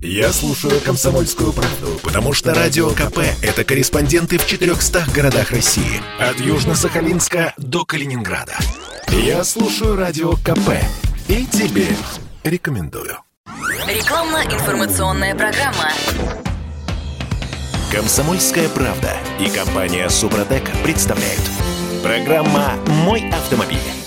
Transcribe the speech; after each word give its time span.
Я 0.00 0.32
слушаю 0.32 0.80
«Комсомольскую 0.80 1.52
правду», 1.52 1.98
потому 2.04 2.32
что 2.32 2.54
«Радио 2.54 2.90
КП»— 2.90 3.18
это 3.42 3.64
корреспонденты 3.64 4.38
в 4.38 4.46
400 4.46 5.06
городах 5.12 5.50
России. 5.50 6.00
От 6.20 6.36
Южно-Сахалинска 6.36 7.52
до 7.56 7.84
Калининграда. 7.84 8.56
Я 9.08 9.42
слушаю 9.42 9.96
«Радио 9.96 10.34
КП» 10.34 10.70
и 11.26 11.44
тебе 11.46 11.88
рекомендую. 12.44 13.18
Рекламно-информационная 13.88 15.34
программа. 15.34 15.90
«Комсомольская 17.90 18.68
правда» 18.68 19.16
и 19.40 19.50
компания 19.50 20.08
«Супротек» 20.10 20.62
представляют. 20.84 21.42
Программа 22.04 22.74
«Мой 22.86 23.28
автомобиль». 23.30 23.97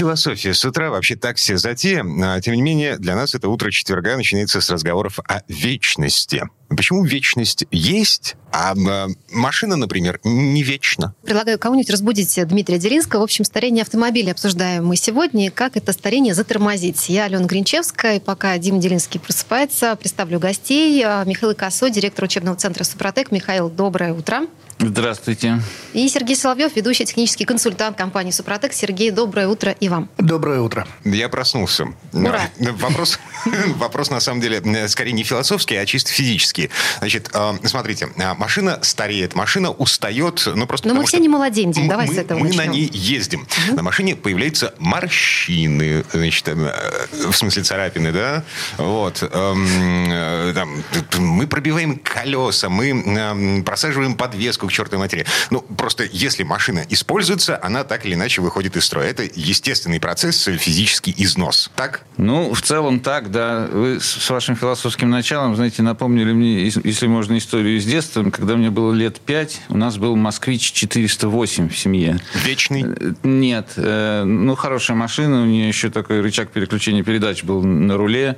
Философия 0.00 0.54
с 0.54 0.64
утра 0.64 0.88
вообще 0.88 1.14
так 1.14 1.36
все 1.36 1.58
затея. 1.58 2.02
А, 2.22 2.40
тем 2.40 2.54
не 2.54 2.62
менее, 2.62 2.96
для 2.96 3.14
нас 3.14 3.34
это 3.34 3.50
утро 3.50 3.70
четверга 3.70 4.16
начинается 4.16 4.62
с 4.62 4.70
разговоров 4.70 5.18
о 5.28 5.42
вечности. 5.46 6.44
Почему 6.70 7.04
вечность 7.04 7.66
есть, 7.70 8.36
а 8.50 8.74
э, 8.74 9.08
машина, 9.30 9.76
например, 9.76 10.18
не 10.24 10.62
вечна? 10.62 11.14
Предлагаю 11.22 11.58
кого-нибудь 11.58 11.90
разбудить 11.90 12.38
Дмитрия 12.48 12.78
Делинского. 12.78 13.20
В 13.20 13.24
общем, 13.24 13.44
старение 13.44 13.82
автомобиля 13.82 14.30
обсуждаем 14.32 14.86
мы 14.86 14.96
сегодня, 14.96 15.50
как 15.50 15.76
это 15.76 15.92
старение 15.92 16.32
затормозить. 16.32 17.10
Я 17.10 17.24
Алена 17.24 17.44
Гринчевская, 17.44 18.20
пока 18.20 18.56
Дима 18.56 18.78
Делинский 18.78 19.20
просыпается, 19.20 19.96
представлю 19.96 20.38
гостей. 20.40 21.04
Михаил 21.26 21.54
Косо, 21.54 21.90
директор 21.90 22.24
учебного 22.24 22.56
центра 22.56 22.84
«Супротек». 22.84 23.32
Михаил, 23.32 23.68
доброе 23.68 24.14
утро. 24.14 24.46
Здравствуйте. 24.82 25.60
И 25.92 26.08
Сергей 26.08 26.34
Соловьев, 26.34 26.74
ведущий 26.74 27.04
технический 27.04 27.44
консультант 27.44 27.98
компании 27.98 28.30
«Супротек». 28.30 28.72
Сергей, 28.72 29.10
доброе 29.10 29.46
утро 29.46 29.72
и 29.72 29.90
вам. 29.90 30.08
Доброе 30.16 30.60
утро. 30.60 30.86
Я 31.04 31.28
проснулся. 31.28 31.88
Ура. 32.14 32.48
Вопрос, 32.58 33.18
вопрос, 33.76 34.08
на 34.08 34.20
самом 34.20 34.40
деле, 34.40 34.88
скорее 34.88 35.12
не 35.12 35.22
философский, 35.22 35.76
а 35.76 35.84
чисто 35.84 36.10
физический. 36.10 36.70
Значит, 36.98 37.28
э, 37.34 37.52
смотрите, 37.64 38.08
э, 38.16 38.34
машина 38.34 38.78
стареет, 38.80 39.34
машина 39.34 39.70
устает, 39.70 40.44
ну 40.46 40.66
просто 40.66 40.88
Но 40.88 40.94
мы 40.94 41.02
все 41.02 41.18
что 41.18 41.22
не 41.22 41.28
молодеем, 41.28 41.72
Дим, 41.72 41.86
давай 41.86 42.06
мы, 42.06 42.14
с 42.14 42.18
этого 42.18 42.38
Мы 42.38 42.46
начнем. 42.46 42.64
на 42.64 42.72
ней 42.72 42.88
ездим. 42.90 43.46
На 43.72 43.82
машине 43.82 44.16
появляются 44.16 44.74
морщины, 44.78 46.04
значит, 46.10 46.48
э, 46.48 47.06
в 47.28 47.36
смысле 47.36 47.62
царапины, 47.64 48.12
да? 48.12 48.44
Вот. 48.78 49.22
Эм, 49.22 49.66
э, 50.10 50.52
там, 50.54 50.82
мы 51.18 51.46
пробиваем 51.46 51.98
колеса, 51.98 52.70
мы 52.70 52.90
эм, 52.90 53.62
просаживаем 53.62 54.14
подвеску 54.14 54.69
к 54.70 54.72
чертовой 54.72 55.00
матери. 55.00 55.26
Ну, 55.50 55.60
просто 55.60 56.04
если 56.10 56.42
машина 56.42 56.84
используется, 56.88 57.58
она 57.62 57.84
так 57.84 58.06
или 58.06 58.14
иначе 58.14 58.40
выходит 58.40 58.76
из 58.76 58.84
строя. 58.84 59.08
Это 59.08 59.24
естественный 59.34 60.00
процесс, 60.00 60.42
физический 60.44 61.14
износ. 61.16 61.70
Так? 61.76 62.02
Ну, 62.16 62.54
в 62.54 62.62
целом 62.62 63.00
так, 63.00 63.30
да. 63.30 63.68
Вы 63.70 64.00
с 64.00 64.30
вашим 64.30 64.56
философским 64.56 65.10
началом, 65.10 65.56
знаете, 65.56 65.82
напомнили 65.82 66.32
мне, 66.32 66.64
если 66.64 67.06
можно, 67.06 67.36
историю 67.36 67.76
из 67.76 67.84
детства. 67.84 68.22
Когда 68.30 68.56
мне 68.56 68.70
было 68.70 68.92
лет 68.92 69.20
пять, 69.20 69.60
у 69.68 69.76
нас 69.76 69.96
был 69.98 70.16
«Москвич 70.16 70.72
408» 70.72 71.68
в 71.68 71.76
семье. 71.78 72.20
Вечный. 72.34 72.84
Э, 72.84 73.12
Нет. 73.22 73.72
э, 73.76 74.24
Ну, 74.24 74.54
хорошая 74.54 74.96
машина. 74.96 75.42
У 75.42 75.46
нее 75.46 75.68
еще 75.68 75.90
такой 75.90 76.20
рычаг 76.20 76.50
переключения 76.50 77.02
передач 77.02 77.42
был 77.44 77.62
на 77.62 77.96
руле. 77.96 78.36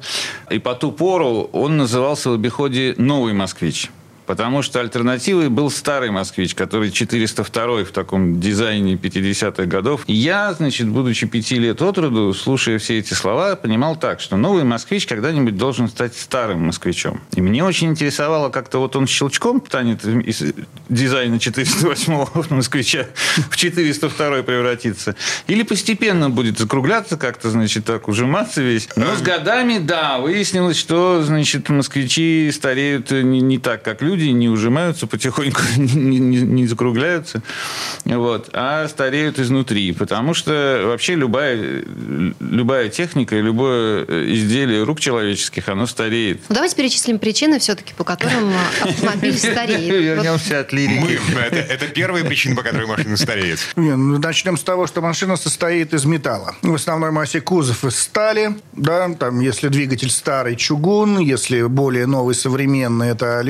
И 0.50 0.58
по 0.58 0.74
ту 0.74 0.92
пору 0.92 1.48
он 1.52 1.76
назывался 1.76 2.30
в 2.30 2.34
обиходе 2.34 2.94
«Новый 2.98 3.32
москвич». 3.32 3.90
Потому 4.26 4.62
что 4.62 4.80
альтернативой 4.80 5.48
был 5.48 5.70
старый 5.70 6.10
«Москвич», 6.10 6.54
который 6.54 6.90
402 6.90 7.84
в 7.84 7.90
таком 7.90 8.40
дизайне 8.40 8.94
50-х 8.94 9.64
годов. 9.64 10.04
И 10.06 10.12
я, 10.12 10.52
значит, 10.52 10.88
будучи 10.88 11.26
пяти 11.26 11.58
лет 11.58 11.82
от 11.82 11.98
роду, 11.98 12.32
слушая 12.34 12.78
все 12.78 12.98
эти 12.98 13.14
слова, 13.14 13.56
понимал 13.56 13.96
так, 13.96 14.20
что 14.20 14.36
новый 14.36 14.64
«Москвич» 14.64 15.06
когда-нибудь 15.06 15.56
должен 15.56 15.88
стать 15.88 16.16
старым 16.16 16.66
«Москвичом». 16.66 17.20
И 17.34 17.40
мне 17.40 17.64
очень 17.64 17.88
интересовало, 17.88 18.50
как-то 18.50 18.78
вот 18.78 18.96
он 18.96 19.06
щелчком 19.06 19.62
станет 19.66 20.04
из 20.04 20.42
дизайна 20.88 21.38
408 21.38 22.26
«Москвича» 22.50 23.06
в 23.50 23.56
402 23.56 24.42
превратиться. 24.42 25.16
Или 25.46 25.62
постепенно 25.62 26.30
будет 26.30 26.58
закругляться 26.58 27.16
как-то, 27.16 27.50
значит, 27.50 27.84
так 27.84 28.08
ужиматься 28.08 28.62
весь. 28.62 28.88
Но 28.96 29.14
с 29.16 29.22
годами, 29.22 29.78
да, 29.78 30.18
выяснилось, 30.18 30.76
что, 30.76 31.22
значит, 31.22 31.68
москвичи 31.68 32.50
стареют 32.52 33.10
не, 33.10 33.40
не 33.40 33.58
так, 33.58 33.82
как 33.82 34.02
люди, 34.02 34.11
не 34.16 34.48
ужимаются 34.48 35.06
потихоньку, 35.06 35.62
не, 35.76 36.18
не- 36.18 36.42
не 36.42 36.66
закругляются, 36.66 37.42
вот, 38.04 38.50
а 38.52 38.86
стареют 38.88 39.38
изнутри. 39.38 39.92
Потому 39.92 40.34
что 40.34 40.82
вообще 40.86 41.14
любая, 41.14 41.84
любая 42.40 42.88
техника, 42.88 43.36
и 43.36 43.42
любое 43.42 44.04
изделие 44.34 44.84
рук 44.84 45.00
человеческих, 45.00 45.68
оно 45.68 45.86
стареет. 45.86 46.40
Ну, 46.48 46.54
давайте 46.54 46.76
перечислим 46.76 47.18
причины 47.18 47.58
все-таки, 47.58 47.94
по 47.94 48.04
которым 48.04 48.50
э, 48.50 48.82
автомобиль 48.88 49.38
стареет. 49.38 49.94
Вернемся 50.02 50.60
от 50.60 50.72
лирики. 50.72 51.00
Мы. 51.00 51.34
Это, 51.50 51.86
первая 51.86 52.24
причина, 52.24 52.56
по 52.56 52.62
которой 52.62 52.86
машина 52.86 53.16
стареет. 53.16 53.58
Ну, 53.76 54.18
начнем 54.18 54.56
с 54.56 54.62
того, 54.62 54.86
что 54.86 55.00
машина 55.00 55.36
состоит 55.36 55.94
из 55.94 56.04
металла. 56.04 56.54
В 56.62 56.74
основной 56.74 57.10
массе 57.10 57.40
кузов 57.40 57.84
из 57.84 57.98
стали, 57.98 58.56
да, 58.74 59.08
там, 59.14 59.40
если 59.40 59.68
двигатель 59.68 60.10
старый, 60.10 60.56
чугун, 60.56 61.18
если 61.18 61.62
более 61.62 62.06
новый, 62.06 62.34
современный, 62.34 63.08
это 63.10 63.40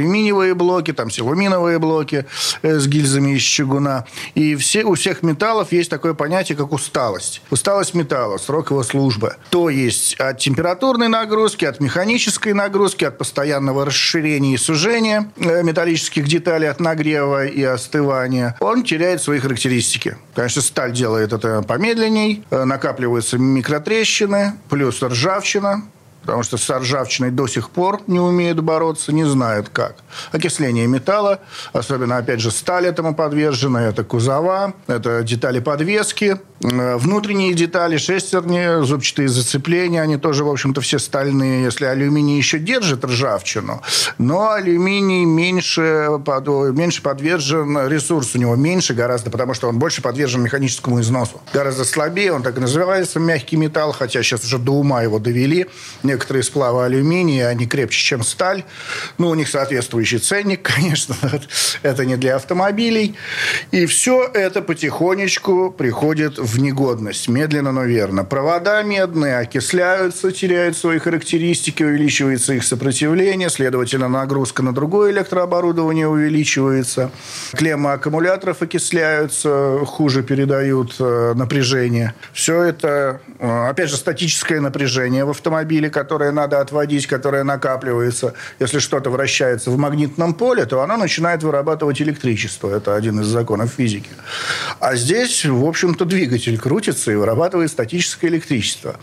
алюминиевые 0.53 0.55
блоки, 0.55 0.93
там, 0.93 1.11
силуминовые 1.11 1.79
блоки 1.79 2.25
э, 2.63 2.79
с 2.79 2.87
гильзами 2.87 3.37
из 3.37 3.43
чугуна. 3.43 4.05
И 4.35 4.55
все, 4.57 4.85
у 4.85 4.95
всех 4.95 5.23
металлов 5.23 5.73
есть 5.73 5.91
такое 5.91 6.15
понятие, 6.15 6.57
как 6.57 6.73
усталость. 6.73 7.43
Усталость 7.51 7.95
металла, 7.95 8.39
срок 8.39 8.71
его 8.71 8.83
службы. 8.83 9.37
То 9.51 9.71
есть 9.71 10.15
от 10.21 10.39
температурной 10.39 11.09
нагрузки, 11.09 11.65
от 11.65 11.81
механической 11.81 12.53
нагрузки, 12.53 13.05
от 13.05 13.19
постоянного 13.19 13.85
расширения 13.85 14.55
и 14.55 14.59
сужения 14.59 15.31
э, 15.37 15.63
металлических 15.63 16.29
деталей, 16.29 16.69
от 16.69 16.81
нагрева 16.81 17.47
и 17.47 17.63
остывания, 17.63 18.57
он 18.61 18.85
теряет 18.85 19.23
свои 19.23 19.39
характеристики. 19.39 20.17
Конечно, 20.35 20.63
сталь 20.63 20.93
делает 20.93 21.33
это 21.33 21.63
помедленней, 21.63 22.45
э, 22.51 22.65
накапливаются 22.65 23.39
микротрещины, 23.39 24.55
плюс 24.69 25.03
ржавчина, 25.03 25.83
потому 26.23 26.43
что 26.43 26.57
с 26.57 26.71
ржавчиной 26.71 27.31
до 27.31 27.47
сих 27.47 27.71
пор 27.71 28.01
не 28.07 28.21
умеют 28.21 28.61
бороться, 28.61 29.13
не 29.13 29.25
знают 29.25 29.69
как. 29.69 29.97
Окисление 30.33 30.87
металла, 30.87 31.41
особенно, 31.73 32.17
опять 32.17 32.41
же, 32.41 32.51
сталь 32.51 32.87
этому 32.87 33.15
подвержена, 33.15 33.83
это 33.83 34.05
кузова, 34.05 34.75
это 34.87 35.23
детали 35.23 35.61
подвески, 35.61 36.39
внутренние 36.61 37.55
детали, 37.55 37.97
шестерни, 37.97 38.85
зубчатые 38.85 39.29
зацепления, 39.29 40.01
они 40.01 40.17
тоже, 40.17 40.45
в 40.45 40.49
общем-то, 40.49 40.81
все 40.81 40.99
стальные. 40.99 41.65
Если 41.65 41.85
алюминий 41.85 42.37
еще 42.37 42.59
держит 42.59 43.05
ржавчину, 43.05 43.83
но 44.19 44.51
алюминий 44.53 45.25
меньше, 45.25 46.09
под- 46.25 46.47
меньше 46.77 47.03
подвержен, 47.03 47.89
ресурс 47.89 48.35
у 48.35 48.39
него 48.39 48.55
меньше 48.57 48.95
гораздо, 48.95 49.31
потому 49.31 49.55
что 49.55 49.69
он 49.69 49.79
больше 49.79 50.03
подвержен 50.03 50.43
механическому 50.43 51.01
износу. 51.01 51.41
Гораздо 51.53 51.85
слабее, 51.85 52.33
он 52.33 52.43
так 52.43 52.57
и 52.57 52.61
называется, 52.61 53.19
мягкий 53.19 53.57
металл, 53.57 53.93
хотя 53.93 54.23
сейчас 54.23 54.45
уже 54.45 54.59
до 54.59 54.73
ума 54.73 55.03
его 55.03 55.19
довели. 55.19 55.67
Некоторые 56.13 56.43
сплавы 56.43 56.85
алюминия, 56.85 57.49
они 57.49 57.67
крепче, 57.67 57.99
чем 57.99 58.23
сталь. 58.23 58.65
Ну, 59.17 59.31
у 59.31 59.35
них 59.35 59.49
соответствующий 59.49 60.19
ценник, 60.19 60.61
конечно. 60.75 61.17
Это 61.81 62.05
не 62.05 62.17
для 62.17 62.37
автомобилей. 62.37 63.17
И 63.71 63.87
все 63.87 64.25
это 64.25 64.61
потихонечку 64.61 65.71
приходит 65.71 66.39
в 66.39 66.61
негодность. 66.61 67.29
Медленно, 67.29 67.73
но 67.73 67.85
верно. 67.85 68.25
Провода 68.25 68.83
медные 68.83 69.39
окисляются, 69.39 70.33
теряют 70.33 70.77
свои 70.77 70.99
характеристики, 70.99 71.83
увеличивается 71.83 72.53
их 72.53 72.65
сопротивление, 72.65 73.49
следовательно, 73.49 74.09
нагрузка 74.09 74.63
на 74.63 74.75
другое 74.75 75.13
электрооборудование 75.13 76.09
увеличивается. 76.09 77.11
Клеммы 77.55 77.93
аккумуляторов 77.93 78.61
окисляются, 78.61 79.79
хуже 79.87 80.23
передают 80.23 80.97
э, 80.99 81.33
напряжение. 81.35 82.13
Все 82.35 82.65
это, 82.65 83.23
э, 83.39 83.69
опять 83.71 83.89
же, 83.89 83.97
статическое 83.97 84.61
напряжение 84.61 85.25
в 85.25 85.31
автомобиле, 85.31 85.89
которое 86.03 86.33
надо 86.33 86.61
отводить, 86.61 87.07
которое 87.07 87.45
накапливается. 87.45 88.35
Если 88.59 88.81
что-то 88.81 89.11
вращается 89.11 89.71
в 89.71 89.79
магнитном 89.79 90.35
поле, 90.35 90.67
то 90.67 90.81
оно 90.83 90.97
начинает 90.97 91.45
вырабатывать 91.45 92.03
электричество. 92.03 92.75
Это 92.75 92.97
один 92.97 93.21
из 93.21 93.27
законов 93.27 93.71
физики. 93.77 94.11
А 94.81 94.97
здесь, 94.97 95.45
в 95.45 95.65
общем-то, 95.65 96.05
двигатель 96.05 96.59
крутится 96.59 97.13
и 97.13 97.15
вырабатывает 97.15 97.71
статическое 97.71 98.31
электричество. 98.31 98.97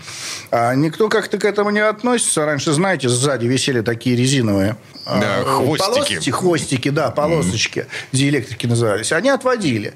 А 0.51 0.75
никто 0.75 1.07
как-то 1.07 1.37
к 1.37 1.45
этому 1.45 1.69
не 1.69 1.79
относится. 1.79 2.45
Раньше, 2.45 2.73
знаете, 2.73 3.07
сзади 3.07 3.45
висели 3.47 3.79
такие 3.81 4.17
резиновые 4.17 4.75
Да, 5.05 5.39
а, 5.39 5.43
хвостики. 5.45 5.89
полосочки, 5.89 6.29
хвостики, 6.31 6.89
да, 6.89 7.11
полосочки, 7.11 7.85
диэлектрики 8.11 8.67
назывались. 8.67 9.13
Они 9.13 9.29
отводили 9.29 9.93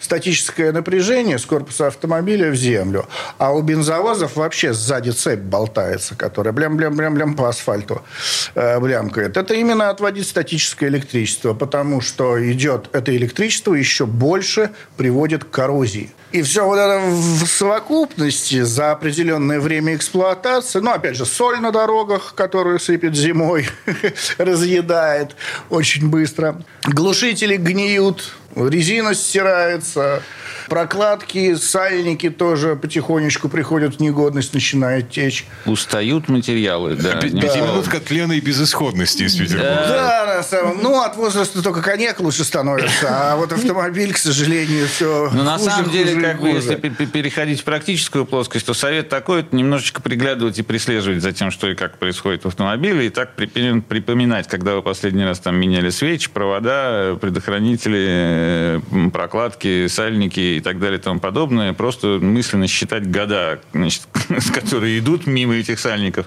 статическое 0.00 0.72
напряжение 0.72 1.38
с 1.38 1.46
корпуса 1.46 1.88
автомобиля 1.88 2.50
в 2.50 2.54
землю. 2.54 3.06
А 3.38 3.52
у 3.52 3.60
бензовозов 3.62 4.36
вообще 4.36 4.72
сзади 4.72 5.10
цепь 5.10 5.40
болтается, 5.40 6.14
которая 6.14 6.43
блям-блям-блям-блям 6.52 7.34
по 7.34 7.48
асфальту 7.48 8.02
э, 8.54 8.78
блямкает. 8.80 9.36
Это 9.36 9.54
именно 9.54 9.90
отводить 9.90 10.28
статическое 10.28 10.88
электричество, 10.88 11.54
потому 11.54 12.00
что 12.00 12.38
идет 12.50 12.88
это 12.92 13.16
электричество 13.16 13.74
еще 13.74 14.06
больше 14.06 14.70
приводит 14.96 15.44
к 15.44 15.50
коррозии. 15.50 16.10
И 16.34 16.42
все 16.42 16.66
вот 16.66 16.78
это 16.78 16.98
в 17.00 17.46
совокупности 17.46 18.62
за 18.62 18.90
определенное 18.90 19.60
время 19.60 19.94
эксплуатации, 19.94 20.80
ну, 20.80 20.90
опять 20.90 21.16
же, 21.16 21.26
соль 21.26 21.60
на 21.60 21.70
дорогах, 21.70 22.34
которую 22.34 22.80
сыпет 22.80 23.14
зимой, 23.14 23.68
разъедает 24.38 25.36
очень 25.70 26.10
быстро. 26.10 26.60
Глушители 26.82 27.56
гниют, 27.56 28.34
резина 28.56 29.14
стирается, 29.14 30.22
Прокладки, 30.68 31.54
сальники 31.56 32.30
тоже 32.30 32.76
потихонечку 32.76 33.48
приходят 33.48 33.96
в 33.96 34.00
негодность, 34.00 34.54
начинает 34.54 35.10
течь. 35.10 35.46
Устают 35.66 36.28
материалы, 36.28 36.96
да. 36.96 37.16
Пятиминутка 37.16 37.98
да. 37.98 38.04
тлена 38.04 38.34
и 38.34 38.40
безысходности 38.40 39.24
из 39.24 39.36
Петербурга. 39.36 39.84
Да, 39.88 40.34
на 40.36 40.42
самом 40.42 40.82
Ну, 40.82 41.00
от 41.02 41.16
возраста 41.16 41.62
только 41.62 41.82
коньяк 41.82 42.20
лучше 42.20 42.44
становится, 42.44 43.32
а 43.32 43.36
вот 43.36 43.52
автомобиль, 43.52 44.12
к 44.12 44.18
сожалению, 44.18 44.88
все 44.88 45.30
Но 45.32 45.42
на 45.42 45.58
самом 45.58 45.90
деле, 45.90 46.20
как 46.20 46.40
бы, 46.40 46.48
если 46.48 46.76
переходить 46.76 47.60
в 47.60 47.64
практическую 47.64 48.24
плоскость, 48.24 48.66
то 48.66 48.74
совет 48.74 49.08
такой, 49.08 49.40
это 49.40 49.54
немножечко 49.54 50.00
приглядывать 50.00 50.58
и 50.58 50.62
прислеживать 50.62 51.22
за 51.22 51.32
тем, 51.32 51.50
что 51.50 51.68
и 51.68 51.74
как 51.74 51.98
происходит 51.98 52.44
в 52.44 52.48
автомобиле, 52.48 53.06
и 53.06 53.10
так 53.10 53.34
припоминать, 53.34 54.48
когда 54.48 54.74
вы 54.74 54.82
последний 54.82 55.24
раз 55.24 55.40
там 55.40 55.56
меняли 55.56 55.90
свечи, 55.90 56.30
провода, 56.30 57.16
предохранители, 57.20 58.43
прокладки, 59.12 59.86
сальники 59.88 60.40
и 60.40 60.60
так 60.60 60.78
далее 60.78 60.98
и 60.98 61.02
тому 61.02 61.20
подобное, 61.20 61.72
просто 61.72 62.18
мысленно 62.20 62.66
считать 62.66 63.10
года, 63.10 63.60
значит, 63.72 64.02
которые 64.54 64.98
идут 64.98 65.26
мимо 65.26 65.54
этих 65.54 65.78
сальников. 65.78 66.26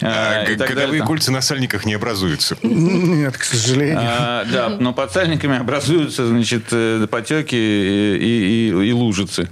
А, 0.00 0.44
а 0.46 0.54
годовые 0.54 1.02
кольца 1.02 1.32
на 1.32 1.40
сальниках 1.40 1.84
не 1.84 1.94
образуются. 1.94 2.56
Нет, 2.62 3.36
к 3.36 3.42
сожалению. 3.42 3.98
А, 4.00 4.44
да, 4.44 4.68
но 4.68 4.92
под 4.92 5.12
сальниками 5.12 5.58
образуются, 5.58 6.26
значит, 6.26 6.64
э, 6.70 7.06
потеки 7.10 7.56
и, 7.56 8.70
и, 8.70 8.88
и 8.88 8.92
лужицы. 8.92 9.48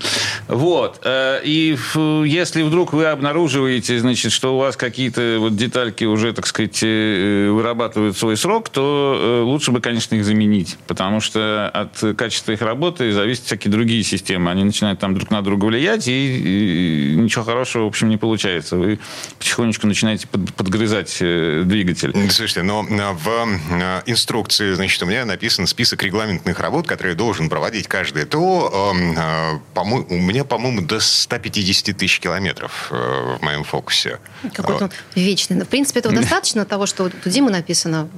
Вот. 0.48 1.00
Э, 1.04 1.40
и 1.42 1.76
если 2.24 2.62
вдруг 2.62 2.92
вы 2.92 3.06
обнаруживаете, 3.06 3.98
значит, 3.98 4.32
что 4.32 4.56
у 4.56 4.58
вас 4.58 4.76
какие-то 4.76 5.38
вот 5.40 5.56
детальки 5.56 6.04
уже, 6.04 6.32
так 6.32 6.46
сказать, 6.46 6.78
э, 6.82 7.48
вырабатывают 7.50 8.16
свой 8.16 8.36
срок, 8.36 8.68
то 8.68 9.42
лучше 9.44 9.72
бы, 9.72 9.80
конечно, 9.80 10.14
их 10.14 10.24
заменить, 10.24 10.76
потому 10.86 11.20
что 11.20 11.65
от 11.68 12.16
качества 12.16 12.52
их 12.52 12.62
работы 12.62 13.12
зависят 13.12 13.44
всякие 13.44 13.70
другие 13.70 14.02
системы. 14.02 14.50
Они 14.50 14.64
начинают 14.64 15.00
там 15.00 15.14
друг 15.14 15.30
на 15.30 15.42
друга 15.42 15.66
влиять, 15.66 16.08
и, 16.08 17.12
и 17.12 17.16
ничего 17.16 17.44
хорошего, 17.44 17.84
в 17.84 17.86
общем, 17.88 18.08
не 18.08 18.16
получается. 18.16 18.76
Вы 18.76 18.98
потихонечку 19.38 19.86
начинаете 19.86 20.26
под, 20.26 20.52
подгрызать 20.54 21.16
э, 21.20 21.62
двигатель. 21.64 22.12
Слушайте, 22.30 22.62
но 22.62 22.86
э, 22.88 23.12
в 23.12 23.28
э, 23.28 24.02
инструкции, 24.06 24.74
значит, 24.74 25.02
у 25.02 25.06
меня 25.06 25.24
написан 25.24 25.66
список 25.66 26.02
регламентных 26.02 26.58
работ, 26.60 26.86
которые 26.86 27.14
должен 27.14 27.48
проводить 27.48 27.86
каждый 27.88 28.24
ТО. 28.24 28.92
У 28.92 28.94
меня, 28.94 30.44
по-моему, 30.44 30.82
до 30.82 31.00
150 31.00 31.96
тысяч 31.96 32.20
километров 32.20 32.88
в 32.90 33.38
моем 33.42 33.64
фокусе. 33.64 34.18
Какой-то 34.54 34.84
он 34.84 34.90
вечный. 35.14 35.62
В 35.64 35.68
принципе, 35.68 36.00
этого 36.00 36.14
достаточно 36.14 36.64
того, 36.64 36.86
что 36.86 37.04
у 37.04 37.28
Димы 37.28 37.50
написано 37.50 38.08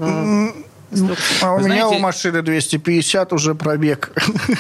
а 1.43 1.55
у 1.55 1.61
меня 1.61 1.89
у 1.89 1.99
машины 1.99 2.43
250 2.43 3.33
уже 3.33 3.55
пробег. 3.55 4.13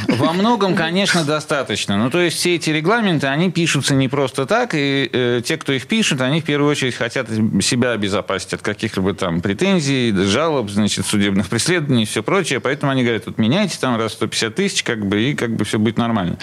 Во 0.08 0.32
многом, 0.32 0.74
конечно, 0.74 1.24
достаточно. 1.24 1.96
Ну, 1.96 2.10
то 2.10 2.20
есть 2.20 2.36
все 2.36 2.56
эти 2.56 2.70
регламенты, 2.70 3.26
они 3.26 3.50
пишутся 3.50 3.94
не 3.94 4.08
просто 4.08 4.46
так, 4.46 4.74
и 4.74 5.08
э, 5.12 5.40
те, 5.44 5.56
кто 5.56 5.72
их 5.72 5.86
пишут, 5.86 6.20
они 6.20 6.40
в 6.40 6.44
первую 6.44 6.70
очередь 6.70 6.94
хотят 6.94 7.28
себя 7.62 7.92
обезопасить 7.92 8.54
от 8.54 8.62
каких-либо 8.62 9.14
там 9.14 9.40
претензий, 9.40 10.12
жалоб, 10.12 10.70
значит, 10.70 11.06
судебных 11.06 11.48
преследований 11.48 12.02
и 12.02 12.06
все 12.06 12.22
прочее. 12.22 12.60
Поэтому 12.60 12.92
они 12.92 13.02
говорят, 13.02 13.26
вот 13.26 13.38
меняйте 13.38 13.78
там 13.80 13.96
раз 13.96 14.12
150 14.12 14.54
тысяч, 14.54 14.82
как 14.82 15.06
бы, 15.06 15.22
и 15.22 15.34
как 15.34 15.54
бы 15.56 15.64
все 15.64 15.78
будет 15.78 15.96
нормально. 15.96 16.38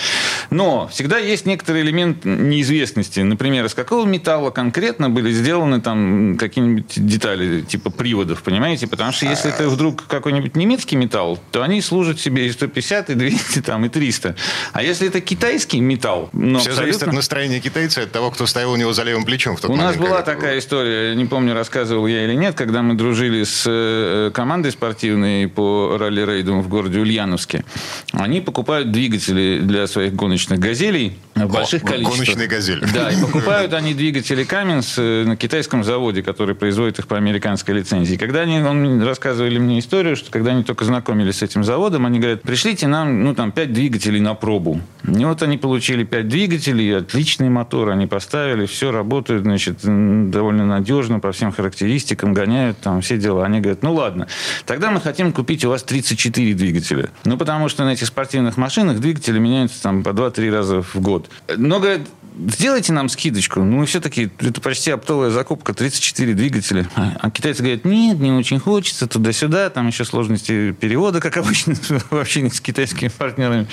Но 0.49 0.87
всегда 0.87 1.17
есть 1.17 1.45
некоторый 1.45 1.81
элемент 1.81 2.25
неизвестности. 2.25 3.19
Например, 3.19 3.65
из 3.65 3.73
какого 3.73 4.05
металла 4.05 4.49
конкретно 4.49 5.09
были 5.09 5.31
сделаны 5.31 5.81
там 5.81 6.37
какие-нибудь 6.37 6.93
детали, 6.95 7.61
типа 7.61 7.89
приводов, 7.89 8.41
понимаете? 8.41 8.87
Потому 8.87 9.11
что 9.11 9.25
если 9.25 9.53
это 9.53 9.74
вдруг 9.75 10.07
какой-нибудь 10.07 10.55
немецкий 10.55 10.95
металл, 10.95 11.39
то 11.51 11.61
они 11.61 11.81
служат 11.81 12.19
себе 12.19 12.47
и 12.47 12.51
150, 12.51 13.11
и 13.11 13.13
200, 13.13 13.61
там, 13.61 13.85
и 13.85 13.89
300. 13.89 14.35
А 14.73 14.83
если 14.83 15.07
это 15.07 15.21
китайский 15.21 15.79
металл... 15.79 16.29
Ну, 16.33 16.59
Все 16.59 16.69
абсолютно... 16.69 16.75
зависит 16.75 17.07
от 17.07 17.13
настроения 17.13 17.59
китайца, 17.59 18.01
от 18.03 18.11
того, 18.11 18.31
кто 18.31 18.45
стоял 18.47 18.71
у 18.71 18.75
него 18.75 18.93
за 18.93 19.03
левым 19.03 19.25
плечом 19.25 19.55
в 19.57 19.61
тот 19.61 19.69
У 19.69 19.75
момент. 19.75 19.97
Нас 19.97 20.07
была 20.07 20.21
такая 20.21 20.51
было. 20.51 20.59
история, 20.59 21.15
не 21.15 21.25
помню, 21.25 21.53
рассказывал 21.53 22.07
я 22.07 22.25
или 22.25 22.33
нет, 22.33 22.55
когда 22.55 22.81
мы 22.81 22.95
дружили 22.95 23.43
с 23.43 23.63
э, 23.67 24.31
командой 24.33 24.71
спортивной 24.71 25.47
по 25.47 25.97
ралли-рейдам 25.99 26.61
в 26.61 26.67
городе 26.67 26.99
Ульяновске. 26.99 27.63
Они 28.11 28.41
покупают 28.41 28.91
двигатели 28.91 29.59
для 29.61 29.87
своих 29.87 30.13
гоночных 30.13 30.59
«Газелей» 30.59 31.17
в 31.35 31.51
больших 31.51 31.83
О, 31.83 31.87
количествах. 31.87 32.19
Гоночные 32.19 32.47
«Газели». 32.47 32.85
Да, 32.93 33.09
и 33.11 33.21
покупают 33.21 33.73
они 33.73 33.93
двигатели 33.93 34.43
«Каменс» 34.43 34.95
э, 34.97 35.23
на 35.25 35.35
китайском 35.35 35.83
заводе, 35.83 36.23
который 36.23 36.55
производит 36.55 36.99
их 36.99 37.07
по 37.07 37.17
американской 37.17 37.75
лицензии. 37.75 38.15
Когда 38.15 38.41
они 38.41 38.59
он 38.59 39.01
рассказывали 39.03 39.57
мне 39.65 39.79
историю, 39.79 40.15
что 40.15 40.31
когда 40.31 40.51
они 40.51 40.63
только 40.63 40.85
знакомились 40.85 41.37
с 41.37 41.43
этим 41.43 41.63
заводом, 41.63 42.05
они 42.05 42.19
говорят, 42.19 42.41
пришлите 42.41 42.87
нам, 42.87 43.23
ну, 43.23 43.35
там, 43.35 43.51
пять 43.51 43.73
двигателей 43.73 44.19
на 44.19 44.33
пробу. 44.33 44.79
И 45.03 45.25
вот 45.25 45.41
они 45.43 45.57
получили 45.57 46.03
пять 46.03 46.27
двигателей, 46.27 46.97
отличный 46.97 47.49
мотор, 47.49 47.89
они 47.89 48.07
поставили, 48.07 48.65
все 48.65 48.91
работает, 48.91 49.43
значит, 49.43 49.79
довольно 49.81 50.65
надежно 50.65 51.19
по 51.19 51.31
всем 51.31 51.51
характеристикам, 51.51 52.33
гоняют 52.33 52.79
там 52.79 53.01
все 53.01 53.17
дела. 53.17 53.45
Они 53.45 53.59
говорят, 53.59 53.83
ну, 53.83 53.93
ладно, 53.93 54.27
тогда 54.65 54.91
мы 54.91 55.01
хотим 55.01 55.33
купить 55.33 55.65
у 55.65 55.69
вас 55.69 55.83
34 55.83 56.53
двигателя. 56.53 57.09
Ну, 57.25 57.37
потому 57.37 57.69
что 57.69 57.83
на 57.83 57.93
этих 57.93 58.07
спортивных 58.07 58.57
машинах 58.57 58.99
двигатели 58.99 59.39
меняются 59.39 59.81
там 59.81 60.03
по 60.03 60.09
2-3 60.09 60.51
раза 60.51 60.81
в 60.81 60.95
год. 60.95 61.29
Но, 61.57 61.79
говорят, 61.79 62.01
сделайте 62.47 62.93
нам 62.93 63.09
скидочку. 63.09 63.61
Ну, 63.61 63.77
мы 63.77 63.85
все-таки, 63.85 64.29
это 64.39 64.61
почти 64.61 64.91
оптовая 64.91 65.29
закупка, 65.29 65.73
34 65.73 66.33
двигателя. 66.33 66.87
А 66.95 67.29
китайцы 67.31 67.61
говорят, 67.61 67.85
нет, 67.85 68.19
не 68.19 68.31
очень 68.31 68.59
хочется, 68.59 69.07
туда-сюда, 69.07 69.69
там 69.69 69.87
еще 69.87 70.05
сложности 70.05 70.71
перевода, 70.73 71.19
как 71.21 71.37
обычно, 71.37 71.75
в 72.09 72.13
общении 72.13 72.49
с 72.49 72.61
китайскими 72.61 73.09
партнерами. 73.09 73.67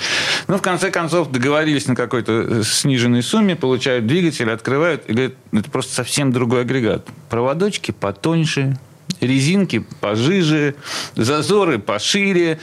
Но, 0.47 0.57
в 0.57 0.61
конце 0.61 0.91
концов, 0.91 1.31
договорились 1.31 1.87
на 1.87 1.95
какой-то 1.95 2.31
э, 2.31 2.63
сниженной 2.63 3.23
сумме, 3.23 3.55
получают 3.55 4.07
двигатель, 4.07 4.49
открывают 4.49 5.03
и 5.07 5.13
говорят, 5.13 5.33
это 5.51 5.69
просто 5.69 5.93
совсем 5.93 6.31
другой 6.31 6.61
агрегат. 6.61 7.07
Проводочки 7.29 7.91
потоньше, 7.91 8.77
резинки 9.23 9.85
пожиже, 9.99 10.75
зазоры 11.15 11.79
пошире. 11.79 12.59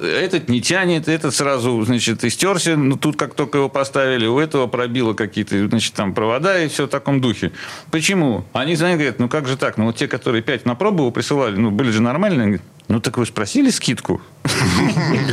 Этот 0.00 0.48
не 0.48 0.60
тянет, 0.60 1.08
этот 1.08 1.34
сразу, 1.34 1.82
значит, 1.84 2.24
истерся. 2.24 2.76
Ну, 2.76 2.96
тут 2.96 3.16
как 3.16 3.34
только 3.34 3.58
его 3.58 3.68
поставили, 3.68 4.26
у 4.26 4.38
этого 4.38 4.66
пробило 4.66 5.14
какие-то, 5.14 5.68
значит, 5.68 5.94
там 5.94 6.14
провода 6.14 6.58
и 6.62 6.68
все 6.68 6.86
в 6.86 6.88
таком 6.88 7.20
духе. 7.20 7.52
Почему? 7.90 8.44
Они 8.52 8.76
звонят, 8.76 8.98
говорят, 8.98 9.18
ну 9.18 9.28
как 9.28 9.46
же 9.46 9.56
так? 9.56 9.76
Ну 9.76 9.86
вот 9.86 9.96
те, 9.96 10.08
которые 10.08 10.42
пять 10.42 10.64
на 10.66 10.74
пробу 10.74 11.10
присылали, 11.10 11.56
ну 11.56 11.70
были 11.70 11.90
же 11.90 12.02
нормальные. 12.02 12.60
Ну, 12.88 13.00
так 13.00 13.16
вы 13.16 13.26
спросили 13.26 13.70
скидку? 13.70 14.20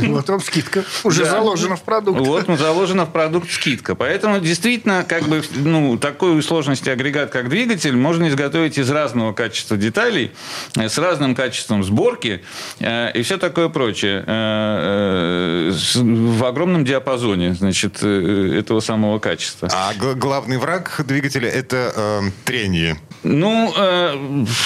Вот 0.02 0.28
вам 0.28 0.40
скидка. 0.40 0.84
Уже 1.04 1.24
заложена 1.24 1.76
в 1.76 1.82
продукт. 1.82 2.20
Вот, 2.20 2.48
ну, 2.48 2.56
заложена 2.56 3.04
в 3.04 3.12
продукт 3.12 3.50
скидка. 3.50 3.94
Поэтому, 3.94 4.40
действительно, 4.40 5.04
как 5.06 5.24
бы, 5.24 5.42
ну, 5.54 5.98
такой 5.98 6.42
сложности 6.42 6.88
агрегат, 6.88 7.30
как 7.30 7.48
двигатель, 7.48 7.94
можно 7.96 8.28
изготовить 8.28 8.78
из 8.78 8.90
разного 8.90 9.32
качества 9.32 9.76
деталей, 9.76 10.32
э, 10.76 10.88
с 10.88 10.98
разным 10.98 11.34
качеством 11.34 11.84
сборки 11.84 12.42
э, 12.80 13.12
и 13.12 13.22
все 13.22 13.38
такое 13.38 13.68
прочее. 13.68 14.24
Э, 14.26 15.72
в 15.94 16.44
огромном 16.44 16.84
диапазоне, 16.84 17.54
значит, 17.54 18.02
этого 18.02 18.80
самого 18.80 19.18
качества. 19.18 19.68
А 19.72 19.92
главный 19.94 20.58
враг 20.58 21.00
двигателя– 21.06 21.48
это 21.50 22.22
трение. 22.44 22.98
Ну, 23.22 23.72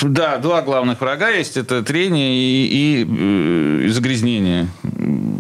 да, 0.03 0.39
два 0.39 0.63
главных 0.63 1.01
врага 1.01 1.31
есть. 1.31 1.57
Это 1.57 1.83
трение 1.83 2.35
и 2.37 2.67
и 2.77 3.07
э, 3.09 3.89
загрязнение. 3.89 4.36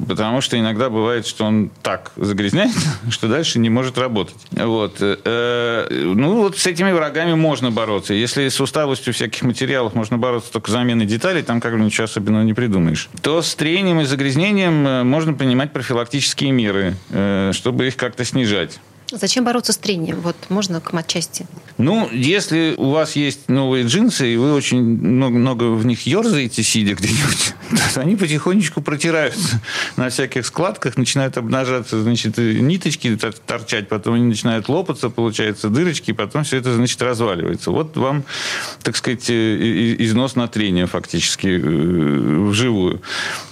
Потому 0.08 0.40
что 0.40 0.58
иногда 0.58 0.88
бывает, 0.88 1.26
что 1.26 1.44
он 1.44 1.70
так 1.82 2.12
загрязняет, 2.16 2.74
что 3.10 3.28
дальше 3.28 3.58
не 3.58 3.70
может 3.70 3.98
работать. 3.98 4.36
Вот. 4.52 4.98
Э, 5.00 5.88
ну, 5.90 6.36
вот 6.36 6.58
с 6.58 6.66
этими 6.66 6.92
врагами 6.92 7.34
можно 7.34 7.70
бороться. 7.70 8.14
Если 8.14 8.48
с 8.48 8.60
усталостью 8.60 9.12
всяких 9.12 9.42
материалов 9.42 9.94
можно 9.94 10.18
бороться 10.18 10.52
только 10.52 10.70
заменой 10.70 11.06
деталей, 11.06 11.42
там 11.42 11.60
как 11.60 11.72
бы 11.72 11.80
ничего 11.80 12.04
особенного 12.04 12.44
не 12.44 12.54
придумаешь. 12.54 13.08
То 13.22 13.42
с 13.42 13.54
трением 13.54 14.00
и 14.00 14.04
загрязнением 14.04 14.86
э, 14.86 15.02
можно 15.02 15.32
принимать 15.34 15.72
профилактические 15.72 16.52
меры, 16.52 16.94
чтобы 17.52 17.88
их 17.88 17.96
как-то 17.96 18.24
снижать. 18.24 18.78
Зачем 19.12 19.44
бороться 19.44 19.72
с 19.72 19.76
трением? 19.76 20.20
Вот 20.20 20.36
можно 20.48 20.80
к 20.80 20.92
матчасти. 20.92 21.46
Ну, 21.78 22.08
если 22.10 22.74
у 22.76 22.90
вас 22.90 23.16
есть 23.16 23.48
новые 23.48 23.84
джинсы, 23.84 24.32
и 24.32 24.36
вы 24.36 24.54
очень 24.54 24.82
много, 24.82 25.36
много 25.36 25.62
в 25.64 25.84
них 25.84 26.06
ерзаете, 26.06 26.62
сидя 26.62 26.94
где-нибудь, 26.94 27.54
то 27.94 28.00
они 28.00 28.16
потихонечку 28.16 28.80
протираются 28.80 29.60
на 29.96 30.08
всяких 30.08 30.46
складках, 30.46 30.96
начинают 30.96 31.36
обнажаться, 31.36 32.02
значит, 32.02 32.38
ниточки 32.38 33.16
торчать, 33.46 33.88
потом 33.88 34.14
они 34.14 34.24
начинают 34.24 34.68
лопаться, 34.68 35.10
получается 35.10 35.68
дырочки, 35.68 36.10
и 36.10 36.14
потом 36.14 36.44
все 36.44 36.56
это, 36.56 36.74
значит, 36.74 37.00
разваливается. 37.02 37.70
Вот 37.70 37.96
вам, 37.96 38.24
так 38.82 38.96
сказать, 38.96 39.28
э, 39.28 39.96
износ 39.98 40.34
на 40.34 40.48
трение 40.48 40.86
фактически 40.86 41.48
э, 41.48 42.48
вживую. 42.48 43.02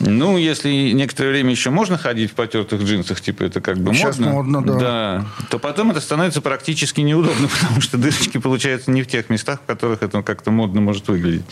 Ну, 0.01 0.39
если 0.39 0.71
некоторое 0.93 1.31
время 1.31 1.51
еще 1.51 1.71
можно 1.71 1.99
ходить 1.99 2.31
в 2.31 2.35
потертых 2.35 2.83
джинсах, 2.83 3.21
типа 3.21 3.45
это 3.45 3.61
как 3.61 3.79
бы 3.79 3.95
Сейчас 3.95 4.19
модно. 4.19 4.33
модно, 4.33 4.63
да. 4.65 4.79
Да, 4.79 5.27
то 5.51 5.59
потом 5.59 5.91
это 5.91 6.01
становится 6.01 6.41
практически 6.41 7.01
неудобно, 7.01 7.49
потому 7.61 7.81
что 7.81 7.99
дырочки 7.99 8.39
получаются 8.39 8.91
не 8.91 9.03
в 9.03 9.07
тех 9.07 9.31
местах, 9.31 9.61
в 9.63 9.67
которых 9.67 10.03
это 10.03 10.23
как-то 10.23 10.51
модно 10.51 10.81
может 10.81 11.09
выглядеть. 11.09 11.45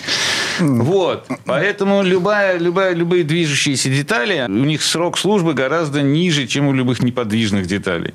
Вот. 0.59 1.27
Поэтому 1.45 2.03
любая, 2.03 2.59
любая, 2.59 2.95
любые 2.95 3.25
движущиеся 3.25 3.89
детали, 3.89 4.45
у 4.49 4.65
них 4.65 4.83
срок 4.83 5.19
службы 5.19 5.55
гораздо 5.55 6.03
ниже, 6.03 6.47
чем 6.47 6.69
у 6.69 6.73
любых 6.73 7.03
неподвижных 7.03 7.67
деталей. 7.67 8.15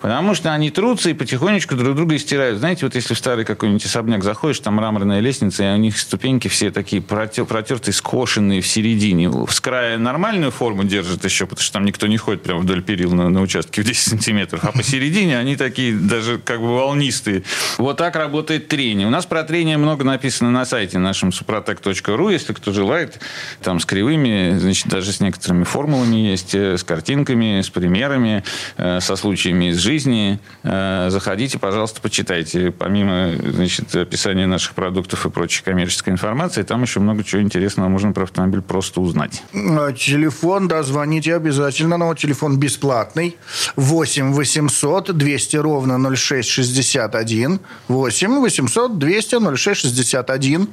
Потому 0.00 0.34
что 0.34 0.52
они 0.52 0.70
трутся 0.70 1.10
и 1.10 1.14
потихонечку 1.14 1.74
друг 1.76 1.96
друга 1.96 2.16
истирают. 2.16 2.58
Знаете, 2.58 2.86
вот 2.86 2.94
если 2.94 3.14
в 3.14 3.18
старый 3.18 3.44
какой-нибудь 3.44 3.84
особняк 3.84 4.22
заходишь, 4.24 4.60
там 4.60 4.74
мраморная 4.74 5.20
лестница, 5.20 5.64
и 5.64 5.74
у 5.74 5.76
них 5.76 5.98
ступеньки 5.98 6.48
все 6.48 6.70
такие 6.70 7.02
протертые, 7.02 7.94
скошенные 7.94 8.60
в 8.60 8.66
середине. 8.66 9.30
С 9.48 9.60
края 9.60 9.98
нормальную 9.98 10.50
форму 10.50 10.84
держат 10.84 11.24
еще, 11.24 11.46
потому 11.46 11.62
что 11.62 11.72
там 11.74 11.84
никто 11.84 12.06
не 12.06 12.16
ходит 12.16 12.42
прямо 12.42 12.60
вдоль 12.60 12.82
перил 12.82 13.12
на, 13.12 13.28
на 13.28 13.40
участке 13.40 13.82
в 13.82 13.84
10 13.84 14.10
сантиметров. 14.10 14.60
А 14.62 14.72
посередине 14.72 15.11
они 15.18 15.56
такие 15.56 15.94
даже 15.94 16.38
как 16.38 16.60
бы 16.60 16.74
волнистые. 16.74 17.42
Вот 17.78 17.96
так 17.96 18.16
работает 18.16 18.68
трение. 18.68 19.06
У 19.06 19.10
нас 19.10 19.26
про 19.26 19.42
трение 19.42 19.76
много 19.76 20.04
написано 20.04 20.50
на 20.50 20.64
сайте 20.64 20.98
нашем 20.98 21.30
suprotec.ru, 21.30 22.32
если 22.32 22.52
кто 22.52 22.72
желает. 22.72 23.20
Там 23.62 23.80
с 23.80 23.84
кривыми, 23.84 24.56
значит, 24.58 24.88
даже 24.88 25.12
с 25.12 25.20
некоторыми 25.20 25.64
формулами 25.64 26.16
есть, 26.16 26.54
э, 26.54 26.76
с 26.76 26.84
картинками, 26.84 27.60
с 27.60 27.70
примерами, 27.70 28.44
э, 28.76 29.00
со 29.00 29.16
случаями 29.16 29.70
из 29.70 29.78
жизни. 29.78 30.38
Э, 30.62 31.08
заходите, 31.10 31.58
пожалуйста, 31.58 32.00
почитайте. 32.00 32.70
Помимо, 32.70 33.32
значит, 33.44 33.94
описания 33.94 34.46
наших 34.46 34.74
продуктов 34.74 35.26
и 35.26 35.30
прочей 35.30 35.62
коммерческой 35.62 36.10
информации, 36.10 36.62
там 36.62 36.82
еще 36.82 37.00
много 37.00 37.24
чего 37.24 37.42
интересного 37.42 37.88
можно 37.88 38.12
про 38.12 38.24
автомобиль 38.24 38.62
просто 38.62 39.00
узнать. 39.00 39.42
Телефон, 39.52 40.68
да, 40.68 40.82
звоните 40.82 41.34
обязательно. 41.34 41.96
Но 41.96 42.14
телефон 42.14 42.58
бесплатный. 42.58 43.36
8 43.76 44.32
800 44.32 45.01
200 45.06 45.56
ровно 45.56 45.98
0661. 46.16 47.60
8 47.88 48.40
800 48.40 48.98
200 48.98 49.56
0661. 49.56 50.68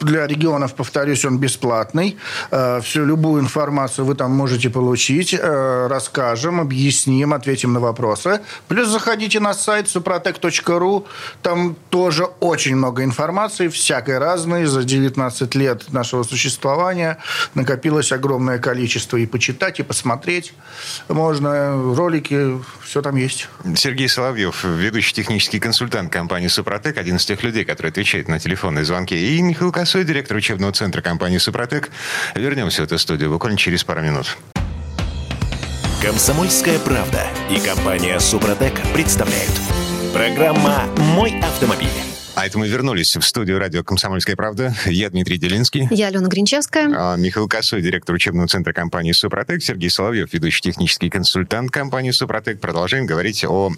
Для 0.00 0.26
регионов, 0.26 0.74
повторюсь, 0.74 1.24
он 1.24 1.38
бесплатный. 1.38 2.16
Э, 2.50 2.80
Всю 2.82 3.04
любую 3.04 3.42
информацию 3.42 4.04
вы 4.04 4.14
там 4.14 4.32
можете 4.32 4.70
получить. 4.70 5.34
Э, 5.34 5.86
Расскажем, 5.88 6.60
объясним, 6.60 7.32
ответим 7.32 7.72
на 7.72 7.80
вопросы. 7.80 8.40
Плюс 8.68 8.88
заходите 8.88 9.40
на 9.40 9.54
сайт 9.54 9.86
suprotec.ru. 9.86 11.04
Там 11.42 11.76
тоже 11.90 12.24
очень 12.40 12.76
много 12.76 13.04
информации, 13.04 13.68
всякой 13.68 14.18
разной. 14.18 14.66
За 14.66 14.84
19 14.84 15.54
лет 15.54 15.92
нашего 15.92 16.22
существования 16.22 17.18
накопилось 17.54 18.12
огромное 18.12 18.58
количество 18.58 19.16
и 19.16 19.26
почитать, 19.26 19.80
и 19.80 19.82
посмотреть. 19.82 20.54
Можно 21.08 21.94
ролики, 21.94 22.58
все 22.82 23.02
там 23.02 23.16
есть. 23.16 23.31
Сергей 23.76 24.08
Соловьев, 24.08 24.64
ведущий 24.64 25.14
технический 25.14 25.60
консультант 25.60 26.12
компании 26.12 26.48
«Супротек», 26.48 26.98
один 26.98 27.16
из 27.16 27.24
тех 27.24 27.42
людей, 27.42 27.64
которые 27.64 27.90
отвечает 27.90 28.28
на 28.28 28.38
телефонные 28.38 28.84
звонки. 28.84 29.14
И 29.14 29.40
Михаил 29.42 29.72
Косой, 29.72 30.04
директор 30.04 30.36
учебного 30.36 30.72
центра 30.72 31.02
компании 31.02 31.38
«Супротек». 31.38 31.90
Вернемся 32.34 32.82
в 32.82 32.84
эту 32.84 32.98
студию 32.98 33.30
буквально 33.30 33.58
через 33.58 33.84
пару 33.84 34.02
минут. 34.02 34.36
Комсомольская 36.02 36.78
правда 36.80 37.26
и 37.50 37.60
компания 37.60 38.18
«Супротек» 38.18 38.74
представляют. 38.92 39.52
Программа 40.12 40.84
«Мой 40.96 41.38
автомобиль». 41.40 42.11
А 42.34 42.46
это 42.46 42.58
мы 42.58 42.66
вернулись 42.66 43.14
в 43.14 43.22
студию 43.22 43.58
радио 43.58 43.84
«Комсомольская 43.84 44.36
правда». 44.36 44.74
Я 44.86 45.10
Дмитрий 45.10 45.36
Делинский. 45.36 45.86
Я 45.90 46.06
Алена 46.06 46.28
Гринчевская. 46.28 46.90
А, 46.96 47.16
Михаил 47.16 47.46
Косой, 47.46 47.82
директор 47.82 48.14
учебного 48.14 48.48
центра 48.48 48.72
компании 48.72 49.12
«Супротек». 49.12 49.62
Сергей 49.62 49.90
Соловьев, 49.90 50.32
ведущий 50.32 50.62
технический 50.62 51.10
консультант 51.10 51.70
компании 51.70 52.10
«Супротек». 52.10 52.58
Продолжаем 52.58 53.04
говорить 53.04 53.44
о, 53.44 53.70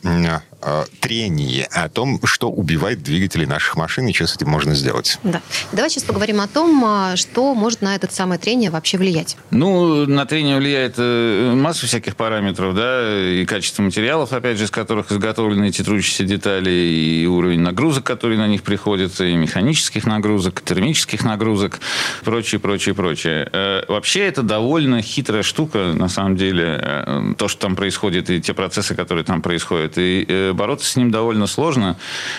о 0.62 0.84
трении, 1.00 1.66
о 1.72 1.88
том, 1.88 2.20
что 2.24 2.48
убивает 2.48 3.02
двигатели 3.02 3.44
наших 3.44 3.76
машин 3.76 4.06
и 4.06 4.12
что 4.12 4.28
с 4.28 4.36
этим 4.36 4.50
можно 4.50 4.76
сделать. 4.76 5.18
Да. 5.24 5.42
Давай 5.72 5.90
сейчас 5.90 6.04
поговорим 6.04 6.40
о 6.40 6.46
том, 6.46 6.80
а, 6.84 7.16
что 7.16 7.54
может 7.54 7.82
на 7.82 7.96
это 7.96 8.12
самое 8.12 8.40
трение 8.40 8.70
вообще 8.70 8.98
влиять. 8.98 9.36
Ну, 9.50 10.06
на 10.06 10.26
трение 10.26 10.56
влияет 10.58 10.94
э, 10.98 11.52
масса 11.56 11.86
всяких 11.86 12.14
параметров, 12.14 12.76
да, 12.76 13.20
и 13.32 13.44
качество 13.46 13.82
материалов, 13.82 14.32
опять 14.32 14.58
же, 14.58 14.64
из 14.64 14.70
которых 14.70 15.10
изготовлены 15.10 15.70
эти 15.70 15.82
трущиеся 15.82 16.22
детали, 16.22 16.70
и 16.70 17.26
уровень 17.26 17.60
нагрузок, 17.60 18.04
который 18.04 18.43
на 18.44 18.48
них 18.48 18.62
приходится, 18.62 19.24
и 19.24 19.34
механических 19.36 20.06
нагрузок, 20.06 20.60
термических 20.60 21.24
нагрузок, 21.24 21.80
прочее, 22.24 22.60
прочее, 22.60 22.94
прочее. 22.94 23.48
Э, 23.52 23.84
вообще 23.88 24.26
это 24.26 24.42
довольно 24.42 25.00
хитрая 25.00 25.42
штука, 25.42 25.94
на 25.94 26.08
самом 26.08 26.36
деле, 26.36 26.78
э, 26.82 27.34
то, 27.38 27.48
что 27.48 27.62
там 27.62 27.74
происходит, 27.74 28.28
и 28.28 28.40
те 28.40 28.52
процессы, 28.52 28.94
которые 28.94 29.24
там 29.24 29.40
происходят. 29.40 29.96
И 29.96 30.26
э, 30.28 30.52
бороться 30.52 30.90
с 30.90 30.96
ним 30.96 31.10
довольно 31.10 31.46
сложно. 31.46 31.96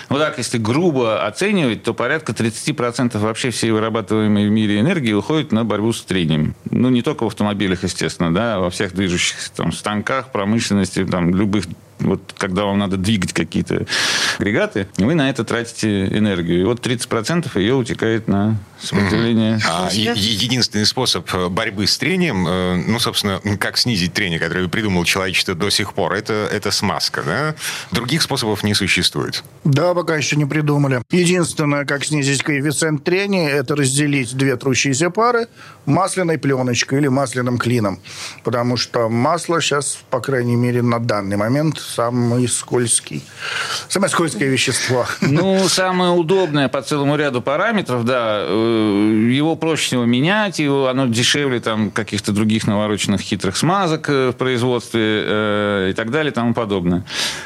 Вот 0.09 0.19
так, 0.19 0.37
если 0.37 0.59
грубо 0.59 1.25
оценивать, 1.25 1.81
то 1.83 1.93
порядка 1.93 2.33
30% 2.33 3.17
вообще 3.17 3.49
всей 3.49 3.71
вырабатываемой 3.71 4.47
в 4.47 4.51
мире 4.51 4.79
энергии 4.79 5.13
уходит 5.13 5.51
на 5.51 5.65
борьбу 5.65 5.91
с 5.91 6.03
трением. 6.03 6.55
Ну, 6.69 6.89
не 6.89 7.01
только 7.01 7.23
в 7.23 7.27
автомобилях, 7.27 7.83
естественно, 7.83 8.31
да, 8.31 8.55
а 8.55 8.59
во 8.59 8.69
всех 8.69 8.93
движущихся 8.93 9.51
там 9.53 9.71
станках, 9.71 10.31
промышленности, 10.31 11.03
там, 11.03 11.33
любых 11.33 11.65
вот 11.99 12.33
когда 12.37 12.65
вам 12.65 12.79
надо 12.79 12.97
двигать 12.97 13.33
какие-то 13.33 13.85
агрегаты, 14.37 14.87
вы 14.97 15.15
на 15.15 15.29
это 15.29 15.43
тратите 15.43 16.07
энергию. 16.07 16.61
И 16.61 16.63
вот 16.63 16.85
30% 16.85 17.59
ее 17.59 17.75
утекает 17.75 18.27
на 18.27 18.57
сопротивление. 18.79 19.59
А, 19.67 19.89
е- 19.91 20.13
единственный 20.15 20.85
способ 20.85 21.33
э, 21.33 21.49
борьбы 21.49 21.87
с 21.87 21.97
трением, 21.97 22.47
э, 22.47 22.83
ну, 22.87 22.99
собственно, 22.99 23.39
как 23.57 23.77
снизить 23.77 24.13
трение, 24.13 24.39
которое 24.39 24.67
придумал 24.67 25.05
человечество 25.05 25.55
до 25.55 25.69
сих 25.69 25.93
пор, 25.93 26.13
это, 26.13 26.47
это 26.51 26.71
смазка, 26.71 27.23
да? 27.23 27.55
Других 27.91 28.21
способов 28.21 28.63
не 28.63 28.73
существует. 28.73 29.43
Да, 29.63 29.93
пока 29.93 30.15
еще 30.15 30.35
не 30.35 30.45
придумали. 30.45 31.01
Единственное, 31.11 31.85
как 31.85 32.05
снизить 32.05 32.43
коэффициент 32.43 33.03
трения, 33.03 33.49
это 33.49 33.75
разделить 33.75 34.35
две 34.35 34.55
трущиеся 34.57 35.09
пары 35.09 35.47
масляной 35.85 36.37
пленочкой 36.37 36.99
или 36.99 37.07
масляным 37.07 37.57
клином. 37.57 37.99
Потому 38.43 38.77
что 38.77 39.09
масло 39.09 39.61
сейчас, 39.61 39.99
по 40.09 40.19
крайней 40.19 40.55
мере, 40.55 40.81
на 40.81 40.99
данный 40.99 41.37
момент 41.37 41.79
самый 41.85 42.47
скользкий. 42.47 43.23
Самое 43.87 44.09
скользкое 44.09 44.49
вещество. 44.49 45.05
Ну, 45.21 45.67
самое 45.67 46.11
удобное 46.11 46.67
по 46.67 46.81
целому 46.81 47.15
ряду 47.15 47.41
параметров, 47.41 48.05
да. 48.05 48.39
Э, 48.39 49.29
его 49.31 49.55
проще 49.55 49.85
всего 49.85 50.05
менять, 50.05 50.59
его, 50.59 50.87
оно 50.87 51.07
дешевле 51.07 51.59
там 51.59 51.91
каких-то 51.91 52.31
других 52.31 52.67
навороченных 52.67 53.21
хитрых 53.21 53.57
смазок 53.57 54.09
э, 54.09 54.29
в 54.29 54.33
производстве 54.33 55.01
э, 55.01 55.87
и 55.91 55.93
так 55.93 56.11
далее 56.11 56.31
и 56.31 56.33
тому 56.33 56.53
подобное. 56.53 57.05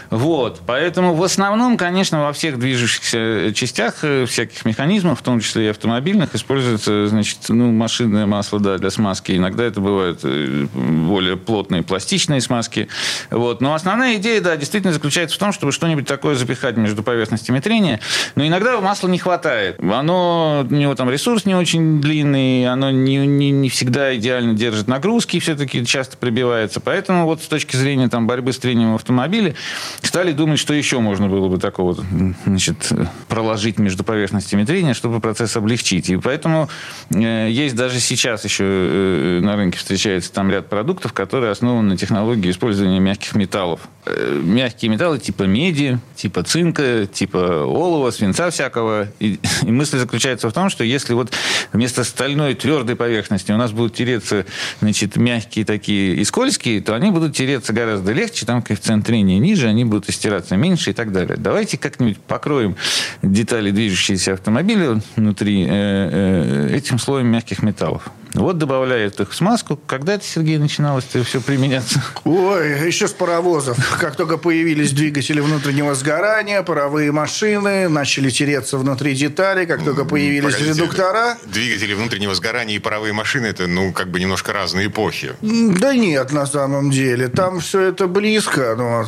Вот. 0.09 0.61
Поэтому 0.65 1.13
в 1.13 1.23
основном, 1.23 1.77
конечно, 1.77 2.23
во 2.23 2.33
всех 2.33 2.59
движущихся 2.59 3.53
частях 3.53 3.95
э, 4.03 4.25
всяких 4.25 4.65
механизмов, 4.65 5.19
в 5.19 5.23
том 5.23 5.39
числе 5.39 5.65
и 5.65 5.69
автомобильных, 5.69 6.35
используется, 6.35 7.07
значит, 7.07 7.39
ну, 7.49 7.71
машинное 7.71 8.25
масло, 8.25 8.59
да, 8.59 8.77
для 8.77 8.89
смазки. 8.89 9.35
Иногда 9.35 9.63
это 9.63 9.81
бывают 9.81 10.23
более 10.23 11.37
плотные 11.37 11.83
пластичные 11.83 12.41
смазки. 12.41 12.87
Вот. 13.31 13.61
Но 13.61 13.73
основная 13.73 14.15
идея, 14.15 14.28
да, 14.37 14.55
действительно 14.55 14.93
заключается 14.93 15.35
в 15.35 15.39
том, 15.39 15.51
чтобы 15.51 15.71
что-нибудь 15.71 16.07
такое 16.07 16.35
запихать 16.35 16.77
между 16.77 17.03
поверхностями 17.03 17.59
трения. 17.59 17.99
Но 18.35 18.45
иногда 18.45 18.79
масла 18.79 19.07
не 19.07 19.17
хватает. 19.17 19.79
Оно, 19.79 20.65
у 20.69 20.73
него 20.73 20.95
там 20.95 21.09
ресурс 21.09 21.45
не 21.45 21.55
очень 21.55 22.01
длинный, 22.01 22.67
оно 22.67 22.91
не, 22.91 23.17
не, 23.25 23.51
не 23.51 23.69
всегда 23.69 24.15
идеально 24.15 24.53
держит 24.53 24.87
нагрузки, 24.87 25.39
все-таки 25.39 25.85
часто 25.85 26.17
прибивается. 26.17 26.79
Поэтому 26.79 27.25
вот 27.25 27.41
с 27.41 27.47
точки 27.47 27.75
зрения 27.75 28.07
там, 28.09 28.27
борьбы 28.27 28.53
с 28.53 28.59
трением 28.59 28.93
в 28.93 28.95
автомобиле 28.95 29.55
стали 30.01 30.31
думать, 30.31 30.59
что 30.59 30.73
еще 30.73 30.99
можно 30.99 31.27
было 31.27 31.47
бы 31.47 31.57
такого 31.57 31.97
значит, 32.45 32.91
проложить 33.27 33.79
между 33.79 34.03
поверхностями 34.03 34.63
трения, 34.65 34.93
чтобы 34.93 35.19
процесс 35.19 35.55
облегчить. 35.57 36.09
И 36.09 36.17
поэтому 36.17 36.69
э, 37.13 37.47
есть 37.49 37.75
даже 37.75 37.99
сейчас 37.99 38.43
еще 38.43 38.63
э, 38.67 39.39
на 39.41 39.55
рынке 39.55 39.77
встречается 39.77 40.31
там 40.31 40.51
ряд 40.51 40.67
продуктов, 40.69 41.13
которые 41.13 41.51
основаны 41.51 41.89
на 41.89 41.97
технологии 41.97 42.51
использования 42.51 42.99
мягких 42.99 43.35
металлов 43.35 43.81
э, 44.05 44.18
мягкие 44.41 44.91
металлы 44.91 45.19
типа 45.19 45.43
меди, 45.43 45.99
типа 46.15 46.43
цинка, 46.43 47.05
типа 47.05 47.63
олова, 47.65 48.11
свинца 48.11 48.49
всякого. 48.49 49.07
И, 49.19 49.39
и 49.63 49.71
мысль 49.71 49.97
заключается 49.97 50.49
в 50.49 50.53
том, 50.53 50.69
что 50.69 50.83
если 50.83 51.13
вот 51.13 51.31
вместо 51.73 52.03
стальной 52.03 52.55
твердой 52.55 52.95
поверхности 52.95 53.51
у 53.51 53.57
нас 53.57 53.71
будут 53.71 53.95
тереться 53.95 54.45
значит, 54.81 55.15
мягкие 55.15 55.65
такие 55.65 56.15
и 56.15 56.23
скользкие, 56.23 56.81
то 56.81 56.95
они 56.95 57.11
будут 57.11 57.35
тереться 57.35 57.73
гораздо 57.73 58.11
легче, 58.11 58.45
там 58.45 58.61
коэффициент 58.61 59.05
трения 59.05 59.39
ниже, 59.39 59.67
они 59.67 59.85
будут 59.85 60.09
истираться 60.09 60.55
меньше 60.55 60.91
и 60.91 60.93
так 60.93 61.11
далее. 61.11 61.37
Давайте 61.37 61.77
как-нибудь 61.77 62.19
покроем 62.19 62.75
детали 63.21 63.71
движущиеся 63.71 64.33
автомобиля 64.33 65.01
внутри 65.15 65.65
э, 65.65 65.69
э, 65.69 66.75
этим 66.75 66.99
слоем 66.99 67.27
мягких 67.27 67.63
металлов. 67.63 68.09
Вот 68.33 68.57
добавляют 68.57 69.19
их 69.19 69.31
в 69.31 69.35
смазку. 69.35 69.77
Когда 69.87 70.13
это, 70.13 70.23
Сергей, 70.23 70.57
начиналось 70.59 71.05
это 71.11 71.23
все 71.23 71.41
применяться? 71.41 72.01
Ой, 72.25 72.85
еще 72.87 73.07
с 73.07 73.11
паровозов. 73.11 73.97
Как 73.99 74.15
только 74.15 74.37
появились 74.37 74.91
двигатели 74.91 75.39
внутреннего 75.39 75.95
сгорания, 75.95 76.61
паровые 76.61 77.11
машины 77.11 77.89
начали 77.89 78.29
тереться 78.29 78.77
внутри 78.77 79.15
деталей. 79.15 79.65
Как 79.65 79.83
только 79.83 80.05
появились 80.05 80.53
Погодите, 80.53 80.69
редуктора... 80.81 81.37
Двигатели 81.45 81.93
внутреннего 81.95 82.35
сгорания 82.35 82.75
и 82.75 82.79
паровые 82.79 83.13
машины– 83.13 83.45
это, 83.47 83.67
ну, 83.67 83.91
как 83.93 84.09
бы 84.09 84.19
немножко 84.19 84.53
разные 84.53 84.87
эпохи. 84.87 85.33
Да 85.41 85.95
нет, 85.95 86.31
на 86.31 86.45
самом 86.45 86.91
деле. 86.91 87.29
Там 87.29 87.59
все 87.59 87.81
это 87.81 88.07
близко. 88.07 88.75
Ну, 88.77 89.01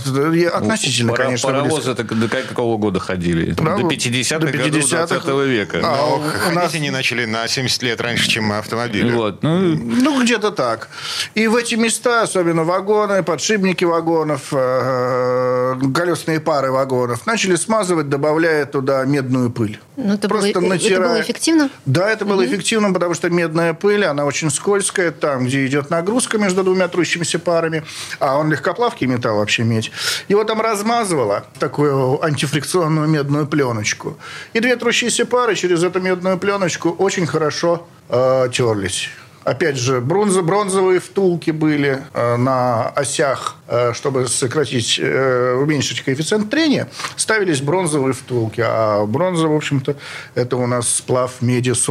относительно, 0.47 1.11
Пара- 1.11 1.25
конечно, 1.25 1.49
Паровозы 1.49 1.93
близко. 1.93 2.15
до 2.15 2.27
какого 2.27 2.77
года 2.77 2.99
ходили? 2.99 3.51
Да, 3.51 3.77
до 3.77 3.83
вот 3.83 3.93
50-х 3.93 4.39
до 4.39 4.51
годов 4.51 4.83
50-х. 4.83 5.19
20 5.19 5.47
века. 5.47 5.79
А, 5.83 5.95
Но 5.95 6.17
у 6.17 6.21
ходить 6.21 6.55
нас- 6.55 6.73
они 6.73 6.89
начали 6.89 7.25
на 7.25 7.47
70 7.47 7.83
лет 7.83 8.01
раньше, 8.01 8.27
чем 8.27 8.51
автомобили. 8.51 9.10
Вот, 9.15 9.43
ну, 9.43 9.75
Ну, 9.75 10.23
где-то 10.23 10.51
так. 10.51 10.89
И 11.35 11.47
в 11.47 11.55
эти 11.55 11.75
места, 11.75 12.23
особенно 12.23 12.63
вагоны, 12.63 13.23
подшипники 13.23 13.85
вагонов, 13.85 14.49
э, 14.51 15.75
колесные 15.93 16.39
пары 16.39 16.71
вагонов, 16.71 17.25
начали 17.25 17.55
смазывать, 17.55 18.09
добавляя 18.09 18.65
туда 18.65 19.05
медную 19.05 19.49
пыль. 19.49 19.79
Ну, 19.98 20.13
это, 20.13 20.27
было, 20.29 20.39
Просто 20.39 20.50
это 20.60 20.62
натирая. 20.62 21.10
было 21.10 21.21
эффективно? 21.21 21.69
Да, 21.86 22.10
это 22.10 22.24
было 22.24 22.45
эффективно, 22.45 22.93
потому 22.93 23.13
что 23.13 23.29
медная 23.29 23.74
пыль, 23.74 24.05
она 24.05 24.25
очень 24.25 24.50
скользкая, 24.50 25.12
там, 25.12 25.45
где 25.45 25.65
идет 25.65 25.89
нагрузка 25.89 26.38
между 26.38 26.63
двумя 26.63 26.88
трущимися 26.88 27.39
парами, 27.39 27.83
а 28.19 28.38
он 28.38 28.50
легкоплавкий 28.50 29.05
металл 29.07 29.38
вообще 29.38 29.63
медь. 29.63 29.91
Его 30.29 30.43
там 30.45 30.62
размазывало 30.62 31.45
в 31.53 31.60
такую 31.60 32.24
антифрикционную 32.24 33.07
медную 33.07 33.48
пленочку. 33.48 34.17
И 34.53 34.60
две 34.62 34.77
трущиеся 34.77 35.25
пары 35.25 35.55
через 35.55 35.83
эту 35.83 36.00
медную 36.00 36.38
пленочку 36.38 36.89
очень 36.91 37.27
хорошо 37.27 37.86
э, 38.07 38.50
терлись. 38.53 39.10
Опять 39.43 39.77
же, 39.77 40.01
бронзо, 40.01 40.43
бронзовые 40.43 41.00
втулки 41.00 41.50
были 41.51 42.03
э, 42.13 42.36
на 42.38 42.89
осях, 42.89 43.55
э, 43.67 43.93
чтобы 43.93 44.27
сократить, 44.27 45.00
э, 45.01 45.55
уменьшить 45.55 46.01
коэффициент 46.01 46.50
трения, 46.50 46.89
ставились 47.15 47.62
бронзовые 47.62 48.13
втулки. 48.13 48.62
А 48.63 49.03
бронза, 49.05 49.48
в 49.48 49.55
общем-то, 49.55 49.95
это 50.36 50.57
у 50.57 50.67
нас 50.67 50.88
сплав 50.89 51.41
меди 51.41 51.74
с. 51.74 51.89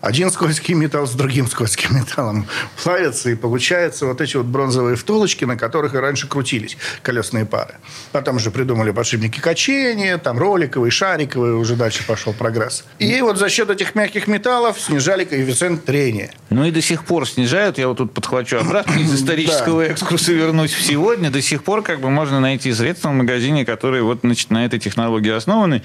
Один 0.00 0.30
скользкий 0.30 0.74
металл 0.74 1.06
с 1.06 1.12
другим 1.12 1.46
скользким 1.46 1.96
металлом 1.96 2.46
плавится, 2.82 3.30
и 3.30 3.34
получается 3.34 4.06
вот 4.06 4.20
эти 4.20 4.36
вот 4.36 4.46
бронзовые 4.46 4.96
втулочки, 4.96 5.44
на 5.44 5.56
которых 5.56 5.94
и 5.94 5.98
раньше 5.98 6.28
крутились 6.28 6.78
колесные 7.02 7.44
пары. 7.44 7.74
Потом 8.12 8.38
же 8.38 8.50
придумали 8.50 8.90
подшипники 8.90 9.40
качения, 9.40 10.16
там 10.18 10.38
роликовые, 10.38 10.90
шариковые, 10.90 11.54
уже 11.54 11.76
дальше 11.76 12.04
пошел 12.06 12.32
прогресс. 12.32 12.84
И 12.98 13.20
вот 13.20 13.36
за 13.36 13.48
счет 13.48 13.68
этих 13.68 13.94
мягких 13.94 14.26
металлов 14.26 14.80
снижали 14.80 15.24
коэффициент 15.24 15.84
трения. 15.84 16.32
Ну 16.50 16.64
и 16.64 16.70
до 16.70 16.80
сих 16.86 17.04
пор 17.04 17.28
снижают. 17.28 17.78
Я 17.78 17.88
вот 17.88 17.98
тут 17.98 18.14
подхвачу 18.14 18.58
обратно 18.58 18.98
из 18.98 19.14
исторического 19.14 19.82
экскурса 19.82 20.32
вернусь 20.32 20.72
в 20.72 20.82
сегодня. 20.82 21.30
До 21.30 21.42
сих 21.42 21.64
пор 21.64 21.82
как 21.82 22.00
бы 22.00 22.10
можно 22.10 22.40
найти 22.40 22.72
средства 22.72 23.08
в 23.08 23.12
магазине, 23.12 23.64
которые 23.64 24.02
вот 24.02 24.20
значит, 24.22 24.50
на 24.50 24.64
этой 24.64 24.78
технологии 24.78 25.32
основаны. 25.32 25.82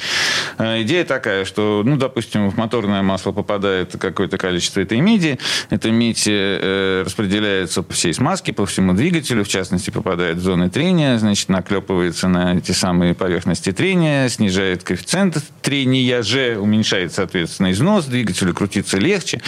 Э, 0.57 0.81
Идея 0.83 1.03
такая, 1.03 1.45
что, 1.45 1.81
ну, 1.83 1.97
допустим, 1.97 2.49
в 2.49 2.57
моторное 2.57 3.01
масло 3.01 3.31
попадает 3.31 3.95
какое-то 3.99 4.37
количество 4.37 4.79
этой 4.79 4.99
меди. 5.01 5.39
Эта 5.69 5.91
медь 5.91 6.25
э, 6.27 7.03
распределяется 7.05 7.81
по 7.83 7.93
всей 7.93 8.13
смазке, 8.13 8.53
по 8.53 8.65
всему 8.65 8.93
двигателю. 8.93 9.43
В 9.43 9.47
частности, 9.47 9.89
попадает 9.89 10.37
в 10.37 10.41
зоны 10.41 10.69
трения, 10.69 11.17
значит, 11.17 11.49
наклепывается 11.49 12.27
на 12.27 12.57
эти 12.57 12.71
самые 12.71 13.15
поверхности 13.15 13.71
трения, 13.71 14.29
снижает 14.29 14.83
коэффициент 14.83 15.37
трения 15.61 16.21
же, 16.21 16.57
уменьшает, 16.59 17.13
соответственно, 17.13 17.71
износ, 17.71 18.05
двигателю 18.05 18.53
крутиться 18.53 18.97
легче. 18.97 19.41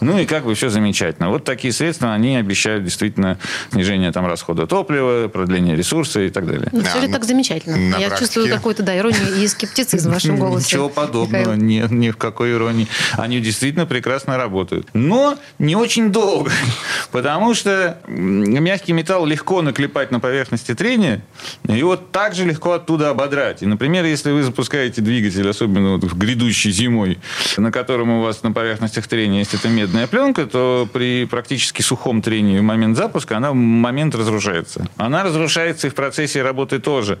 Ну 0.00 0.18
и 0.18 0.26
как 0.26 0.44
бы 0.44 0.54
все 0.54 0.68
замечательно. 0.68 0.97
Вот 1.20 1.44
такие 1.44 1.72
средства, 1.72 2.12
они 2.12 2.36
обещают 2.36 2.84
действительно 2.84 3.38
снижение 3.70 4.12
там 4.12 4.26
расхода 4.26 4.66
топлива, 4.66 5.28
продление 5.28 5.76
ресурса 5.76 6.20
и 6.20 6.30
так 6.30 6.46
далее. 6.46 6.68
Ну, 6.72 6.82
Да, 6.82 6.90
все 6.90 7.00
ли 7.00 7.06
ну, 7.06 7.12
так 7.12 7.24
замечательно? 7.24 7.76
на 7.76 7.96
Я 7.96 8.08
практике- 8.08 8.18
чувствую 8.18 8.48
какую-то, 8.48 8.82
да, 8.82 8.96
иронию 8.96 9.42
и 9.42 9.46
скептицизм 9.46 10.10
в 10.10 10.14
вашем 10.14 10.36
голосе. 10.36 10.66
Ничего 10.66 10.88
подобного, 10.88 11.54
нет, 11.54 11.90
ни 11.90 12.10
в 12.10 12.16
какой 12.16 12.52
иронии. 12.52 12.88
Они 13.12 13.40
действительно 13.40 13.86
прекрасно 13.86 14.36
работают. 14.36 14.88
Но 14.94 15.36
не 15.58 15.76
очень 15.76 16.10
долго. 16.10 16.50
Потому 17.12 17.54
что 17.54 17.98
мягкий 18.06 18.92
металл 18.92 19.26
легко 19.26 19.62
наклепать 19.62 20.10
на 20.10 20.20
поверхности 20.20 20.74
трения, 20.74 21.22
и 21.68 21.82
вот 21.82 22.12
так 22.12 22.34
же 22.34 22.44
легко 22.44 22.72
оттуда 22.72 23.10
ободрать. 23.10 23.62
И, 23.62 23.66
например, 23.66 24.04
если 24.04 24.30
вы 24.30 24.42
запускаете 24.42 25.00
двигатель, 25.00 25.48
особенно 25.48 25.92
вот 25.92 26.04
в 26.04 26.16
грядущей 26.18 26.70
зимой, 26.70 27.18
на 27.56 27.70
котором 27.72 28.10
у 28.10 28.22
вас 28.22 28.42
на 28.42 28.52
поверхностях 28.52 29.06
трения 29.06 29.40
есть 29.40 29.54
эта 29.54 29.68
медная 29.68 30.06
пленка, 30.06 30.46
то 30.46 30.87
при 30.88 31.26
практически 31.26 31.82
сухом 31.82 32.22
трении 32.22 32.58
в 32.58 32.62
момент 32.62 32.96
запуска 32.96 33.36
она 33.36 33.50
в 33.50 33.54
момент 33.54 34.14
разрушается. 34.14 34.86
Она 34.96 35.22
разрушается 35.22 35.86
и 35.86 35.90
в 35.90 35.94
процессе 35.94 36.42
работы 36.42 36.78
тоже. 36.80 37.18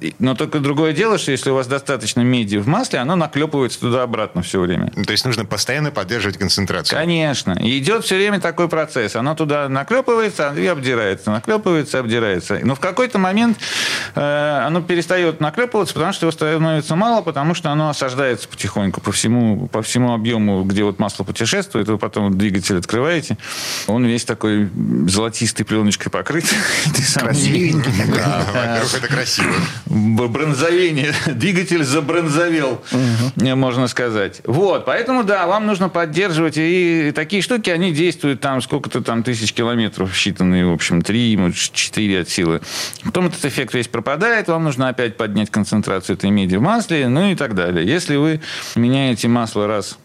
И- 0.00 0.14
Но 0.18 0.34
только 0.34 0.60
другое 0.60 0.92
дело, 0.92 1.18
что 1.18 1.32
если 1.32 1.50
у 1.50 1.54
вас 1.54 1.66
достаточно 1.66 2.20
меди 2.20 2.56
в 2.56 2.68
масле, 2.68 2.98
оно 2.98 3.16
наклепывается 3.16 3.80
туда-обратно 3.80 4.42
все 4.42 4.60
время. 4.60 4.90
То 4.90 5.10
есть 5.12 5.24
нужно 5.24 5.44
постоянно 5.44 5.90
поддерживать 5.90 6.38
концентрацию. 6.38 6.98
Конечно. 6.98 7.52
И 7.60 7.78
идет 7.78 8.04
все 8.04 8.16
время 8.16 8.40
такой 8.40 8.68
процесс. 8.68 9.16
Оно 9.16 9.34
туда 9.34 9.68
наклепывается 9.68 10.54
и 10.56 10.66
обдирается. 10.66 11.30
Наклепывается, 11.30 11.98
обдирается. 11.98 12.60
Но 12.62 12.74
в 12.74 12.80
какой-то 12.80 13.18
момент 13.18 13.58
э, 14.14 14.62
оно 14.66 14.82
перестает 14.82 15.40
наклепываться, 15.40 15.94
потому 15.94 16.12
что 16.12 16.26
его 16.26 16.32
становится 16.32 16.96
мало, 16.96 17.22
потому 17.22 17.54
что 17.54 17.70
оно 17.70 17.88
осаждается 17.90 18.48
потихоньку 18.48 19.00
по 19.00 19.12
всему, 19.12 19.68
по 19.68 19.82
всему 19.82 20.12
объему, 20.14 20.62
где 20.64 20.84
вот 20.84 20.98
масло 20.98 21.24
путешествует. 21.24 21.88
Вы 21.88 21.98
потом 21.98 22.36
двигатель 22.36 22.76
открываете. 23.06 23.36
Он 23.86 24.04
весь 24.04 24.24
такой 24.24 24.68
золотистой 25.06 25.64
пленочкой 25.64 26.10
покрыт. 26.10 26.44
Красивенький. 27.14 27.92
Да, 28.14 28.44
во-первых, 28.52 28.94
это 28.94 29.08
красиво. 29.08 29.54
Бронзовение. 29.86 31.14
Двигатель 31.26 31.84
забронзовел, 31.84 32.82
можно 33.36 33.88
сказать. 33.88 34.40
Вот, 34.44 34.84
поэтому, 34.84 35.24
да, 35.24 35.46
вам 35.46 35.66
нужно 35.66 35.88
поддерживать. 35.88 36.54
И 36.56 37.12
такие 37.14 37.42
штуки, 37.42 37.70
они 37.70 37.92
действуют 37.92 38.40
там 38.40 38.60
сколько-то 38.60 39.02
там 39.02 39.22
тысяч 39.22 39.52
километров 39.52 40.12
считанные, 40.12 40.68
в 40.68 40.72
общем, 40.72 41.02
3, 41.02 41.36
может, 41.36 41.72
4 41.72 42.20
от 42.20 42.28
силы. 42.28 42.60
Потом 43.04 43.26
этот 43.26 43.44
эффект 43.44 43.74
весь 43.74 43.88
пропадает, 43.88 44.48
вам 44.48 44.64
нужно 44.64 44.88
опять 44.88 45.16
поднять 45.16 45.50
концентрацию 45.50 46.16
этой 46.16 46.30
меди 46.30 46.56
в 46.56 46.62
масле, 46.62 47.08
ну 47.08 47.30
и 47.30 47.34
так 47.34 47.54
далее. 47.54 47.86
Если 47.86 48.16
вы 48.16 48.40
меняете 48.74 49.28
масло 49.28 49.66
раз 49.66 49.98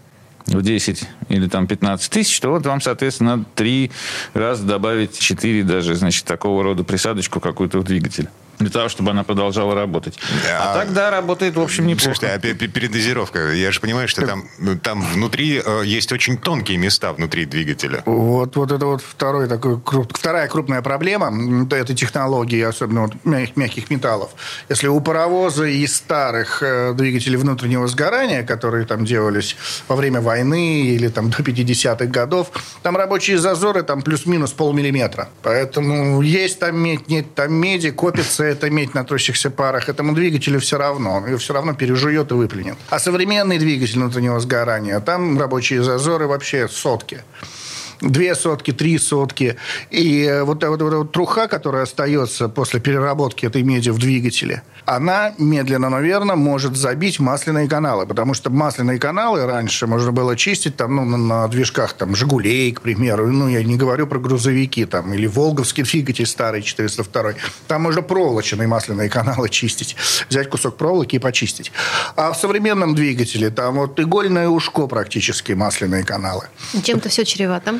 в 0.48 0.62
10 0.62 1.04
или 1.30 1.48
там 1.48 1.68
15 1.68 2.12
тысяч, 2.12 2.40
то 2.40 2.50
вот 2.50 2.66
вам, 2.66 2.82
соответственно, 2.82 3.38
надо 3.38 3.46
3 3.56 3.92
раза 4.34 4.64
добавить 4.64 5.18
4 5.20 5.64
даже, 5.64 5.96
значит, 5.96 6.26
такого 6.26 6.64
рода 6.64 6.84
присадочку 6.84 7.40
какую-то 7.40 7.80
в 7.80 7.84
двигатель. 7.84 8.30
Для 8.62 8.70
того, 8.70 8.90
чтобы 8.90 9.12
она 9.12 9.24
продолжала 9.24 9.76
работать. 9.76 10.18
Да. 10.46 10.74
А 10.74 10.80
тогда 10.80 11.10
работает, 11.12 11.56
в 11.56 11.62
общем, 11.62 11.88
неплохо. 11.88 12.16
Слушайте, 12.16 12.28
а 12.36 12.40
пе- 12.40 12.54
пе- 12.54 12.68
передозировка, 12.68 13.52
я 13.52 13.72
же 13.72 13.80
понимаю, 13.80 14.08
что 14.08 14.26
там, 14.26 14.46
ну, 14.60 14.78
там 14.78 15.02
внутри 15.02 15.62
э, 15.64 15.82
есть 15.86 16.12
очень 16.12 16.38
тонкие 16.38 16.78
места 16.78 17.14
внутри 17.14 17.46
двигателя. 17.46 18.04
Вот, 18.06 18.56
вот 18.56 18.72
это 18.72 18.86
вот 18.86 19.02
второй 19.02 19.48
такой, 19.48 19.74
круп- 19.76 20.12
вторая 20.14 20.48
крупная 20.48 20.82
проблема 20.82 21.32
этой 21.72 21.96
технологии, 21.96 22.62
особенно 22.62 23.02
вот 23.02 23.14
мягких, 23.26 23.58
мягких 23.58 23.90
металлов. 23.90 24.32
Если 24.70 24.88
у 24.88 25.00
паровоза 25.02 25.66
и 25.66 25.86
старых 25.88 26.62
э, 26.62 26.94
двигателей 26.94 27.38
внутреннего 27.38 27.88
сгорания, 27.88 28.44
которые 28.44 28.86
там 28.86 29.06
делались 29.06 29.56
во 29.88 29.96
время 29.96 30.22
войны 30.22 30.82
или 30.82 31.08
там 31.08 31.30
до 31.30 31.38
50-х 31.44 32.06
годов, 32.06 32.52
там 32.84 32.96
рабочие 32.98 33.38
зазоры 33.38 33.84
там 33.84 34.02
плюс-минус 34.02 34.52
полмиллиметра. 34.52 35.30
Поэтому 35.42 36.22
есть 36.22 36.60
там 36.60 36.78
медь, 36.78 37.08
нет 37.08 37.34
там 37.36 37.54
меди, 37.54 37.92
копится 37.92 38.44
эта 38.52 38.70
медь 38.70 38.94
на 38.94 39.04
трущихся 39.04 39.50
парах. 39.50 39.90
Этому 39.90 40.14
двигателю 40.14 40.60
все 40.60 40.78
равно. 40.78 41.14
Он 41.14 41.26
ее 41.26 41.38
все 41.38 41.54
равно 41.54 41.74
пережует 41.74 42.32
и 42.32 42.34
выплюнет. 42.34 42.76
А 42.90 43.00
современный 43.00 43.58
двигатель 43.58 43.96
внутреннего 43.96 44.40
сгорания, 44.40 45.00
там 45.00 45.40
рабочие 45.40 45.84
зазоры 45.84 46.28
вообще 46.28 46.68
сотки. 46.68 47.24
Две 48.02 48.36
сотки, 48.36 48.72
три 48.72 48.98
сотки. 48.98 49.58
И 49.90 50.42
вот, 50.44 50.64
вот, 50.64 50.82
вот, 50.82 50.94
вот 50.94 51.12
труха, 51.12 51.48
которая 51.48 51.84
остается 51.84 52.50
после 52.50 52.80
переработки 52.80 53.46
этой 53.46 53.64
меди 53.64 53.90
в 53.90 53.98
двигателе, 53.98 54.64
она 54.86 55.34
медленно, 55.38 55.90
наверное, 55.90 56.36
может 56.36 56.76
забить 56.76 57.20
масляные 57.20 57.68
каналы. 57.68 58.06
Потому 58.06 58.34
что 58.34 58.50
масляные 58.50 59.00
каналы 59.00 59.46
раньше 59.46 59.88
можно 59.88 60.12
было 60.12 60.36
чистить 60.36 60.76
там, 60.76 60.96
ну, 60.96 61.18
на 61.18 61.48
движках 61.48 61.94
там, 61.94 62.16
«Жигулей», 62.16 62.72
к 62.72 62.82
примеру. 62.82 63.28
Ну, 63.28 63.48
я 63.48 63.64
не 63.64 63.78
говорю 63.78 64.08
про 64.08 64.20
грузовики 64.20 64.86
там, 64.86 65.14
или 65.14 65.28
«Волговский 65.28 65.84
двигатель 65.84 66.26
старый 66.26 66.62
402». 66.62 67.36
Там 67.68 67.84
можно 67.84 68.02
проволочные 68.02 68.68
масляные 68.68 69.10
каналы 69.10 69.50
чистить. 69.50 69.96
Взять 70.30 70.50
кусок 70.50 70.78
проволоки 70.78 71.16
и 71.16 71.20
почистить. 71.20 71.72
А 72.16 72.32
в 72.32 72.38
современном 72.38 72.96
двигателе 72.96 73.50
там 73.50 73.76
вот 73.76 74.00
игольное 74.00 74.50
ушко 74.50 74.88
практически 74.88 75.54
масляные 75.54 76.04
каналы. 76.04 76.46
Чем-то 76.84 77.10
все 77.10 77.24
чревато. 77.24 77.80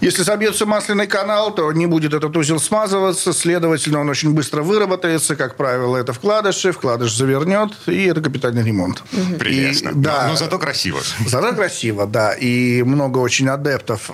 Если 0.00 0.22
собьется 0.22 0.64
масляный 0.64 1.08
канал, 1.08 1.52
то 1.52 1.72
не 1.72 1.86
будет 1.86 2.14
этот 2.14 2.36
узел 2.36 2.60
смазываться, 2.60 3.32
следовательно, 3.32 4.00
он 4.00 4.08
очень 4.08 4.32
быстро 4.32 4.62
выработается. 4.62 5.34
Как 5.34 5.56
правило, 5.56 5.96
это 5.96 6.12
вкладыши, 6.12 6.70
вкладыш 6.70 7.16
завернет, 7.16 7.72
и 7.86 8.04
это 8.04 8.20
капитальный 8.20 8.62
ремонт. 8.62 9.02
Прелестно. 9.38 9.90
И, 9.90 9.94
да, 9.94 10.22
Но, 10.24 10.28
но 10.30 10.36
зато 10.36 10.58
красиво. 10.58 11.00
Зато 11.26 11.52
красиво, 11.54 12.06
да. 12.06 12.32
И 12.32 12.82
много 12.84 13.18
очень 13.18 13.48
адептов, 13.48 14.10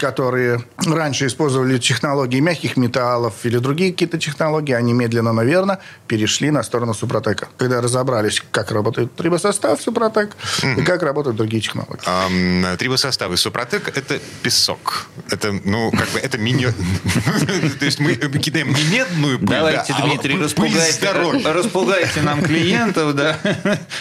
которые 0.00 0.64
раньше 0.78 1.26
использовали 1.26 1.78
технологии 1.78 2.40
мягких 2.40 2.78
металлов 2.78 3.34
или 3.44 3.58
другие 3.58 3.92
какие-то 3.92 4.18
технологии, 4.18 4.72
они 4.72 4.94
медленно, 4.94 5.32
наверное, 5.32 5.80
перешли 6.08 6.50
на 6.50 6.62
сторону 6.62 6.94
Супротека. 6.94 7.48
Когда 7.58 7.82
разобрались, 7.82 8.42
как 8.52 8.70
работает 8.70 9.14
трибосостав 9.14 9.80
Супротек 9.82 10.30
и 10.78 10.82
как 10.82 11.02
работают 11.02 11.36
другие 11.36 11.60
технологии. 11.60 12.00
А, 12.06 12.76
трибосоставы 12.76 13.36
Супротек– 13.36 13.88
это 13.94 14.18
песок. 14.42 15.06
Это, 15.30 15.52
ну, 15.64 15.90
как 15.90 16.08
бы, 16.10 16.20
это 16.20 16.38
мини... 16.38 16.66
То 17.78 17.84
есть 17.84 17.98
мы 17.98 18.14
кидаем 18.14 18.68
не 18.68 18.84
медную 18.84 19.38
пыль, 19.38 19.48
Давайте, 19.48 19.92
да, 19.92 19.98
а 19.98 20.06
Дмитрий, 20.06 20.38
распугайте, 20.38 20.92
здоровья. 20.92 21.52
распугайте 21.52 22.22
нам 22.22 22.42
клиентов, 22.42 23.14
да. 23.16 23.36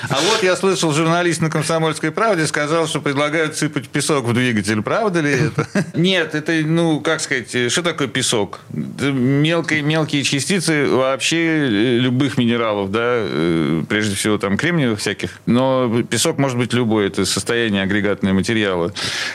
А 0.10 0.16
вот 0.22 0.44
я 0.44 0.56
слышал, 0.56 0.94
журналист 0.94 1.42
на 1.42 1.50
«Комсомольской 1.50 2.12
правде» 2.12 2.46
сказал, 2.46 2.88
что 2.88 3.02
предлагают 3.02 3.58
сыпать 3.58 3.90
песок 3.90 4.26
в 4.26 4.34
двигатель. 4.34 4.82
Правда 4.84 5.22
ли 5.22 5.32
это? 5.32 5.68
Нет, 5.96 6.36
это, 6.36 6.52
ну, 6.64 7.00
как 7.00 7.22
сказать, 7.22 7.72
что 7.72 7.82
такое 7.82 8.08
песок? 8.08 8.60
Мелкие, 8.70 9.82
мелкие 9.82 10.24
частицы 10.24 10.88
вообще 10.88 11.68
любых 12.00 12.38
минералов, 12.38 12.92
да, 12.92 13.02
э, 13.02 13.84
прежде 13.90 14.16
всего 14.16 14.38
там 14.38 14.58
кремниевых 14.58 15.00
всяких, 15.00 15.40
но 15.48 16.04
песок 16.04 16.38
может 16.38 16.58
быть 16.58 16.74
любой, 16.74 17.08
это 17.08 17.26
состояние 17.26 17.82
агрегатного 17.84 18.36
материала. 18.36 18.94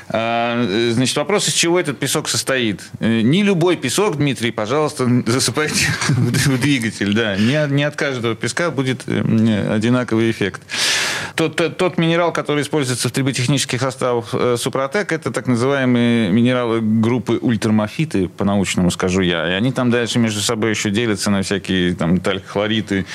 Э, 0.09 0.91
значит, 0.95 1.17
вопрос, 1.17 1.49
из 1.49 1.55
чего 1.55 1.80
этот 1.81 1.99
песок 1.99 2.29
состоит? 2.29 2.83
Э, 3.01 3.21
Не 3.21 3.43
любой 3.43 3.77
песок, 3.77 4.17
Дмитрий, 4.17 4.51
пожалуйста, 4.51 5.09
засыпайте 5.27 5.87
в 6.09 6.61
двигатель, 6.61 7.13
да, 7.15 7.37
не, 7.37 7.75
не 7.75 7.85
от 7.85 7.97
каждого 7.97 8.35
песка 8.35 8.71
будет 8.71 9.03
э, 9.07 9.75
одинаковый 9.75 10.31
эффект. 10.31 10.63
Тот, 11.35 11.57
тот, 11.57 11.77
тот 11.77 11.99
минерал, 11.99 12.33
который 12.33 12.63
используется 12.63 13.09
в 13.09 13.13
триботехнических 13.13 13.81
составах 13.81 14.29
э, 14.33 14.57
Супротек, 14.59 15.13
это 15.13 15.31
так 15.31 15.47
называемые 15.47 16.31
минералы 16.31 16.81
группы 16.81 17.39
ультрамофиты, 17.41 18.29
по-научному 18.29 18.91
скажу 18.91 19.23
я. 19.23 19.49
И 19.49 19.53
они 19.53 19.73
там 19.73 19.91
дальше 19.91 20.19
между 20.19 20.41
собой 20.41 20.71
еще 20.71 20.91
делятся 20.91 21.31
на 21.31 21.43
всякие 21.43 21.95
там 21.95 22.21
талькохлориты, 22.21 23.07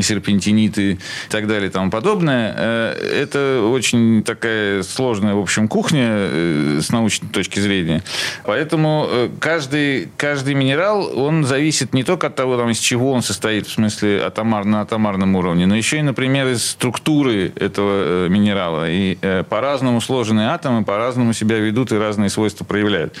серпентиниты 0.00 0.92
и 0.92 0.98
так 1.30 1.46
далее 1.46 1.68
и 1.68 1.72
тому 1.72 1.90
подобное. 1.90 2.94
Это 2.94 3.62
очень 3.62 4.22
такая 4.22 4.82
сложная, 4.82 5.34
в 5.34 5.40
общем, 5.40 5.68
кухня 5.68 6.80
с 6.80 6.90
научной 6.90 7.28
точки 7.28 7.60
зрения. 7.60 7.97
Поэтому 8.44 9.06
э, 9.08 9.28
каждый, 9.40 10.08
каждый 10.16 10.54
минерал, 10.54 11.18
он 11.18 11.44
зависит 11.44 11.94
не 11.94 12.04
только 12.04 12.28
от 12.28 12.34
того, 12.34 12.56
там, 12.56 12.70
из 12.70 12.78
чего 12.78 13.12
он 13.12 13.22
состоит, 13.22 13.66
в 13.66 13.72
смысле 13.72 14.22
атомар, 14.22 14.64
на 14.64 14.82
атомарном 14.82 15.36
уровне, 15.36 15.66
но 15.66 15.76
еще 15.76 15.98
и, 15.98 16.02
например, 16.02 16.48
из 16.48 16.64
структуры 16.64 17.52
этого 17.56 18.26
э, 18.26 18.28
минерала. 18.28 18.90
И 18.90 19.18
э, 19.20 19.44
по-разному 19.48 20.00
сложенные 20.00 20.48
атомы 20.48 20.84
по-разному 20.84 21.32
себя 21.32 21.58
ведут 21.58 21.92
и 21.92 21.96
разные 21.96 22.30
свойства 22.30 22.64
проявляют. 22.64 23.14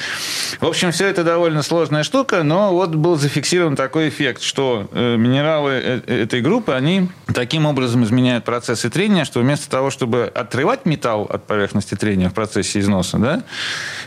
В 0.60 0.66
общем, 0.66 0.92
все 0.92 1.06
это 1.06 1.24
довольно 1.24 1.62
сложная 1.62 2.02
штука, 2.02 2.42
но 2.42 2.72
вот 2.72 2.94
был 2.94 3.16
зафиксирован 3.16 3.76
такой 3.76 4.08
эффект, 4.08 4.42
что 4.42 4.88
минералы 4.92 5.72
этой 5.72 6.40
группы, 6.40 6.72
они 6.72 7.08
таким 7.34 7.66
образом 7.66 8.04
изменяют 8.04 8.44
процессы 8.44 8.90
трения, 8.90 9.24
что 9.24 9.40
вместо 9.40 9.70
того, 9.70 9.90
чтобы 9.90 10.30
отрывать 10.34 10.86
металл 10.86 11.22
от 11.22 11.46
поверхности 11.46 11.94
трения 11.94 12.28
в 12.28 12.34
процессе 12.34 12.80
износа, 12.80 13.18
да, 13.18 13.42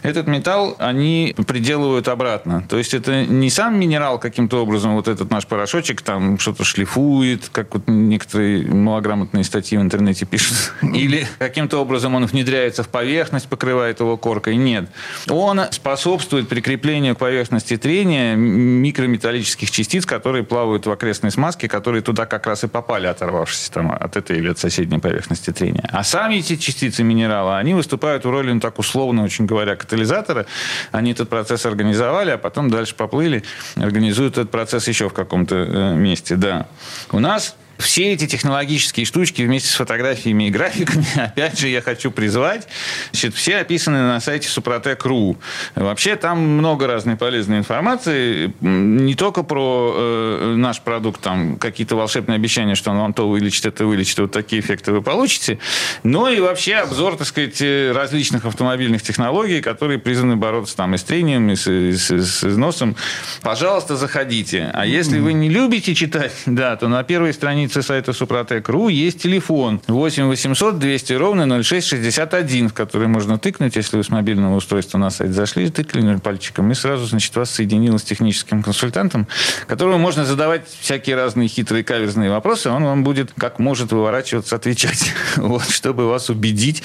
этот 0.02 0.28
металл 0.28 0.61
они 0.80 1.36
приделывают 1.48 2.08
обратно. 2.08 2.64
То 2.70 2.78
есть 2.78 2.94
это 2.94 3.26
не 3.26 3.50
сам 3.50 3.80
минерал 3.80 4.20
каким-то 4.20 4.62
образом, 4.62 4.96
вот 4.96 5.08
этот 5.08 5.30
наш 5.32 5.48
порошочек 5.48 6.02
там 6.02 6.40
что-то 6.40 6.64
шлифует, 6.64 7.50
как 7.52 7.74
вот 7.74 7.84
некоторые 7.88 8.66
малограмотные 8.66 9.44
статьи 9.44 9.78
в 9.78 9.82
интернете 9.82 10.26
пишут, 10.26 10.74
или 10.82 11.28
каким-то 11.40 11.78
образом 11.80 12.16
он 12.16 12.26
внедряется 12.26 12.84
в 12.84 12.90
поверхность, 12.90 13.48
покрывает 13.48 14.00
его 14.00 14.18
коркой. 14.18 14.56
Нет. 14.56 14.90
Он 15.30 15.62
способствует 15.72 16.48
прикреплению 16.48 17.16
к 17.16 17.20
поверхности 17.20 17.78
трения 17.78 18.36
микрометаллических 18.36 19.72
частиц, 19.72 20.06
которые 20.06 20.44
плавают 20.44 20.86
в 20.86 20.92
окрестной 20.92 21.32
смазке, 21.32 21.68
которые 21.68 22.02
туда 22.02 22.26
как 22.26 22.48
раз 22.48 22.64
и 22.64 22.68
попали, 22.68 23.08
оторвавшись 23.08 23.70
там 23.70 23.92
от 23.92 24.18
этой 24.18 24.38
или 24.38 24.50
от 24.50 24.60
соседней 24.60 25.00
поверхности 25.00 25.52
трения. 25.52 25.88
А 25.92 26.04
сами 26.04 26.36
эти 26.36 26.56
частицы 26.56 27.04
минерала, 27.04 27.58
они 27.58 27.74
выступают 27.74 28.26
в 28.26 28.30
роли, 28.30 28.52
ну 28.52 28.60
так 28.60 28.80
условно, 28.80 29.24
очень 29.24 29.46
говоря, 29.46 29.76
катализатора. 29.76 30.46
Они 30.92 31.12
этот 31.12 31.30
процесс 31.30 31.66
организовали, 31.66 32.32
а 32.32 32.38
потом 32.38 32.70
дальше 32.70 32.96
поплыли, 32.96 33.44
организуют 33.76 34.38
этот 34.38 34.52
процесс 34.52 34.88
еще 34.88 35.10
в 35.10 35.14
каком-то 35.14 35.56
э, 35.56 35.96
месте. 35.96 36.36
Да. 36.36 36.68
У 37.12 37.20
нас 37.20 37.56
все 37.82 38.14
эти 38.14 38.28
технологические 38.28 39.06
штучки 39.06 39.42
вместе 39.42 39.70
с 39.70 39.74
фотографиями 39.76 40.48
и 40.48 40.50
графиками, 40.50 41.06
опять 41.16 41.60
же, 41.60 41.68
я 41.68 41.82
хочу 41.82 42.12
призвать, 42.12 42.68
значит, 43.12 43.34
все 43.36 43.58
описаны 43.58 44.00
на 44.00 44.20
сайте 44.20 44.48
Супротек.ру. 44.48 45.38
Вообще 45.76 46.16
там 46.16 46.40
много 46.40 46.88
разной 46.88 47.16
полезной 47.18 47.58
информации, 47.58 48.54
не 48.62 49.16
только 49.16 49.44
про 49.44 49.94
э, 49.96 50.54
наш 50.58 50.82
продукт, 50.82 51.22
там 51.22 51.58
какие-то 51.58 51.96
волшебные 51.96 52.36
обещания, 52.36 52.76
что 52.76 52.92
он 52.92 52.98
вам 53.00 53.14
то 53.14 53.28
вылечит, 53.30 53.66
это 53.66 53.86
вылечит, 53.86 54.20
вот 54.20 54.32
такие 54.32 54.62
эффекты 54.62 54.92
вы 54.92 55.02
получите, 55.02 55.60
но 56.04 56.30
и 56.30 56.40
вообще 56.40 56.76
обзор, 56.76 57.18
так 57.18 57.28
сказать, 57.28 57.62
э, 57.62 57.92
различных 57.94 58.46
автомобильных 58.46 59.02
технологий, 59.02 59.62
которые 59.62 60.00
призваны 60.00 60.36
бороться 60.36 60.76
там 60.78 60.96
и 60.96 60.98
с 60.98 61.04
трением, 61.04 61.50
и 61.50 61.56
с, 61.56 61.68
и 61.68 61.92
с- 61.94 62.12
и 62.12 62.20
с 62.22 62.44
износом. 62.44 62.96
Пожалуйста, 63.42 63.96
заходите. 63.96 64.70
А 64.74 64.86
если 64.86 65.20
вы 65.20 65.34
не 65.34 65.50
любите 65.50 65.96
читать, 65.96 66.32
да, 66.46 66.76
то 66.76 66.88
на 66.88 67.04
первой 67.04 67.34
странице 67.34 67.71
сайта 67.80 68.14
Супротек.ру 68.14 68.90
есть 68.90 69.22
телефон 69.22 69.82
8 69.88 70.28
800 70.28 70.80
200 70.80 71.14
ровно 71.14 71.64
0661, 71.64 72.70
в 72.70 72.74
который 72.74 73.08
можно 73.08 73.40
тыкнуть, 73.40 73.76
если 73.76 73.98
вы 73.98 74.04
с 74.04 74.10
мобильного 74.10 74.56
устройства 74.56 74.98
на 74.98 75.10
сайт 75.10 75.32
зашли, 75.32 75.70
тыкнули 75.70 76.18
пальчиком, 76.18 76.72
и 76.72 76.76
сразу, 76.76 77.06
значит, 77.06 77.36
вас 77.36 77.52
соединило 77.52 77.98
с 77.98 78.04
техническим 78.04 78.64
консультантом, 78.64 79.28
которому 79.68 79.98
можно 79.98 80.26
задавать 80.26 80.68
всякие 80.68 81.16
разные 81.16 81.48
хитрые 81.48 81.84
каверзные 81.84 82.30
вопросы, 82.30 82.70
он 82.70 82.84
вам 82.84 83.04
будет, 83.04 83.32
как 83.38 83.60
может 83.60 83.92
выворачиваться, 83.94 84.58
отвечать, 84.58 85.14
вот, 85.38 85.70
чтобы 85.70 86.08
вас 86.08 86.30
убедить 86.30 86.84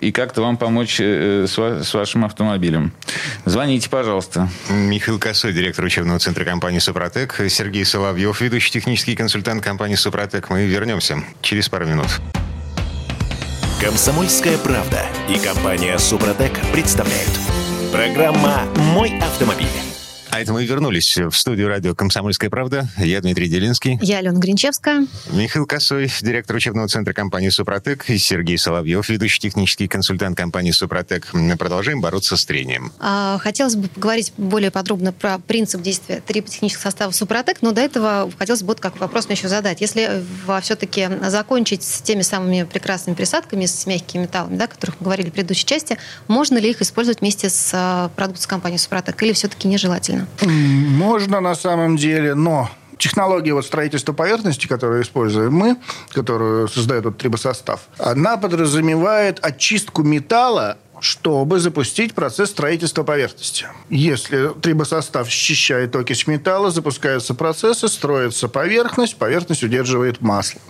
и 0.00 0.12
как-то 0.12 0.40
вам 0.42 0.56
помочь 0.56 0.98
э, 1.00 1.46
с, 1.46 1.56
ва- 1.58 1.82
с 1.82 1.92
вашим 1.94 2.24
автомобилем. 2.24 2.92
Звоните, 3.44 3.88
пожалуйста. 3.90 4.48
Михаил 4.70 5.18
Косой, 5.18 5.52
директор 5.52 5.84
учебного 5.84 6.18
центра 6.18 6.44
компании 6.44 6.78
«Супротек», 6.78 7.40
Сергей 7.48 7.84
Соловьев, 7.84 8.40
ведущий 8.40 8.72
технический 8.72 9.14
консультант 9.14 9.62
компании 9.62 9.89
«Супротек». 9.96 10.50
Мы 10.50 10.66
вернемся 10.66 11.22
через 11.42 11.68
пару 11.68 11.86
минут. 11.86 12.08
Комсомольская 13.80 14.58
правда 14.58 15.06
и 15.28 15.38
компания 15.38 15.98
Супротек 15.98 16.52
представляют. 16.72 17.30
Программа 17.92 18.64
«Мой 18.76 19.18
автомобиль». 19.20 19.89
А 20.32 20.40
это 20.40 20.52
мы 20.52 20.64
вернулись 20.64 21.18
в 21.18 21.32
студию 21.32 21.66
радио 21.66 21.92
«Комсомольская 21.92 22.50
правда». 22.50 22.88
Я 22.96 23.20
Дмитрий 23.20 23.48
Делинский. 23.48 23.98
Я 24.00 24.18
Алена 24.18 24.38
Гринчевская. 24.38 25.08
Михаил 25.32 25.66
Косой, 25.66 26.08
директор 26.20 26.54
учебного 26.54 26.86
центра 26.86 27.12
компании 27.12 27.48
«Супротек», 27.48 28.08
и 28.08 28.16
Сергей 28.16 28.56
Соловьев, 28.56 29.08
ведущий 29.08 29.40
технический 29.40 29.88
консультант 29.88 30.36
компании 30.36 30.70
«Супротек». 30.70 31.30
Мы 31.32 31.56
Продолжаем 31.56 32.00
бороться 32.00 32.36
с 32.36 32.46
трением. 32.46 32.92
А, 33.00 33.38
Хотелось 33.38 33.74
бы 33.74 33.88
поговорить 33.88 34.32
более 34.36 34.70
подробно 34.70 35.12
про 35.12 35.40
принцип 35.40 35.82
действия 35.82 36.22
триботехнических 36.24 36.80
составов 36.80 37.16
Супротек, 37.16 37.60
но 37.60 37.72
до 37.72 37.80
этого 37.80 38.30
хотелось 38.38 38.62
бы 38.62 38.68
вот 38.68 38.80
как 38.80 39.00
вопрос 39.00 39.26
мне 39.26 39.34
еще 39.34 39.48
задать. 39.48 39.80
Если 39.80 40.22
все-таки 40.62 41.08
закончить 41.26 41.82
с 41.82 42.02
теми 42.02 42.22
самыми 42.22 42.62
прекрасными 42.62 43.16
присадками, 43.16 43.66
с 43.66 43.84
мягкими 43.84 44.22
металлами, 44.22 44.56
да, 44.56 44.66
о 44.66 44.68
которых 44.68 45.00
мы 45.00 45.06
говорили 45.06 45.30
в 45.30 45.32
предыдущей 45.32 45.66
части, 45.66 45.98
можно 46.28 46.56
ли 46.56 46.70
их 46.70 46.80
использовать 46.80 47.20
вместе 47.20 47.50
с 47.50 47.70
а, 47.74 48.10
продукцией 48.14 48.48
компании 48.48 48.76
Супротек 48.76 49.20
или 49.24 49.32
все-таки 49.32 49.66
нежелательно? 49.66 50.19
Можно 50.42 51.40
на 51.40 51.54
самом 51.54 51.96
деле, 51.96 52.34
но 52.34 52.70
технология 52.98 53.54
вот 53.54 53.64
строительства 53.66 54.12
поверхности, 54.12 54.66
которую 54.66 55.02
используем 55.02 55.54
мы, 55.54 55.76
которую 56.10 56.68
создает 56.68 57.04
вот 57.04 57.18
трибосостав, 57.18 57.80
она 57.98 58.36
подразумевает 58.36 59.38
очистку 59.42 60.02
металла 60.02 60.78
чтобы 61.02 61.60
запустить 61.60 62.14
процесс 62.14 62.50
строительства 62.50 63.02
поверхности. 63.02 63.66
Если 63.88 64.50
трибосостав 64.60 65.28
счищает 65.30 65.96
окись 65.96 66.26
металла, 66.26 66.70
запускаются 66.70 67.34
процессы, 67.34 67.88
строится 67.88 68.48
поверхность, 68.48 69.16
поверхность 69.16 69.62
удерживает 69.62 70.20
масло. 70.20 70.60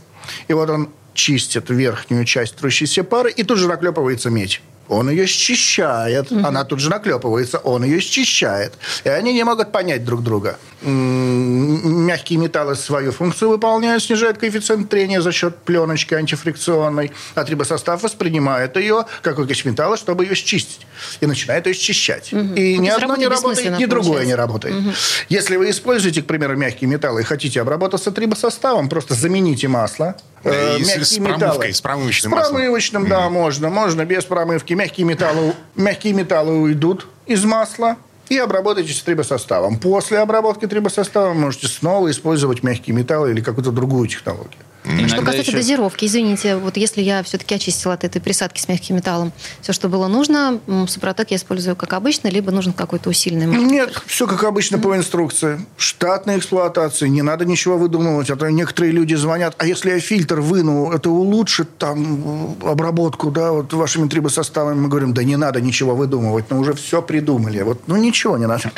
И 0.47 0.53
вот 0.53 0.71
он 0.71 0.91
чистит 1.15 1.69
верхнюю 1.71 2.25
часть 2.25 2.57
трущейся 2.57 3.03
пары, 3.03 3.31
и 3.31 3.43
тут 3.43 3.59
же 3.59 3.67
наклепывается 3.67 4.31
медь. 4.31 4.63
Он 4.90 5.09
ее 5.09 5.26
счищает. 5.26 6.33
Угу. 6.33 6.44
Она 6.44 6.64
тут 6.64 6.81
же 6.81 6.90
наклепывается. 6.90 7.59
Он 7.59 7.85
ее 7.85 8.00
счищает. 8.00 8.74
И 9.05 9.09
они 9.09 9.33
не 9.33 9.44
могут 9.44 9.70
понять 9.70 10.05
друг 10.05 10.22
друга. 10.22 10.59
Мягкие 10.83 12.38
металлы 12.38 12.74
свою 12.74 13.12
функцию 13.12 13.50
выполняют, 13.50 14.03
снижают 14.03 14.38
коэффициент 14.38 14.90
трения 14.90 15.20
за 15.20 15.31
счет 15.31 15.57
пленочки 15.59 16.14
антифрикционной. 16.14 17.12
А 17.37 17.44
трибосостав 17.44 18.03
воспринимает 18.03 18.76
ее 18.76 19.05
как 19.22 19.38
окись 19.38 19.64
металла, 19.64 19.96
чтобы 19.96 20.24
ее 20.24 20.35
счистить. 20.35 20.87
И 21.20 21.26
начинает 21.26 21.66
ее 21.66 21.74
счищать. 21.74 22.33
Угу. 22.33 22.55
И 22.55 22.79
ни 22.79 22.88
одно 22.88 23.14
не 23.14 23.29
работает, 23.29 23.79
ни 23.79 23.87
другое 23.87 24.26
не 24.26 24.35
работает. 24.35 24.74
Угу. 24.74 24.90
Если 25.29 25.57
вы 25.57 25.70
используете, 25.70 26.22
к 26.22 26.26
примеру, 26.26 26.57
мягкие 26.57 26.90
металлы 26.90 27.20
и 27.20 27.24
хотите 27.24 27.61
обработаться 27.61 28.11
трибосоставом, 28.11 28.88
просто 28.88 29.14
замените 29.14 29.68
масло 29.68 30.16
Э, 30.42 30.79
и 30.79 30.81
мягкие 30.81 31.05
с, 31.05 31.18
металлы. 31.18 31.72
С 31.72 31.81
промывочным 31.81 32.33
С 32.33 32.35
промывочным, 32.35 33.03
маслом. 33.03 33.18
да, 33.18 33.26
mm. 33.26 33.31
можно. 33.31 33.68
Можно 33.68 34.05
без 34.05 34.24
промывки. 34.24 34.72
Мягкие 34.81 35.07
металлы, 35.07 35.53
мягкие 35.77 36.14
металлы 36.14 36.59
уйдут 36.59 37.07
из 37.27 37.45
масла 37.45 37.99
и 38.31 38.38
обработайте 38.38 38.95
трибосоставом. 39.05 39.79
После 39.79 40.21
обработки 40.21 40.66
трибосоставом 40.66 41.38
можете 41.38 41.66
снова 41.66 42.11
использовать 42.11 42.62
мягкие 42.62 42.97
металлы 42.97 43.33
или 43.33 43.43
какую-то 43.43 43.73
другую 43.73 44.09
технологию. 44.09 44.62
Иногда 44.85 45.09
что 45.09 45.21
касается 45.21 45.51
еще... 45.51 45.59
дозировки, 45.59 46.07
извините, 46.07 46.57
вот 46.57 46.77
если 46.77 47.03
я 47.03 47.23
все-таки 47.23 47.55
очистила 47.55 47.95
от 47.95 48.05
этой 48.05 48.21
присадки 48.21 48.61
с 48.61 48.69
мягким 48.69 48.97
металлом, 48.97 49.33
все, 49.61 49.73
что 49.73 49.88
было 49.88 50.09
нужно, 50.09 50.59
Супротек 50.88 51.31
я 51.31 51.37
использую 51.37 51.77
как 51.77 51.93
обычно, 51.93 52.29
либо 52.29 52.51
нужен 52.51 52.73
какой-то 52.73 53.11
усиленный 53.11 53.47
Нет, 53.47 54.03
все 54.07 54.27
как 54.27 54.43
обычно 54.45 54.77
mm-hmm. 54.77 54.83
по 54.83 54.97
инструкции. 54.97 55.61
Штатная 55.77 56.38
эксплуатация, 56.38 57.09
не 57.09 57.21
надо 57.21 57.45
ничего 57.45 57.77
выдумывать. 57.77 58.31
А 58.31 58.37
то 58.37 58.49
некоторые 58.51 58.93
люди 58.93 59.14
звонят, 59.14 59.55
а 59.59 59.66
если 59.66 59.90
я 59.90 60.01
фильтр 60.01 60.40
выну, 60.40 60.93
это 60.93 61.11
улучшит 61.11 61.77
там 61.77 62.57
обработку, 62.62 63.31
да, 63.31 63.53
вот 63.53 63.73
вашими 63.75 64.09
трибосоставами. 64.09 64.81
Мы 64.81 64.88
говорим, 64.88 65.12
да 65.12 65.23
не 65.25 65.37
надо 65.37 65.61
ничего 65.61 65.95
выдумывать, 65.95 66.47
мы 66.49 66.59
уже 66.59 66.73
все 66.73 67.03
придумали. 67.03 67.61
Вот, 67.61 67.83
ну 67.87 67.97
ничего 67.97 68.38
не 68.38 68.47
надо. 68.47 68.71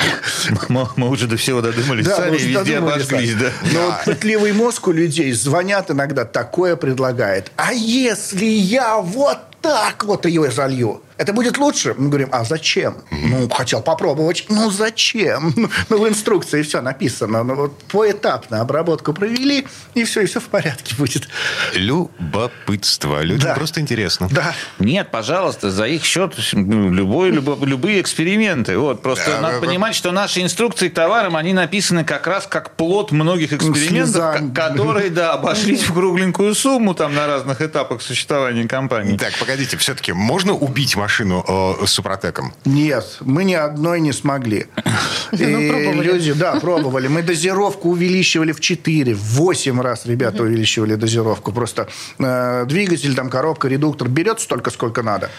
Мы 0.69 1.09
уже 1.09 1.27
до 1.27 1.37
всего 1.37 1.61
додумались, 1.61 2.07
сами 2.07 2.37
везде 2.37 2.79
обошлись, 2.79 3.35
да. 3.35 3.51
Но 3.73 3.85
вот 3.85 3.95
пытливый 4.05 4.51
мозг 4.51 4.87
у 4.87 4.91
людей 4.91 5.31
звонят 5.31 5.92
иногда 5.93 6.25
такое 6.25 6.75
предлагает. 6.75 7.51
А 7.55 7.73
если 7.73 8.45
я 8.45 8.97
вот 8.97 9.37
так 9.61 10.03
вот 10.03 10.25
ее 10.25 10.51
залью? 10.51 11.01
Это 11.17 11.33
будет 11.33 11.57
лучше? 11.57 11.95
Мы 11.97 12.09
говорим, 12.09 12.29
а 12.31 12.43
зачем? 12.43 12.97
Ну, 13.11 13.49
хотел 13.49 13.81
попробовать. 13.81 14.45
Ну, 14.49 14.69
зачем? 14.71 15.53
Ну, 15.89 16.01
в 16.01 16.07
инструкции 16.07 16.61
все 16.61 16.81
написано. 16.81 17.43
Ну, 17.43 17.55
вот 17.55 17.77
поэтапно 17.91 18.61
обработку 18.61 19.13
провели, 19.13 19.67
и 19.93 20.03
все, 20.03 20.21
и 20.21 20.25
все 20.25 20.39
в 20.39 20.45
порядке 20.45 20.95
будет. 20.95 21.27
Любопытство. 21.73 23.21
Людям 23.21 23.49
да. 23.49 23.55
просто 23.55 23.81
интересно. 23.81 24.27
Да. 24.31 24.55
Нет, 24.79 25.09
пожалуйста, 25.11 25.71
за 25.71 25.85
их 25.85 26.03
счет 26.03 26.35
любой, 26.53 27.31
любой, 27.31 27.57
любые 27.67 28.01
эксперименты. 28.01 28.77
Вот, 28.77 29.01
просто 29.01 29.31
да, 29.31 29.41
надо 29.41 29.59
да, 29.59 29.67
понимать, 29.67 29.95
что 29.95 30.11
наши 30.11 30.41
инструкции 30.41 30.89
к 30.89 30.93
товарам, 30.93 31.35
они 31.35 31.53
написаны 31.53 32.03
как 32.03 32.27
раз 32.27 32.47
как 32.47 32.75
плод 32.75 33.11
многих 33.11 33.53
экспериментов, 33.53 34.13
Слезам. 34.13 34.53
которые, 34.53 35.09
да, 35.09 35.33
обошлись 35.33 35.83
в 35.89 35.93
кругленькую 35.93 36.55
сумму 36.55 36.93
там 36.93 37.13
на 37.13 37.27
разных 37.27 37.61
этапах 37.61 38.01
существования 38.01 38.67
компании. 38.67 39.17
Так, 39.17 39.33
погодите, 39.39 39.77
все-таки 39.77 40.13
можно 40.13 40.53
убить 40.53 40.95
машину 41.03 41.43
э, 41.47 41.85
с 41.85 41.91
Супротеком? 41.91 42.53
Нет, 42.65 43.17
мы 43.21 43.43
ни 43.43 43.53
одной 43.53 43.99
не 44.01 44.13
смогли. 44.13 44.65
Ну, 45.31 45.59
И 45.59 46.03
люди, 46.03 46.33
да, 46.33 46.59
пробовали. 46.59 47.07
Мы 47.07 47.23
дозировку 47.23 47.89
увеличивали 47.89 48.51
в 48.51 48.59
4, 48.59 49.13
в 49.13 49.23
8 49.37 49.81
раз 49.81 50.05
ребята 50.05 50.43
увеличивали 50.43 50.95
дозировку. 50.95 51.51
Просто 51.51 51.87
э, 52.19 52.65
двигатель, 52.67 53.15
там 53.15 53.29
коробка, 53.29 53.67
редуктор 53.67 54.09
берет 54.09 54.39
столько, 54.39 54.71
сколько 54.71 55.01
надо. 55.01 55.29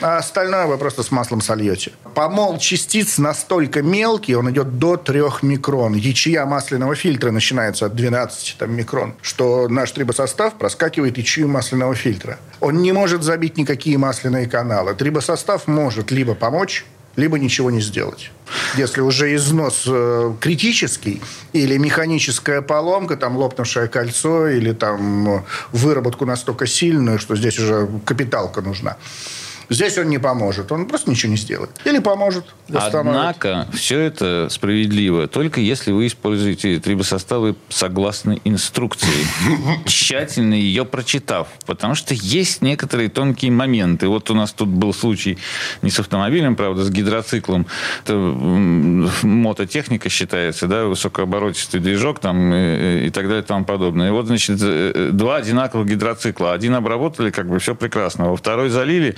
А 0.00 0.18
остальное 0.18 0.66
вы 0.66 0.78
просто 0.78 1.02
с 1.02 1.10
маслом 1.10 1.40
сольете. 1.40 1.92
Помол 2.14 2.58
частиц 2.58 3.18
настолько 3.18 3.82
мелкий, 3.82 4.34
он 4.34 4.50
идет 4.50 4.78
до 4.78 4.96
3 4.96 5.22
микрон. 5.42 5.94
Ячея 5.94 6.44
масляного 6.44 6.94
фильтра 6.94 7.30
начинается 7.30 7.86
от 7.86 7.94
12 7.94 8.56
там, 8.58 8.74
микрон, 8.74 9.14
что 9.22 9.68
наш 9.68 9.92
трибосостав 9.92 10.54
проскакивает 10.54 11.18
ячею 11.18 11.48
масляного 11.48 11.94
фильтра. 11.94 12.38
Он 12.60 12.82
не 12.82 12.92
может 12.92 13.22
забить 13.22 13.56
никакие 13.56 13.98
масляные 13.98 14.48
каналы. 14.48 14.94
Трибосостав 14.94 15.66
может 15.66 16.10
либо 16.10 16.34
помочь, 16.34 16.84
либо 17.16 17.38
ничего 17.38 17.70
не 17.70 17.80
сделать. 17.80 18.30
Если 18.76 19.00
уже 19.00 19.34
износ 19.34 19.84
э, 19.86 20.32
критический 20.40 21.22
или 21.52 21.76
механическая 21.76 22.62
поломка, 22.62 23.16
там 23.16 23.36
лопнувшее 23.36 23.88
кольцо 23.88 24.48
или 24.48 24.72
там 24.72 25.28
э, 25.28 25.42
выработку 25.72 26.24
настолько 26.24 26.66
сильную, 26.66 27.18
что 27.18 27.36
здесь 27.36 27.58
уже 27.58 27.88
капиталка 28.04 28.62
нужна. 28.62 28.96
Здесь 29.68 29.98
он 29.98 30.08
не 30.08 30.18
поможет. 30.18 30.70
Он 30.72 30.86
просто 30.86 31.10
ничего 31.10 31.30
не 31.30 31.36
сделает. 31.36 31.70
Или 31.84 31.98
поможет. 31.98 32.44
Однако, 32.72 33.66
все 33.72 33.98
это 33.98 34.48
справедливо, 34.50 35.26
только 35.26 35.60
если 35.60 35.92
вы 35.92 36.06
используете 36.06 36.78
трибосоставы 36.78 37.56
согласно 37.68 38.38
инструкции, 38.44 39.26
тщательно 39.84 40.54
ее 40.54 40.84
прочитав. 40.84 41.48
Потому 41.66 41.94
что 41.94 42.14
есть 42.14 42.62
некоторые 42.62 43.08
тонкие 43.08 43.50
моменты. 43.50 44.08
Вот 44.08 44.30
у 44.30 44.34
нас 44.34 44.52
тут 44.52 44.68
был 44.68 44.94
случай 44.94 45.38
не 45.82 45.90
с 45.90 45.98
автомобилем, 45.98 46.56
правда, 46.56 46.84
с 46.84 46.90
гидроциклом. 46.90 47.66
Это 48.04 48.14
мототехника 48.14 50.08
считается, 50.08 50.66
да, 50.66 50.84
высокооборотистый 50.84 51.80
движок 51.80 52.20
там 52.20 52.52
и, 52.54 53.06
и 53.06 53.10
так 53.10 53.26
далее 53.26 53.42
и 53.42 53.46
тому 53.46 53.64
подобное. 53.64 54.08
И 54.08 54.10
вот, 54.10 54.26
значит, 54.26 54.58
э, 54.62 55.10
два 55.12 55.36
одинаковых 55.36 55.86
гидроцикла. 55.86 56.52
Один 56.52 56.74
обработали, 56.74 57.30
как 57.30 57.48
бы 57.48 57.58
все 57.58 57.74
прекрасно. 57.74 58.30
Во 58.30 58.36
второй 58.36 58.68
залили, 58.68 59.16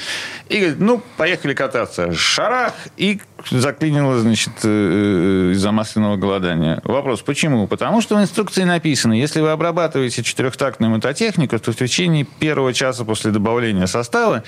и 0.49 0.59
говорит, 0.59 0.81
ну, 0.81 1.03
поехали 1.17 1.55
кататься. 1.55 2.13
Шарах! 2.13 2.73
И 2.97 3.21
заклинило, 3.51 4.19
значит, 4.19 4.53
э, 4.63 5.51
э, 5.51 5.53
из-за 5.53 5.73
масляного 5.73 6.17
голодания. 6.17 6.81
Вопрос, 6.85 7.23
почему? 7.23 7.67
Потому 7.67 8.01
что 8.01 8.17
в 8.17 8.21
инструкции 8.21 8.65
написано, 8.65 9.13
если 9.13 9.41
вы 9.41 9.51
обрабатываете 9.51 10.23
четырехтактную 10.23 10.91
мототехнику, 10.91 11.59
то 11.59 11.73
в 11.73 11.77
течение 11.77 12.25
первого 12.25 12.73
часа 12.73 13.05
после 13.05 13.31
добавления 13.31 13.87
состава 13.87 14.43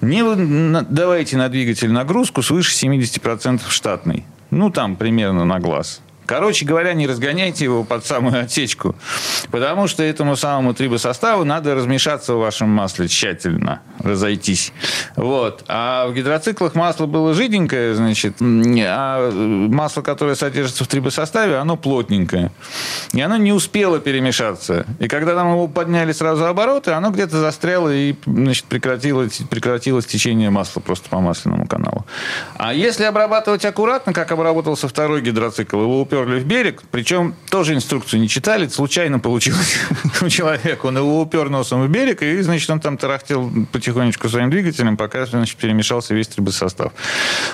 не 0.00 0.22
давайте 0.88 1.36
на 1.36 1.48
двигатель 1.48 1.90
нагрузку 1.90 2.42
свыше 2.42 2.72
70% 2.86 3.60
штатной. 3.68 4.24
Ну, 4.50 4.70
там 4.70 4.96
примерно 4.96 5.44
на 5.44 5.58
глаз. 5.58 6.00
Короче 6.26 6.64
говоря, 6.64 6.92
не 6.92 7.06
разгоняйте 7.06 7.64
его 7.64 7.84
под 7.84 8.04
самую 8.04 8.42
отсечку, 8.42 8.96
потому 9.50 9.86
что 9.86 10.02
этому 10.02 10.36
самому 10.36 10.74
трибосоставу 10.74 11.44
надо 11.44 11.74
размешаться 11.74 12.34
в 12.34 12.38
вашем 12.38 12.68
масле 12.68 13.08
тщательно, 13.08 13.80
разойтись. 14.02 14.72
Вот. 15.14 15.64
А 15.68 16.08
в 16.08 16.14
гидроциклах 16.14 16.74
масло 16.74 17.06
было 17.06 17.32
жиденькое, 17.34 17.94
значит, 17.94 18.36
а 18.40 19.30
масло, 19.30 20.02
которое 20.02 20.34
содержится 20.34 20.84
в 20.84 20.88
трибосоставе, 20.88 21.56
оно 21.56 21.76
плотненькое. 21.76 22.50
И 23.12 23.20
оно 23.20 23.36
не 23.36 23.52
успело 23.52 24.00
перемешаться. 24.00 24.86
И 24.98 25.08
когда 25.08 25.34
там 25.34 25.52
его 25.52 25.68
подняли 25.68 26.12
сразу 26.12 26.46
обороты, 26.46 26.90
оно 26.90 27.10
где-то 27.10 27.38
застряло 27.38 27.92
и 27.92 28.14
значит, 28.26 28.64
прекратилось, 28.64 29.42
прекратилось 29.48 30.06
течение 30.06 30.50
масла 30.50 30.80
просто 30.80 31.08
по 31.08 31.20
масляному 31.20 31.66
каналу. 31.66 32.04
А 32.56 32.74
если 32.74 33.04
обрабатывать 33.04 33.64
аккуратно, 33.64 34.12
как 34.12 34.32
обработался 34.32 34.88
второй 34.88 35.20
гидроцикл, 35.20 35.80
его 35.80 36.04
уперли 36.16 36.40
в 36.40 36.46
берег, 36.46 36.82
причем 36.90 37.34
тоже 37.50 37.74
инструкцию 37.74 38.20
не 38.20 38.28
читали, 38.28 38.68
случайно 38.68 39.18
получилось 39.18 39.76
у 40.20 40.28
человека. 40.28 40.86
Он 40.86 40.96
его 40.96 41.20
упер 41.20 41.48
носом 41.48 41.86
в 41.86 41.90
берег, 41.90 42.22
и, 42.22 42.40
значит, 42.42 42.68
он 42.70 42.80
там 42.80 42.96
тарахтел 42.96 43.50
потихонечку 43.72 44.28
своим 44.28 44.50
двигателем, 44.50 44.96
пока, 44.96 45.26
значит, 45.26 45.56
перемешался 45.56 46.14
весь 46.14 46.28
трибосостав. 46.28 46.92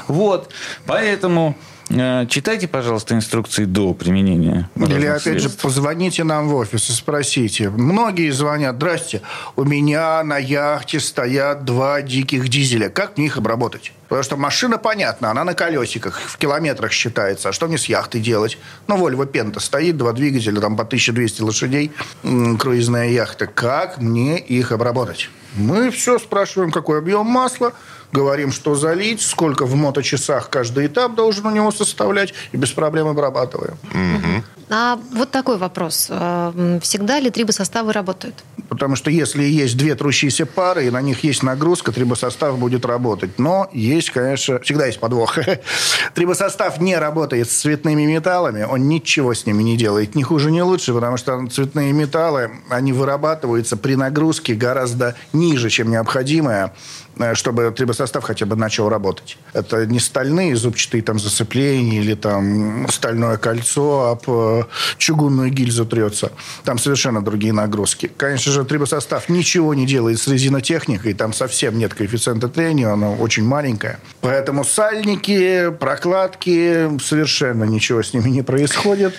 Вот, 0.08 0.50
поэтому 0.86 1.56
Э, 1.90 2.26
читайте, 2.28 2.68
пожалуйста, 2.68 3.14
инструкции 3.14 3.64
до 3.64 3.92
применения. 3.92 4.70
Или, 4.76 5.06
опять 5.06 5.22
средств. 5.22 5.52
же, 5.52 5.58
позвоните 5.58 6.24
нам 6.24 6.48
в 6.48 6.54
офис 6.54 6.88
и 6.88 6.92
спросите. 6.92 7.70
Многие 7.70 8.30
звонят, 8.30 8.76
здрасте, 8.76 9.20
у 9.56 9.64
меня 9.64 10.22
на 10.22 10.38
яхте 10.38 11.00
стоят 11.00 11.64
два 11.64 12.02
диких 12.02 12.48
дизеля. 12.48 12.88
Как 12.88 13.16
мне 13.16 13.26
их 13.26 13.36
обработать? 13.36 13.92
Потому 14.12 14.24
что 14.24 14.36
машина, 14.36 14.76
понятно, 14.76 15.30
она 15.30 15.42
на 15.42 15.54
колесиках, 15.54 16.20
в 16.20 16.36
километрах 16.36 16.92
считается. 16.92 17.48
А 17.48 17.52
что 17.54 17.66
мне 17.66 17.78
с 17.78 17.86
яхтой 17.86 18.20
делать? 18.20 18.58
Ну, 18.86 18.98
Volvo 18.98 19.24
Penta 19.24 19.58
стоит, 19.58 19.96
два 19.96 20.12
двигателя, 20.12 20.60
там 20.60 20.76
по 20.76 20.82
1200 20.82 21.40
лошадей, 21.40 21.92
круизная 22.58 23.08
яхта. 23.08 23.46
Как 23.46 23.96
мне 23.96 24.38
их 24.38 24.70
обработать? 24.70 25.30
Мы 25.56 25.90
все 25.90 26.18
спрашиваем, 26.18 26.72
какой 26.72 26.98
объем 26.98 27.24
масла, 27.24 27.72
говорим, 28.12 28.52
что 28.52 28.74
залить, 28.74 29.22
сколько 29.22 29.64
в 29.64 29.74
моточасах 29.76 30.50
каждый 30.50 30.88
этап 30.88 31.14
должен 31.14 31.46
у 31.46 31.50
него 31.50 31.70
составлять, 31.72 32.34
и 32.52 32.58
без 32.58 32.70
проблем 32.70 33.08
обрабатываем. 33.08 33.78
Угу. 33.94 34.44
А 34.74 34.98
вот 35.12 35.30
такой 35.30 35.58
вопрос. 35.58 36.06
Э, 36.08 36.78
всегда 36.80 37.20
ли 37.20 37.30
трибосоставы 37.30 37.92
работают? 37.92 38.42
Потому 38.70 38.96
что 38.96 39.10
если 39.10 39.42
есть 39.42 39.76
две 39.76 39.94
трущиеся 39.94 40.46
пары, 40.46 40.86
и 40.86 40.90
на 40.90 41.02
них 41.02 41.24
есть 41.24 41.42
нагрузка, 41.42 41.92
трибосостав 41.92 42.58
будет 42.58 42.86
работать. 42.86 43.38
Но 43.38 43.68
есть, 43.74 44.01
конечно, 44.10 44.58
всегда 44.60 44.86
есть 44.86 45.00
подвох. 45.00 45.38
Трибосостав 46.14 46.80
не 46.80 46.96
работает 46.96 47.50
с 47.50 47.60
цветными 47.60 48.04
металлами, 48.04 48.64
он 48.64 48.88
ничего 48.88 49.34
с 49.34 49.46
ними 49.46 49.62
не 49.62 49.76
делает. 49.76 50.14
Ни 50.14 50.22
хуже, 50.22 50.50
ни 50.50 50.60
лучше, 50.60 50.92
потому 50.92 51.16
что 51.16 51.46
цветные 51.46 51.92
металлы, 51.92 52.50
они 52.68 52.92
вырабатываются 52.92 53.76
при 53.76 53.94
нагрузке 53.94 54.54
гораздо 54.54 55.14
ниже, 55.32 55.70
чем 55.70 55.90
необходимое 55.90 56.72
Э, 57.18 57.34
чтобы 57.34 57.70
трибосостав 57.76 58.24
хотя 58.24 58.46
бы 58.46 58.56
начал 58.56 58.88
работать. 58.88 59.38
Это 59.52 59.86
не 59.86 60.00
стальные 60.00 60.56
зубчатые 60.56 61.02
там 61.02 61.18
зацепления 61.18 62.00
или 62.00 62.14
там 62.14 62.88
стальное 62.88 63.36
кольцо 63.36 64.10
об 64.10 64.22
э, 64.26 64.64
чугунную 64.96 65.50
гильзу 65.50 65.84
трется. 65.84 66.32
Там 66.64 66.78
совершенно 66.78 67.22
другие 67.22 67.52
нагрузки. 67.52 68.10
Конечно 68.16 68.52
же, 68.52 68.64
трибосостав 68.64 69.28
ничего 69.28 69.74
не 69.74 69.86
делает 69.86 70.20
с 70.20 70.28
резинотехникой. 70.28 71.12
Там 71.12 71.32
совсем 71.32 71.78
нет 71.78 71.94
коэффициента 71.94 72.48
трения, 72.48 72.90
оно 72.90 73.14
очень 73.14 73.44
маленькое. 73.92 73.98
Поэтому 74.20 74.64
сальники, 74.64 75.70
прокладки, 75.78 76.98
совершенно 77.00 77.64
ничего 77.64 78.02
с 78.02 78.14
ними 78.14 78.28
не 78.28 78.42
происходит. 78.42 79.14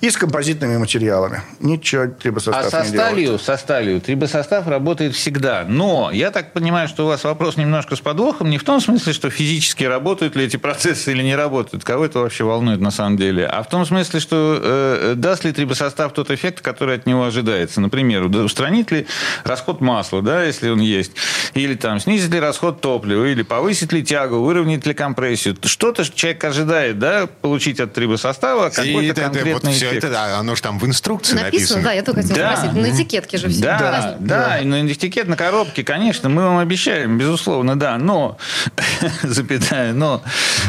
И 0.00 0.10
с 0.10 0.16
композитными 0.16 0.76
материалами. 0.76 1.42
Ничего 1.60 2.06
трибосостав 2.06 2.66
а 2.66 2.70
со 2.70 2.82
не 2.82 2.88
сталью, 2.88 3.22
делает. 3.22 3.42
со 3.42 3.56
сталью 3.56 4.00
трибосостав 4.00 4.66
работает 4.66 5.14
всегда. 5.14 5.64
Но 5.66 6.10
я 6.12 6.30
так 6.30 6.52
понимаю, 6.52 6.88
что 6.88 7.04
у 7.04 7.08
вас 7.08 7.24
вопрос 7.24 7.56
немножко 7.56 7.96
с 7.96 8.00
подвохом, 8.00 8.50
не 8.50 8.58
в 8.58 8.64
том 8.64 8.80
смысле, 8.80 9.12
что 9.12 9.30
физически 9.30 9.84
работают 9.84 10.36
ли 10.36 10.44
эти 10.44 10.56
процессы 10.56 11.12
или 11.12 11.22
не 11.22 11.34
работают, 11.34 11.84
кого 11.84 12.04
это 12.04 12.18
вообще 12.18 12.44
волнует 12.44 12.80
на 12.80 12.90
самом 12.90 13.16
деле, 13.16 13.46
а 13.46 13.62
в 13.62 13.68
том 13.68 13.86
смысле, 13.86 14.20
что 14.20 14.60
э, 14.62 15.14
даст 15.16 15.44
ли 15.44 15.52
трибосостав 15.52 16.12
тот 16.12 16.30
эффект, 16.30 16.60
который 16.60 16.96
от 16.96 17.06
него 17.06 17.24
ожидается. 17.24 17.80
Например, 17.80 18.24
устранит 18.24 18.90
ли 18.90 19.06
расход 19.44 19.80
масла, 19.80 20.22
да, 20.22 20.44
если 20.44 20.68
он 20.68 20.80
есть, 20.80 21.12
или 21.54 21.74
там 21.74 22.00
снизит 22.00 22.30
ли 22.30 22.40
расход 22.40 22.80
топлива, 22.80 23.24
или 23.24 23.42
повысит 23.42 23.92
ли 23.92 24.04
тягу, 24.12 24.42
выровняет 24.42 24.84
ли 24.86 24.92
компрессию. 24.92 25.56
Что-то 25.64 26.04
человек 26.14 26.44
ожидает, 26.44 26.98
да, 26.98 27.26
получить 27.40 27.80
от 27.80 27.94
трибосостава 27.94 28.68
какой-то 28.68 29.22
конкретный 29.22 29.52
вот 29.54 29.64
эффект. 29.64 29.98
Все 29.98 30.08
это, 30.08 30.38
оно 30.38 30.54
же 30.54 30.60
там 30.60 30.78
в 30.78 30.84
инструкции 30.86 31.34
написано. 31.34 31.52
Написано, 31.52 31.82
да, 31.82 31.92
я 31.92 32.02
только 32.02 32.20
хотела 32.20 32.38
Да. 32.38 32.56
спросить. 32.56 32.74
На 32.82 32.90
этикетке 32.94 33.38
же 33.38 33.48
все. 33.48 33.62
Да, 33.62 34.16
да, 34.20 34.58
и 34.58 34.66
на 34.66 34.86
этикет 34.86 35.28
на 35.28 35.36
коробке, 35.36 35.82
конечно, 35.82 36.28
мы 36.28 36.42
вам 36.42 36.58
обещаем, 36.58 37.16
безусловно, 37.16 37.78
да, 37.78 37.96
но, 37.96 38.36
запятая, 39.22 39.92
но 39.94 40.22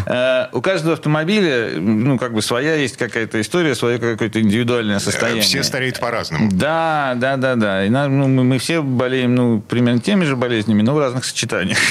э, 0.05 0.47
у 0.53 0.61
каждого 0.61 0.93
автомобиля, 0.93 1.71
ну, 1.79 2.17
как 2.17 2.33
бы 2.33 2.41
своя 2.41 2.75
есть 2.75 2.95
какая-то 2.95 3.41
история, 3.41 3.75
свое 3.75 3.97
какое-то 3.99 4.39
индивидуальное 4.41 4.99
состояние. 4.99 5.43
Все 5.43 5.63
стареют 5.63 5.99
по-разному. 5.99 6.49
Да, 6.51 7.13
да, 7.17 7.35
да, 7.35 7.55
да. 7.55 7.85
И 7.85 7.89
на- 7.89 8.07
ну, 8.07 8.27
мы, 8.29 8.43
мы 8.45 8.57
все 8.57 8.81
болеем, 8.81 9.35
ну, 9.35 9.59
примерно 9.59 9.99
теми 9.99 10.23
же 10.23 10.37
болезнями, 10.37 10.81
но 10.81 10.93
в 10.93 10.99
разных 10.99 11.25
сочетаниях. 11.25 11.77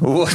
Вот. 0.00 0.30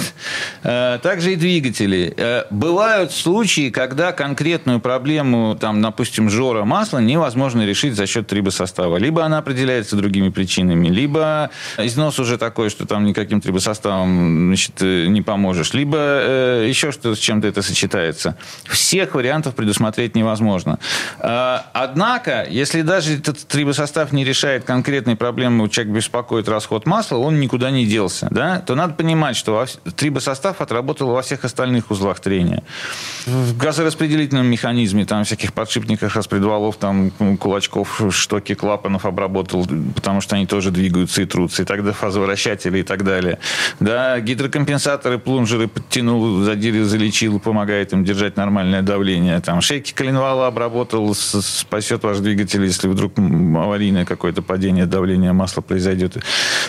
Э, 0.64 1.00
Также 1.02 1.34
и 1.34 1.36
двигатели. 1.36 2.14
Э, 2.18 2.44
Бывают 2.50 3.12
случаи, 3.12 3.70
когда 3.70 4.12
конкретную 4.12 4.80
проблему, 4.80 5.58
там, 5.60 5.82
допустим, 5.82 6.30
жора 6.30 6.66
масла 6.66 7.00
невозможно 7.00 7.66
решить 7.66 7.96
за 7.96 8.06
счет 8.06 8.28
трибосостава. 8.28 8.98
Либо 8.98 9.24
она 9.24 9.40
определяется 9.40 9.96
другими 9.96 10.30
причинами, 10.30 10.88
либо 10.90 11.50
износ 11.78 12.20
уже 12.20 12.38
такой, 12.38 12.70
что 12.70 12.86
там 12.86 13.06
никаким 13.06 13.42
трибосоставом 13.42 14.48
значит, 14.48 14.74
э, 14.82 15.08
не 15.08 15.22
поможешь, 15.22 15.74
либо 15.74 15.98
еще 16.68 16.92
что 16.92 17.16
с 17.16 17.20
чем-то 17.20 17.48
это 17.48 17.62
сочетается. 17.62 18.38
Всех 18.66 19.16
вариантов 19.16 19.56
предусмотреть 19.56 20.16
невозможно. 20.16 20.80
Однако, 21.20 22.46
если 22.50 22.82
даже 22.82 23.18
этот 23.18 23.40
трибосостав 23.48 24.12
не 24.12 24.24
решает 24.24 24.64
конкретной 24.64 25.16
проблемы, 25.16 25.64
у 25.64 25.68
человека 25.68 25.96
беспокоит 25.96 26.50
расход 26.50 26.86
масла, 26.86 27.18
он 27.18 27.40
никуда 27.40 27.72
не 27.72 27.86
делся, 27.86 28.28
да, 28.32 28.60
то 28.60 28.76
надо 28.76 28.94
понимать, 28.94 29.36
что 29.36 29.54
во 29.54 29.66
трибосостав 30.52 30.62
отработал 30.62 31.12
во 31.12 31.22
всех 31.22 31.46
остальных 31.46 31.92
узлах 31.92 32.20
трения. 32.20 32.64
В 33.26 33.58
газораспределительном 33.58 34.48
механизме, 34.48 35.06
там, 35.06 35.24
всяких 35.24 35.54
подшипниках, 35.54 36.16
распредвалов, 36.16 36.78
там, 36.78 37.12
кулачков, 37.40 38.02
штоки, 38.10 38.56
клапанов 38.56 39.06
обработал, 39.06 39.68
потому 39.96 40.22
что 40.22 40.36
они 40.36 40.46
тоже 40.46 40.72
двигаются 40.72 41.22
и 41.22 41.26
трутся, 41.26 41.64
и 41.64 41.66
тогда 41.66 41.92
фазовращатели 41.92 42.80
и 42.80 42.84
так 42.84 43.04
далее. 43.04 43.38
Да, 43.80 44.20
гидрокомпенсаторы, 44.20 45.18
плунжеры 45.18 45.68
подтянул, 45.68 46.44
задели, 46.44 46.84
залечил, 46.84 47.40
помогает 47.40 47.94
им 47.94 48.04
держать 48.04 48.38
нормальное 48.38 48.82
давление. 48.82 49.40
Там, 49.40 49.62
шейки 49.62 49.94
коленвала 49.94 50.48
обработал, 50.48 51.14
спасет 51.16 52.04
ваш 52.04 52.20
двигатель, 52.20 52.64
если 52.64 52.88
вдруг 52.88 53.18
аварийное 53.18 54.06
какое-то 54.06 54.42
падение 54.42 54.86
давления 54.86 55.34
масла 55.34 55.62
произойдет 55.62 56.18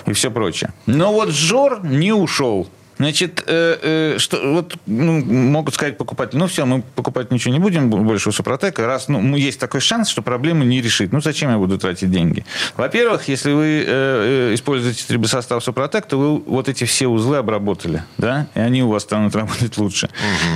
и 0.06 0.12
все 0.12 0.30
прочее. 0.30 0.70
Но 0.86 1.12
вот 1.12 1.30
жор 1.30 1.84
не 1.84 2.12
ушел. 2.12 2.68
Значит, 2.98 3.42
э, 3.46 4.14
э, 4.14 4.18
что, 4.18 4.52
вот 4.52 4.76
ну, 4.86 5.24
могут 5.24 5.74
сказать 5.74 5.98
покупатель, 5.98 6.38
ну 6.38 6.46
все, 6.46 6.66
мы 6.66 6.82
покупать 6.82 7.30
ничего 7.30 7.52
не 7.52 7.60
будем 7.60 7.90
больше 7.90 8.28
у 8.28 8.32
Супротека, 8.32 8.86
раз 8.86 9.08
ну, 9.08 9.36
есть 9.36 9.58
такой 9.58 9.80
шанс, 9.80 10.08
что 10.08 10.22
проблему 10.22 10.64
не 10.64 10.80
решить. 10.80 11.12
Ну 11.12 11.20
зачем 11.20 11.50
я 11.50 11.58
буду 11.58 11.78
тратить 11.78 12.10
деньги? 12.10 12.44
Во-первых, 12.76 13.28
если 13.28 13.52
вы 13.52 13.84
э, 13.86 14.50
э, 14.50 14.54
используете 14.54 15.04
трибосостав 15.06 15.62
Супротек, 15.64 16.06
то 16.06 16.18
вы 16.18 16.38
вот 16.40 16.68
эти 16.68 16.84
все 16.84 17.08
узлы 17.08 17.38
обработали, 17.38 18.02
да, 18.18 18.46
и 18.54 18.60
они 18.60 18.82
у 18.82 18.88
вас 18.88 19.02
станут 19.02 19.34
работать 19.36 19.76
лучше. 19.78 20.08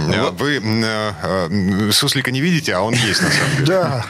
Мгм. 0.09 0.37
Вы 0.37 0.61
э, 0.62 1.12
э, 1.22 1.90
суслика 1.92 2.31
не 2.31 2.40
видите, 2.40 2.75
а 2.75 2.81
он 2.81 2.94
есть 2.94 3.22
на 3.22 3.31
самом 3.31 3.57
деле. 3.57 3.66
Да. 3.66 4.07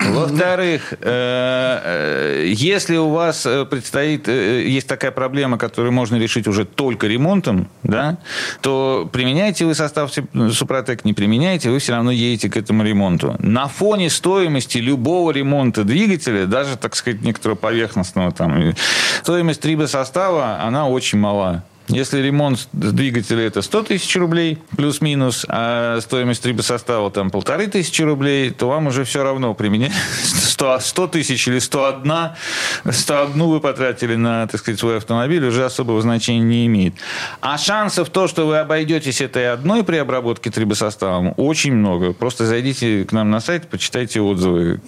Во-вторых, 0.10 0.92
э, 0.92 0.96
э, 1.02 2.52
если 2.52 2.96
у 2.96 3.10
вас 3.10 3.42
предстоит, 3.70 4.28
есть 4.28 4.86
такая 4.86 5.10
проблема, 5.10 5.58
которую 5.58 5.92
можно 5.92 6.16
решить 6.16 6.46
уже 6.46 6.64
только 6.64 6.99
ремонтом, 7.06 7.68
да, 7.82 8.18
то 8.60 9.08
применяете 9.12 9.64
вы 9.64 9.74
состав 9.74 10.12
Суп- 10.12 10.30
Супротек, 10.52 11.04
не 11.04 11.12
применяете, 11.12 11.70
вы 11.70 11.78
все 11.78 11.92
равно 11.92 12.10
едете 12.10 12.48
к 12.50 12.56
этому 12.56 12.82
ремонту. 12.82 13.36
На 13.38 13.66
фоне 13.68 14.10
стоимости 14.10 14.78
любого 14.78 15.30
ремонта 15.30 15.84
двигателя, 15.84 16.46
даже, 16.46 16.76
так 16.76 16.96
сказать, 16.96 17.22
некоторого 17.22 17.56
поверхностного, 17.56 18.32
там, 18.32 18.74
стоимость 19.22 19.60
трибосостава, 19.60 20.60
она 20.62 20.88
очень 20.88 21.18
мала. 21.18 21.62
Если 21.90 22.20
ремонт 22.20 22.68
двигателя 22.72 23.46
это 23.46 23.62
100 23.62 23.82
тысяч 23.82 24.14
рублей 24.16 24.58
плюс-минус, 24.76 25.44
а 25.48 26.00
стоимость 26.00 26.42
трибосостава 26.42 27.10
там 27.10 27.30
полторы 27.30 27.66
тысячи 27.66 28.02
рублей, 28.02 28.50
то 28.50 28.68
вам 28.68 28.86
уже 28.86 29.04
все 29.04 29.24
равно 29.24 29.54
применять 29.54 29.92
100, 30.22 30.78
100 30.80 31.06
тысяч 31.08 31.48
или 31.48 31.58
101, 31.58 32.92
101 32.92 33.42
вы 33.42 33.60
потратили 33.60 34.14
на, 34.14 34.46
так 34.46 34.60
сказать, 34.60 34.78
свой 34.78 34.98
автомобиль, 34.98 35.44
уже 35.44 35.64
особого 35.64 36.00
значения 36.00 36.44
не 36.44 36.66
имеет. 36.66 36.94
А 37.40 37.58
шансов 37.58 38.08
то, 38.10 38.28
что 38.28 38.46
вы 38.46 38.58
обойдетесь 38.58 39.20
этой 39.20 39.52
одной 39.52 39.82
при 39.82 39.96
обработке 39.96 40.50
трибосоставом, 40.50 41.34
очень 41.36 41.74
много. 41.74 42.12
Просто 42.12 42.46
зайдите 42.46 43.04
к 43.04 43.12
нам 43.12 43.30
на 43.30 43.40
сайт, 43.40 43.68
почитайте 43.68 44.20
отзывы. 44.20 44.80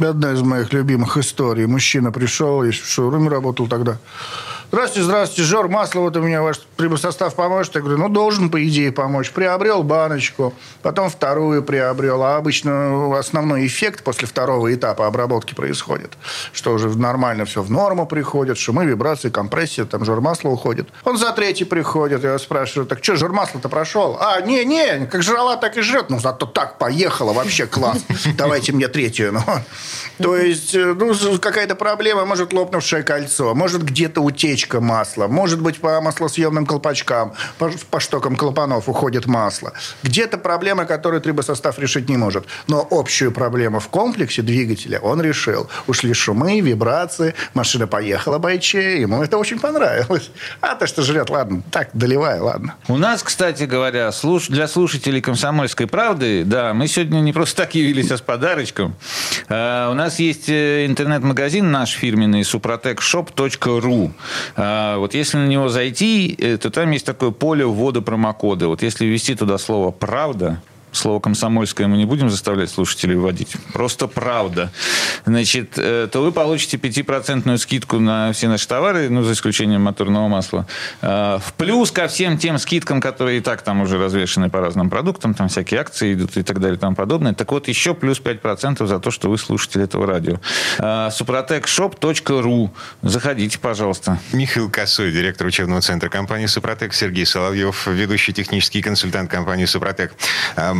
Одна 0.00 0.32
из 0.32 0.40
моих 0.40 0.72
любимых 0.72 1.18
историй. 1.18 1.66
Мужчина 1.66 2.10
пришел, 2.10 2.64
я 2.64 2.72
в 2.72 2.74
шоуруме 2.74 3.28
работал 3.28 3.68
тогда. 3.68 3.98
Здравствуйте, 4.72 5.04
здравствуйте, 5.04 5.42
Жор, 5.42 5.68
масло 5.68 6.00
вот 6.00 6.16
у 6.16 6.22
меня 6.22 6.40
ваш 6.40 6.58
трибосостав 6.78 7.34
поможет. 7.34 7.74
Я 7.74 7.82
говорю, 7.82 7.98
ну, 7.98 8.08
должен, 8.08 8.48
по 8.48 8.66
идее, 8.66 8.90
помочь. 8.90 9.30
Приобрел 9.30 9.82
баночку, 9.82 10.54
потом 10.80 11.10
вторую 11.10 11.62
приобрел. 11.62 12.22
А 12.22 12.38
обычно 12.38 13.18
основной 13.18 13.66
эффект 13.66 14.02
после 14.02 14.26
второго 14.26 14.74
этапа 14.74 15.06
обработки 15.06 15.52
происходит. 15.52 16.14
Что 16.54 16.72
уже 16.72 16.88
нормально 16.88 17.44
все 17.44 17.60
в 17.60 17.70
норму 17.70 18.06
приходит, 18.06 18.56
шумы, 18.56 18.86
вибрации, 18.86 19.28
компрессия, 19.28 19.84
там 19.84 20.06
жор 20.06 20.22
масла 20.22 20.48
уходит. 20.48 20.88
Он 21.04 21.18
за 21.18 21.32
третий 21.32 21.64
приходит, 21.64 22.24
я 22.24 22.38
спрашиваю, 22.38 22.86
так 22.86 23.04
что, 23.04 23.16
жор 23.16 23.34
масла-то 23.34 23.68
прошел? 23.68 24.16
А, 24.18 24.40
не-не, 24.40 25.06
как 25.06 25.22
жрала, 25.22 25.58
так 25.58 25.76
и 25.76 25.82
жрет. 25.82 26.08
Ну, 26.08 26.18
зато 26.18 26.46
так 26.46 26.78
поехала, 26.78 27.34
вообще 27.34 27.66
класс. 27.66 27.98
Давайте 28.38 28.72
мне 28.72 28.88
третью. 28.88 29.32
Ну, 29.32 29.42
то 30.18 30.36
есть, 30.36 30.74
э, 30.74 30.94
ну, 30.98 31.14
какая-то 31.38 31.74
проблема, 31.74 32.24
может, 32.24 32.54
лопнувшее 32.54 33.02
кольцо, 33.02 33.54
может, 33.54 33.82
где-то 33.82 34.22
утечка 34.22 34.61
масла, 34.70 35.26
может 35.28 35.60
быть, 35.60 35.80
по 35.80 36.00
маслосъемным 36.00 36.66
колпачкам, 36.66 37.34
по, 37.58 37.70
по 37.90 38.00
штокам 38.00 38.36
клапанов 38.36 38.88
уходит 38.88 39.26
масло. 39.26 39.72
Где-то 40.02 40.38
проблема, 40.38 40.84
которую 40.84 41.20
трибосостав 41.20 41.78
решить 41.78 42.08
не 42.08 42.16
может. 42.16 42.44
Но 42.68 42.86
общую 42.90 43.32
проблему 43.32 43.80
в 43.80 43.88
комплексе 43.88 44.42
двигателя 44.42 44.98
он 45.00 45.20
решил. 45.22 45.68
Ушли 45.86 46.12
шумы, 46.14 46.60
вибрации, 46.60 47.34
машина 47.54 47.86
поехала 47.86 48.38
бойче, 48.38 49.00
ему 49.00 49.22
это 49.22 49.38
очень 49.38 49.58
понравилось. 49.60 50.30
А 50.60 50.74
то, 50.74 50.86
что 50.86 51.02
жрет, 51.02 51.30
ладно, 51.30 51.62
так, 51.70 51.90
доливай, 51.92 52.40
ладно. 52.40 52.74
У 52.88 52.96
нас, 52.96 53.22
кстати 53.22 53.64
говоря, 53.64 54.08
слуш- 54.10 54.50
для 54.50 54.68
слушателей 54.68 55.20
«Комсомольской 55.20 55.86
правды», 55.86 56.44
да, 56.44 56.74
мы 56.74 56.88
сегодня 56.88 57.20
не 57.20 57.32
просто 57.32 57.62
так 57.62 57.74
явились, 57.74 58.10
а 58.10 58.16
с 58.16 58.20
подарочком. 58.20 58.94
А, 59.48 59.90
У 59.90 59.94
нас 59.94 60.18
есть 60.18 60.48
э, 60.48 60.86
интернет-магазин 60.86 61.70
наш 61.70 61.90
фирменный 61.90 62.42
suprotecshop.ru. 62.42 64.10
А, 64.56 64.98
Вот 64.98 65.14
если 65.14 65.38
на 65.38 65.46
него 65.46 65.68
зайти, 65.68 66.34
э, 66.38 66.58
то 66.58 66.70
там 66.70 66.90
есть 66.90 67.06
такое 67.06 67.30
поле 67.30 67.64
ввода 67.64 68.02
промокода. 68.02 68.68
Вот 68.68 68.82
если 68.82 69.06
ввести 69.06 69.34
туда 69.34 69.58
слово 69.58 69.90
«правда», 69.90 70.60
слово 70.92 71.20
«комсомольское» 71.20 71.86
мы 71.86 71.96
не 71.96 72.04
будем 72.04 72.30
заставлять 72.30 72.70
слушателей 72.70 73.16
вводить, 73.16 73.56
просто 73.72 74.06
правда, 74.06 74.70
значит, 75.24 75.74
э, 75.76 76.08
то 76.10 76.20
вы 76.20 76.32
получите 76.32 76.76
5% 76.76 77.58
скидку 77.58 77.98
на 77.98 78.32
все 78.32 78.48
наши 78.48 78.68
товары, 78.68 79.08
ну, 79.08 79.22
за 79.22 79.32
исключением 79.32 79.82
моторного 79.82 80.28
масла. 80.28 80.66
Э, 81.00 81.38
в 81.44 81.52
плюс 81.54 81.90
ко 81.90 82.08
всем 82.08 82.38
тем 82.38 82.58
скидкам, 82.58 83.00
которые 83.00 83.38
и 83.38 83.40
так 83.40 83.62
там 83.62 83.80
уже 83.80 83.98
развешаны 83.98 84.50
по 84.50 84.60
разным 84.60 84.90
продуктам, 84.90 85.34
там 85.34 85.48
всякие 85.48 85.80
акции 85.80 86.14
идут 86.14 86.36
и 86.36 86.42
так 86.42 86.60
далее 86.60 86.76
и 86.76 86.80
тому 86.80 86.94
подобное. 86.94 87.34
Так 87.34 87.50
вот, 87.52 87.68
еще 87.68 87.94
плюс 87.94 88.20
5% 88.20 88.86
за 88.86 88.98
то, 88.98 89.10
что 89.10 89.30
вы 89.30 89.38
слушатели 89.38 89.84
этого 89.84 90.06
радио. 90.06 90.38
suprotecshop.ru. 90.78 92.70
Заходите, 93.02 93.58
пожалуйста. 93.58 94.18
Михаил 94.32 94.70
Косой, 94.70 95.12
директор 95.12 95.46
учебного 95.46 95.80
центра 95.80 96.08
компании 96.08 96.46
«Супротек», 96.46 96.94
Сергей 96.94 97.26
Соловьев, 97.26 97.86
ведущий 97.86 98.32
технический 98.32 98.82
консультант 98.82 99.30
компании 99.30 99.64
«Супротек». 99.64 100.14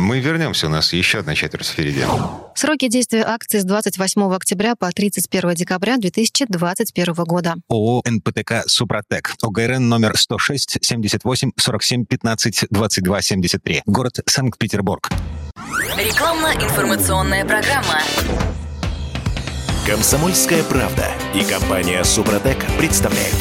Мы 0.03 0.19
вернемся, 0.19 0.67
у 0.67 0.69
нас 0.69 0.91
еще 0.91 1.19
одна 1.19 1.33
четверть 1.33 1.65
впереди. 1.65 2.01
Сроки 2.55 2.89
действия 2.89 3.23
акции 3.23 3.59
с 3.59 3.63
28 3.63 4.35
октября 4.35 4.75
по 4.75 4.91
31 4.91 5.55
декабря 5.55 5.95
2021 5.95 7.13
года. 7.23 7.55
ООО 7.69 8.03
«НПТК 8.05 8.63
Супротек». 8.67 9.33
ОГРН 9.41 9.87
номер 9.87 10.17
106 10.17 10.79
78 10.81 11.51
47 11.55 12.05
15 12.05 12.65
22 12.69 13.21
73. 13.21 13.83
Город 13.85 14.19
Санкт-Петербург. 14.25 15.09
Рекламно-информационная 15.97 17.45
программа. 17.45 18.01
Комсомольская 19.87 20.63
правда 20.63 21.07
и 21.33 21.45
компания 21.45 22.03
Супротек 22.03 22.57
представляют. 22.77 23.37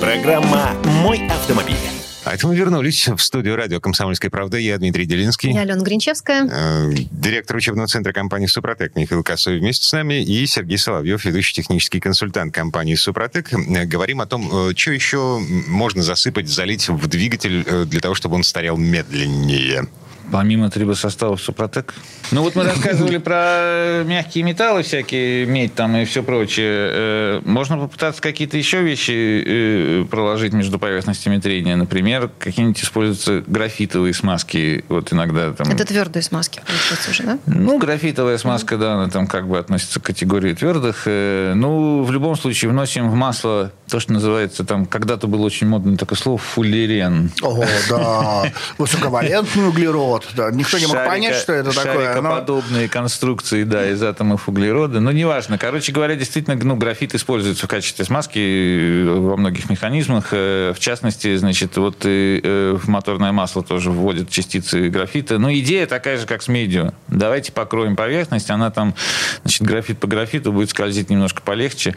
Программа 0.00 0.72
«Мой 1.02 1.26
автомобиль». 1.26 1.95
А 2.26 2.34
это 2.34 2.48
мы 2.48 2.56
вернулись 2.56 3.06
в 3.06 3.18
студию 3.18 3.54
радио 3.54 3.78
«Комсомольская 3.78 4.32
правда». 4.32 4.56
Я 4.56 4.76
Дмитрий 4.78 5.06
Делинский. 5.06 5.52
Я 5.52 5.60
Алена 5.60 5.80
Гринчевская. 5.80 6.48
Э, 6.50 6.92
директор 7.12 7.56
учебного 7.56 7.86
центра 7.86 8.12
компании 8.12 8.46
«Супротек» 8.46 8.96
Михаил 8.96 9.22
Косой 9.22 9.60
вместе 9.60 9.86
с 9.86 9.92
нами 9.92 10.24
и 10.24 10.44
Сергей 10.48 10.76
Соловьев, 10.76 11.24
ведущий 11.24 11.54
технический 11.54 12.00
консультант 12.00 12.52
компании 12.52 12.96
«Супротек». 12.96 13.52
Э, 13.52 13.84
говорим 13.84 14.20
о 14.20 14.26
том, 14.26 14.70
э, 14.70 14.74
что 14.76 14.90
еще 14.90 15.40
можно 15.68 16.02
засыпать, 16.02 16.48
залить 16.48 16.88
в 16.88 17.06
двигатель 17.06 17.62
для 17.86 18.00
того, 18.00 18.16
чтобы 18.16 18.34
он 18.34 18.42
старел 18.42 18.76
медленнее. 18.76 19.86
Помимо 20.32 20.70
трибосоставов 20.70 21.40
Супротек. 21.40 21.94
Ну 22.32 22.42
вот 22.42 22.56
мы 22.56 22.64
рассказывали 22.64 23.18
про 23.18 24.02
мягкие 24.04 24.44
металлы 24.44 24.82
всякие, 24.82 25.46
медь 25.46 25.74
там 25.74 25.96
и 25.96 26.04
все 26.04 26.22
прочее. 26.22 26.90
Э, 26.92 27.40
можно 27.44 27.78
попытаться 27.78 28.20
какие-то 28.20 28.56
еще 28.56 28.82
вещи 28.82 29.44
э, 29.46 30.04
проложить 30.10 30.52
между 30.52 30.78
поверхностями 30.78 31.38
трения. 31.38 31.76
Например, 31.76 32.30
какие-нибудь 32.38 32.82
используются 32.82 33.44
графитовые 33.46 34.14
смазки. 34.14 34.84
Вот 34.88 35.12
иногда 35.12 35.52
там... 35.52 35.68
Это 35.68 35.84
твердые 35.84 36.22
смазки, 36.22 36.60
получается 36.66 37.10
уже, 37.10 37.22
да? 37.22 37.38
Ну, 37.46 37.78
графитовая 37.78 38.38
смазка, 38.38 38.76
да, 38.76 38.94
она 38.94 39.08
там 39.08 39.26
как 39.26 39.46
бы 39.48 39.58
относится 39.58 40.00
к 40.00 40.04
категории 40.04 40.54
твердых. 40.54 41.02
Э, 41.06 41.52
ну, 41.54 42.02
в 42.02 42.10
любом 42.10 42.36
случае, 42.36 42.70
вносим 42.70 43.10
в 43.10 43.14
масло 43.14 43.72
то, 43.88 44.00
что 44.00 44.12
называется 44.12 44.64
там, 44.64 44.86
когда-то 44.86 45.26
было 45.26 45.42
очень 45.42 45.66
модное 45.66 45.96
такое 45.96 46.18
слово, 46.18 46.38
фуллерен. 46.38 47.30
Ого, 47.42 47.64
да. 47.88 48.52
Высоковалентный 48.78 49.68
углерод 49.68 50.26
да. 50.34 50.50
Никто 50.50 50.78
не 50.78 50.86
мог 50.86 50.96
Шарика, 50.96 51.10
понять, 51.10 51.36
что 51.36 51.52
это 51.52 51.74
такое. 51.74 52.14
Шарикоподобные 52.14 52.86
но... 52.86 52.92
конструкции, 52.92 53.64
да, 53.64 53.88
из 53.90 54.02
атомов 54.02 54.48
углерода. 54.48 55.00
Но 55.00 55.12
неважно. 55.12 55.58
Короче 55.58 55.92
говоря, 55.92 56.14
действительно, 56.16 56.56
ну, 56.56 56.76
графит 56.76 57.14
используется 57.14 57.66
в 57.66 57.70
качестве 57.70 58.04
смазки 58.04 58.38
э, 58.38 59.04
во 59.04 59.36
многих 59.36 59.70
механизмах. 59.70 60.28
Э, 60.32 60.72
в 60.74 60.78
частности, 60.78 61.36
значит, 61.36 61.76
вот 61.76 62.04
и 62.04 62.40
э, 62.42 62.76
в 62.80 62.88
моторное 62.88 63.32
масло 63.32 63.62
тоже 63.62 63.90
вводят 63.90 64.30
частицы 64.30 64.88
графита. 64.88 65.38
Но 65.38 65.52
идея 65.52 65.86
такая 65.86 66.18
же, 66.18 66.26
как 66.26 66.42
с 66.42 66.48
медью. 66.48 66.92
Давайте 67.08 67.52
покроем 67.52 67.96
поверхность, 67.96 68.50
она 68.50 68.70
там, 68.70 68.94
значит, 69.42 69.62
графит 69.62 69.98
по 69.98 70.06
графиту 70.06 70.52
будет 70.52 70.70
скользить 70.70 71.10
немножко 71.10 71.42
полегче. 71.42 71.94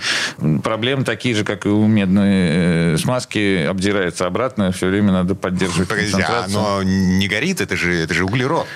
Проблемы 0.64 1.04
такие 1.04 1.36
же, 1.36 1.44
как 1.44 1.66
и 1.66 1.70
у 1.70 1.79
медной 1.88 2.98
смазки, 2.98 3.66
обдирается 3.66 4.26
обратно, 4.26 4.72
все 4.72 4.88
время 4.88 5.12
надо 5.12 5.36
поддерживать 5.36 5.90
Погоди, 5.90 6.22
а 6.22 6.46
оно 6.46 6.84
не 6.84 7.28
горит? 7.28 7.62
Это 7.62 7.76
же 7.76 7.94
это 7.94 8.14
же 8.14 8.26
углерод. 8.26 8.68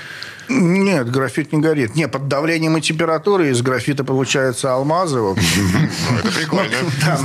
Нет, 0.50 1.10
графит 1.10 1.54
не 1.54 1.60
горит. 1.60 1.96
Не, 1.96 2.08
под 2.08 2.28
давлением 2.28 2.78
и 2.78 2.82
температурой 2.82 3.52
из 3.52 3.62
графита 3.62 4.04
получается 4.04 4.74
алмазы. 4.74 5.14
Ну, 5.24 6.18
это 6.20 6.32
прикольно. 6.32 6.76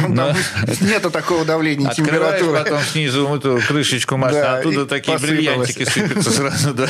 Ну, 0.08 0.34
Нету 0.86 1.10
такого 1.10 1.44
давления 1.44 1.90
и 1.90 1.94
температуры. 1.94 2.58
потом 2.58 2.80
снизу 2.80 3.26
эту 3.34 3.60
крышечку 3.66 4.16
масла, 4.16 4.58
оттуда 4.58 4.86
такие 4.86 5.18
бриллиантики 5.18 5.84
сыпятся 5.84 6.30
сразу. 6.30 6.74
да. 6.74 6.88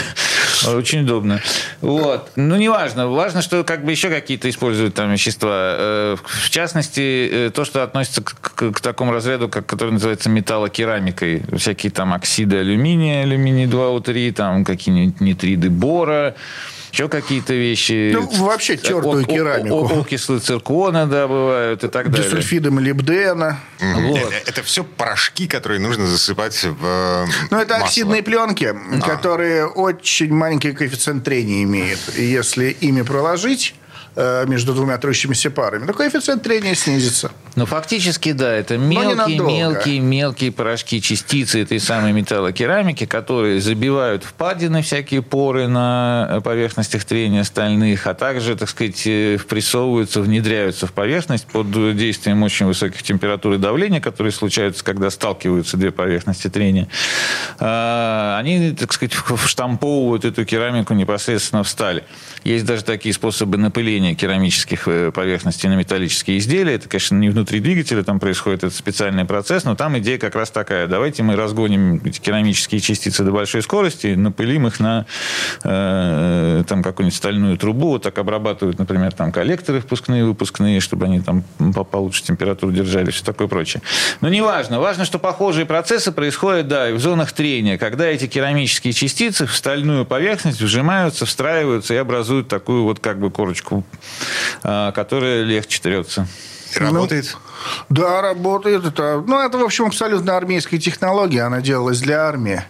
Очень 0.75 1.03
удобно. 1.03 1.41
Вот. 1.81 2.31
Ну, 2.37 2.57
неважно. 2.57 3.09
Важно, 3.09 3.43
что 3.43 3.65
как 3.65 3.85
бы 3.85 3.91
еще 3.91 4.09
какие-то 4.09 4.49
используют 4.51 4.95
там 4.95 5.13
вещества. 5.13 5.51
Э, 5.53 6.17
в 6.25 6.51
частности, 6.51 7.29
э, 7.31 7.51
то, 7.51 7.65
что 7.65 7.83
относится 7.83 8.23
к 8.23 8.81
такому 8.81 9.13
разряду, 9.13 9.49
как, 9.49 9.67
который 9.67 9.93
называется 9.93 10.29
металлокерамикой. 10.31 11.43
Всякие 11.57 11.91
там 11.91 12.13
оксиды 12.13 12.59
алюминия, 12.59 13.23
алюминий 13.23 13.67
2О3, 13.67 14.33
там 14.33 14.65
какие-нибудь 14.65 15.21
нитриды 15.21 15.71
бора, 15.71 16.18
еще 16.93 17.09
какие-то 17.09 17.55
вещи. 17.55 18.13
Ну, 18.13 18.29
вообще 18.45 18.77
тертую 18.77 19.25
о, 19.25 19.27
керамику. 19.27 19.87
О, 19.87 20.01
окислы 20.01 20.41
циркона, 20.41 21.07
да, 21.07 21.29
бывают 21.29 21.85
и 21.85 21.89
так 21.89 22.11
далее. 22.11 22.25
Дисульфиды 22.25 22.71
молибдена. 22.71 23.61
Вот. 23.81 24.19
Это, 24.19 24.51
это 24.51 24.63
все 24.63 24.85
порошки, 24.85 25.47
которые 25.47 25.81
нужно 25.81 26.07
засыпать 26.07 26.63
в 26.65 26.85
э, 26.85 27.27
Ну, 27.51 27.59
это 27.59 27.75
масло. 27.75 27.87
оксидные 27.87 28.23
пленки, 28.23 28.75
а. 28.75 29.01
которые 29.01 29.67
очень 29.67 30.33
маленький 30.33 30.73
коэффициент 30.73 31.25
трения 31.25 31.63
имеют. 31.63 32.01
И 32.17 32.25
если 32.25 32.77
ими 32.81 33.03
проложить 33.03 33.75
Э, 34.21 34.47
между 34.49 34.75
двумя 34.75 34.99
трущимися 34.99 35.51
парами, 35.51 35.87
то 35.87 35.93
коэффициент 35.93 36.43
трения 36.43 36.75
снизится. 36.75 37.31
Ну, 37.57 37.67
фактически, 37.67 38.33
да, 38.33 38.53
это 38.53 38.79
мелкие, 38.79 39.39
мелкие, 39.39 40.01
мелкие 40.01 40.53
порошки, 40.53 41.01
частицы 41.01 41.63
этой 41.63 41.81
самой 41.81 42.13
металлокерамики, 42.13 43.07
которые 43.07 43.61
забивают 43.61 44.25
впадины, 44.25 44.83
всякие 44.83 45.23
поры 45.23 45.69
на 45.69 46.41
поверхностях 46.45 47.05
трения 47.05 47.45
стальных, 47.45 48.07
а 48.07 48.15
также, 48.15 48.57
так 48.57 48.69
сказать, 48.69 49.07
э, 49.07 49.37
впрессовываются, 49.39 50.21
внедряются 50.21 50.87
в 50.87 50.93
поверхность 50.93 51.47
под 51.47 51.71
действием 51.97 52.43
очень 52.43 52.67
высоких 52.67 53.03
температур 53.03 53.55
и 53.55 53.59
давления, 53.59 54.01
которые 54.01 54.33
случаются, 54.33 54.85
когда 54.85 55.11
сталкиваются 55.11 55.77
две 55.77 55.91
поверхности 55.91 56.49
трения. 56.49 56.89
А, 57.59 58.39
они, 58.39 58.73
так 58.73 58.93
сказать, 58.93 59.15
вштамповывают 59.15 60.25
эту 60.25 60.45
керамику 60.45 60.95
непосредственно 60.95 61.63
в 61.63 61.69
сталь. 61.69 62.03
Есть 62.45 62.65
даже 62.65 62.85
такие 62.85 63.13
способы 63.15 63.59
напыления 63.59 64.15
керамических 64.15 64.87
э, 64.87 65.13
поверхностей 65.13 65.69
на 65.69 65.75
металлические 65.75 66.39
изделия. 66.39 66.75
Это, 66.75 66.89
конечно, 66.89 67.17
не 67.17 67.29
внутри 67.39 67.61
двигателя, 67.61 68.03
там 68.03 68.19
происходит 68.19 68.65
этот 68.65 68.77
специальный 68.77 69.25
процесс, 69.25 69.65
но 69.65 69.77
там 69.77 69.97
идея 69.99 70.19
как 70.19 70.35
раз 70.35 70.51
такая. 70.51 70.87
Давайте 70.87 71.23
мы 71.23 71.37
разгоним 71.37 72.01
эти 72.05 72.19
керамические 72.19 72.81
частицы 72.81 73.23
до 73.23 73.31
большой 73.31 73.63
скорости, 73.63 74.09
напылим 74.09 74.67
их 74.67 74.81
на 74.81 75.07
э, 75.63 76.65
там 76.69 76.83
какую-нибудь 76.83 77.17
стальную 77.17 77.57
трубу, 77.57 77.89
вот 77.91 78.03
так 78.03 78.19
обрабатывают, 78.19 78.79
например, 78.79 79.13
там 79.13 79.31
коллекторы 79.31 79.81
впускные, 79.81 80.25
выпускные, 80.25 80.81
чтобы 80.81 81.07
они 81.07 81.21
там 81.21 81.45
получше 81.91 82.25
температуру 82.25 82.73
держали, 82.73 83.11
все 83.11 83.25
такое 83.25 83.47
прочее. 83.47 83.83
Но 84.21 84.29
не 84.29 84.41
важно. 84.41 84.81
Важно, 84.81 85.05
что 85.05 85.19
похожие 85.19 85.65
процессы 85.67 86.11
происходят, 86.11 86.67
да, 86.69 86.91
и 86.91 86.93
в 86.93 87.01
зонах 87.01 87.33
трения, 87.33 87.79
когда 87.79 88.07
эти 88.07 88.27
керамические 88.27 88.93
частицы 88.93 89.47
в 89.47 89.55
стальную 89.55 90.05
поверхность 90.05 90.61
вжимаются, 90.61 91.25
встраиваются 91.25 91.95
и 91.95 91.97
образуют 91.97 92.49
такую 92.49 92.83
вот 92.83 92.99
как 92.99 93.19
бы 93.19 93.31
корочку 93.31 93.85
а, 94.63 94.93
которая 94.93 95.45
легче 95.45 95.81
трется. 95.81 96.27
Работает? 96.77 97.37
Ну, 97.89 97.97
да, 97.97 98.23
работает. 98.23 98.85
Это, 98.85 99.23
ну, 99.27 99.41
это, 99.41 99.59
в 99.59 99.65
общем, 99.65 99.87
абсолютно 99.87 100.37
армейская 100.37 100.79
технология. 100.79 101.43
Она 101.43 101.61
делалась 101.61 102.01
для 102.01 102.27
армии. 102.27 102.63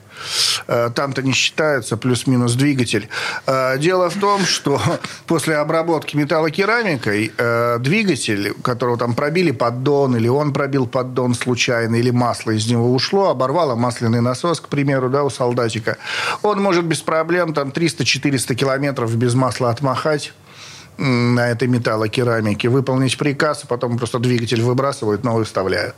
Э, 0.67 0.91
там-то 0.95 1.23
не 1.23 1.33
считается 1.33 1.97
плюс-минус 1.97 2.55
двигатель. 2.55 3.09
Э, 3.47 3.79
дело 3.79 4.11
в 4.11 4.19
том, 4.19 4.45
что 4.45 4.81
после 5.27 5.57
обработки 5.57 6.17
металлокерамикой 6.17 7.33
э, 7.37 7.79
двигатель, 7.81 8.55
которого 8.63 8.97
там 8.99 9.15
пробили 9.15 9.51
поддон, 9.51 10.17
или 10.17 10.29
он 10.29 10.53
пробил 10.53 10.87
поддон 10.87 11.35
случайно, 11.35 11.97
или 11.97 12.11
масло 12.11 12.53
из 12.53 12.69
него 12.71 12.93
ушло, 12.93 13.31
оборвало 13.31 13.75
масляный 13.75 14.21
насос, 14.21 14.61
к 14.61 14.69
примеру, 14.69 15.09
да, 15.09 15.25
у 15.25 15.31
солдатика, 15.31 15.99
он 16.43 16.61
может 16.61 16.85
без 16.85 17.01
проблем 17.01 17.55
там 17.55 17.69
300-400 17.69 18.55
километров 18.55 19.15
без 19.17 19.35
масла 19.35 19.71
отмахать 19.71 20.33
на 20.99 21.49
этой 21.51 21.69
металлокерамике, 21.69 22.69
выполнить 22.69 23.17
приказ, 23.17 23.63
а 23.63 23.67
потом 23.67 23.97
просто 23.99 24.19
двигатель 24.19 24.61
выбрасывают, 24.61 25.23
новый 25.23 25.45
вставляют. 25.45 25.95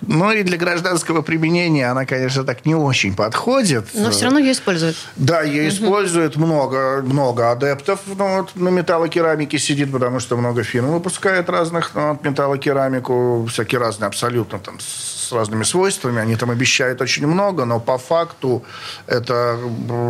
Ну 0.00 0.32
и 0.32 0.42
для 0.42 0.58
гражданского 0.58 1.22
применения 1.22 1.88
она, 1.88 2.04
конечно, 2.04 2.42
так 2.42 2.66
не 2.66 2.74
очень 2.74 3.14
подходит. 3.14 3.86
Но 3.94 4.10
все 4.10 4.24
равно 4.24 4.40
ее 4.40 4.52
используют. 4.52 4.96
Да, 5.16 5.42
ее 5.42 5.62
угу. 5.62 5.68
используют 5.68 6.36
много, 6.36 7.02
много 7.02 7.52
адептов 7.52 8.00
ну, 8.06 8.38
вот, 8.38 8.56
на 8.56 8.70
металлокерамике 8.70 9.58
сидит, 9.58 9.92
потому 9.92 10.18
что 10.18 10.36
много 10.36 10.64
фирм 10.64 10.90
выпускает 10.90 11.48
разных 11.48 11.92
ну, 11.94 12.12
вот, 12.12 12.24
металлокерамику, 12.24 13.46
всякие 13.48 13.80
разные 13.80 14.08
абсолютно 14.08 14.58
там 14.58 14.80
с 14.80 15.30
разными 15.30 15.62
свойствами. 15.62 16.20
Они 16.20 16.34
там 16.34 16.50
обещают 16.50 17.00
очень 17.00 17.26
много, 17.28 17.64
но 17.64 17.78
по 17.78 17.98
факту 17.98 18.64
это 19.06 19.58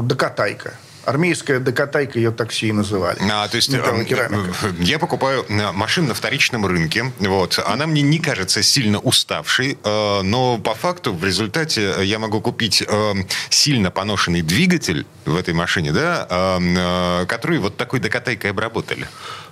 докатайка. 0.02 0.72
Армейская 1.04 1.58
докатайка 1.58 2.18
ее 2.18 2.30
такси 2.30 2.68
и 2.68 2.72
называли. 2.72 3.18
А, 3.30 3.48
то 3.48 3.56
есть 3.56 3.72
э, 3.74 3.80
я 4.78 4.98
покупаю 4.98 5.44
э, 5.48 5.72
машину 5.72 6.08
на 6.08 6.14
вторичном 6.14 6.64
рынке. 6.64 7.12
Вот. 7.18 7.58
Она 7.66 7.86
мне 7.86 8.02
не 8.02 8.18
кажется 8.18 8.62
сильно 8.62 8.98
уставшей, 9.00 9.78
э, 9.82 10.22
но 10.22 10.58
по 10.58 10.74
факту 10.74 11.12
в 11.12 11.24
результате 11.24 11.94
я 12.02 12.18
могу 12.18 12.40
купить 12.40 12.84
сильно 13.50 13.90
поношенный 13.90 14.42
двигатель 14.42 15.06
в 15.24 15.36
этой 15.36 15.54
машине, 15.54 15.92
да, 15.92 16.58
который 17.28 17.58
вот 17.58 17.76
такой 17.76 18.00
докатайкой 18.00 18.50
обработали. 18.50 19.06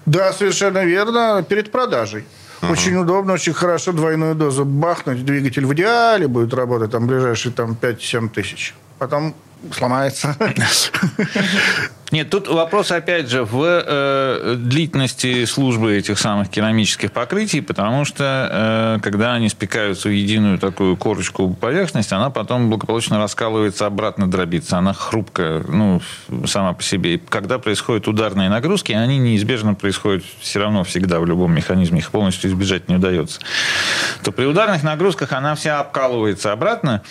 Да, 0.06 0.32
совершенно 0.32 0.84
верно. 0.84 1.44
Перед 1.48 1.72
продажей. 1.72 2.24
Ага. 2.60 2.72
Очень 2.72 2.96
удобно, 2.96 3.32
очень 3.32 3.54
хорошо 3.54 3.92
двойную 3.92 4.34
дозу 4.34 4.64
бахнуть. 4.64 5.24
Двигатель 5.24 5.64
в 5.64 5.72
идеале 5.74 6.28
будет 6.28 6.52
работать 6.52 6.90
там 6.90 7.06
ближайшие 7.06 7.52
там, 7.52 7.76
5-7 7.80 8.28
тысяч. 8.28 8.74
Потом 8.98 9.34
сломается. 9.72 10.36
Нет, 12.10 12.28
тут 12.28 12.48
вопрос, 12.48 12.90
опять 12.90 13.28
же, 13.28 13.44
в 13.44 13.62
э, 13.64 14.56
длительности 14.58 15.44
службы 15.44 15.96
этих 15.96 16.18
самых 16.18 16.48
керамических 16.48 17.12
покрытий, 17.12 17.60
потому 17.60 18.04
что 18.04 18.96
э, 18.98 19.00
когда 19.00 19.34
они 19.34 19.48
спекаются 19.48 20.08
в 20.08 20.12
единую 20.12 20.58
такую 20.58 20.96
корочку 20.96 21.54
поверхность, 21.54 22.12
она 22.12 22.30
потом 22.30 22.68
благополучно 22.68 23.18
раскалывается, 23.18 23.86
обратно 23.86 24.28
дробится. 24.28 24.78
Она 24.78 24.92
хрупкая, 24.92 25.62
ну, 25.68 26.02
сама 26.46 26.72
по 26.72 26.82
себе. 26.82 27.14
И 27.14 27.18
когда 27.18 27.60
происходят 27.60 28.08
ударные 28.08 28.48
нагрузки, 28.48 28.90
они 28.90 29.18
неизбежно 29.18 29.74
происходят 29.74 30.24
все 30.40 30.58
равно 30.58 30.82
всегда 30.82 31.20
в 31.20 31.26
любом 31.26 31.54
механизме. 31.54 32.00
Их 32.00 32.10
полностью 32.10 32.50
избежать 32.50 32.88
не 32.88 32.96
удается. 32.96 33.40
То 34.24 34.32
при 34.32 34.46
ударных 34.46 34.82
нагрузках 34.82 35.30
она 35.32 35.54
вся 35.54 35.78
обкалывается 35.78 36.50
обратно, 36.50 37.02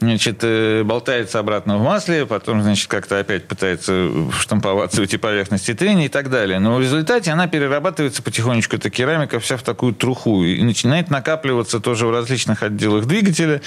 значит, 0.00 0.40
э, 0.42 0.82
болтается 0.82 1.38
обратно 1.38 1.78
в 1.78 1.82
масле, 1.90 2.24
потом, 2.24 2.62
значит, 2.62 2.86
как-то 2.88 3.18
опять 3.18 3.48
пытается 3.48 4.08
штамповаться 4.38 5.02
эти 5.02 5.16
поверхности 5.16 5.74
трения 5.74 6.06
и 6.06 6.08
так 6.08 6.30
далее. 6.30 6.60
Но 6.60 6.76
в 6.76 6.80
результате 6.80 7.32
она 7.32 7.48
перерабатывается 7.48 8.22
потихонечку, 8.22 8.76
эта 8.76 8.90
керамика 8.90 9.40
вся 9.40 9.56
в 9.56 9.62
такую 9.62 9.92
труху, 9.92 10.44
и 10.44 10.62
начинает 10.62 11.10
накапливаться 11.10 11.80
тоже 11.80 12.06
в 12.06 12.12
различных 12.12 12.62
отделах 12.62 13.06
двигателя, 13.06 13.60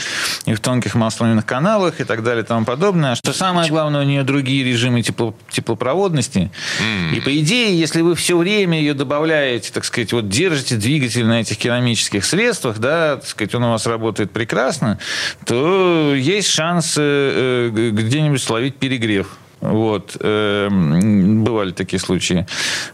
и 0.46 0.54
в 0.54 0.60
тонких 0.62 0.96
масляных 0.96 1.46
каналах, 1.46 2.00
и 2.00 2.06
так 2.06 2.24
далее, 2.24 2.44
и 2.44 2.48
тому 2.48 2.66
подобное. 2.66 3.16
Что 3.16 3.34
самое 3.34 3.70
главное, 3.70 4.02
у 4.02 4.06
нее 4.06 4.24
другие 4.24 4.64
режимы 4.64 5.02
тепло, 5.02 5.36
теплопроводности. 5.50 6.50
Mm. 6.80 7.18
И 7.18 7.20
по 7.20 7.38
идее, 7.38 7.78
если 7.78 8.02
вы 8.02 8.16
все 8.16 8.38
время 8.38 8.80
ее 8.80 8.94
добавляете, 8.94 9.72
так 9.74 9.84
сказать, 9.84 10.14
вот 10.14 10.30
держите 10.30 10.78
двигатель 10.78 11.26
на 11.26 11.42
этих 11.42 11.58
керамических 11.58 12.24
средствах, 12.24 12.78
да, 12.78 13.18
так 13.18 13.28
сказать, 13.28 13.54
он 13.56 13.66
у 13.66 13.72
вас 13.72 13.86
работает 13.86 14.32
прекрасно, 14.32 14.98
то 15.46 16.14
есть 16.16 16.50
шанс 16.50 16.96
э, 16.98 17.70
э, 17.74 17.90
где-нибудь 18.14 18.43
словить 18.43 18.76
перегрев. 18.76 19.28
Вот. 19.59 20.18
Эм, 20.20 21.43
бывали 21.43 21.72
такие 21.72 21.99
случаи. 21.99 22.45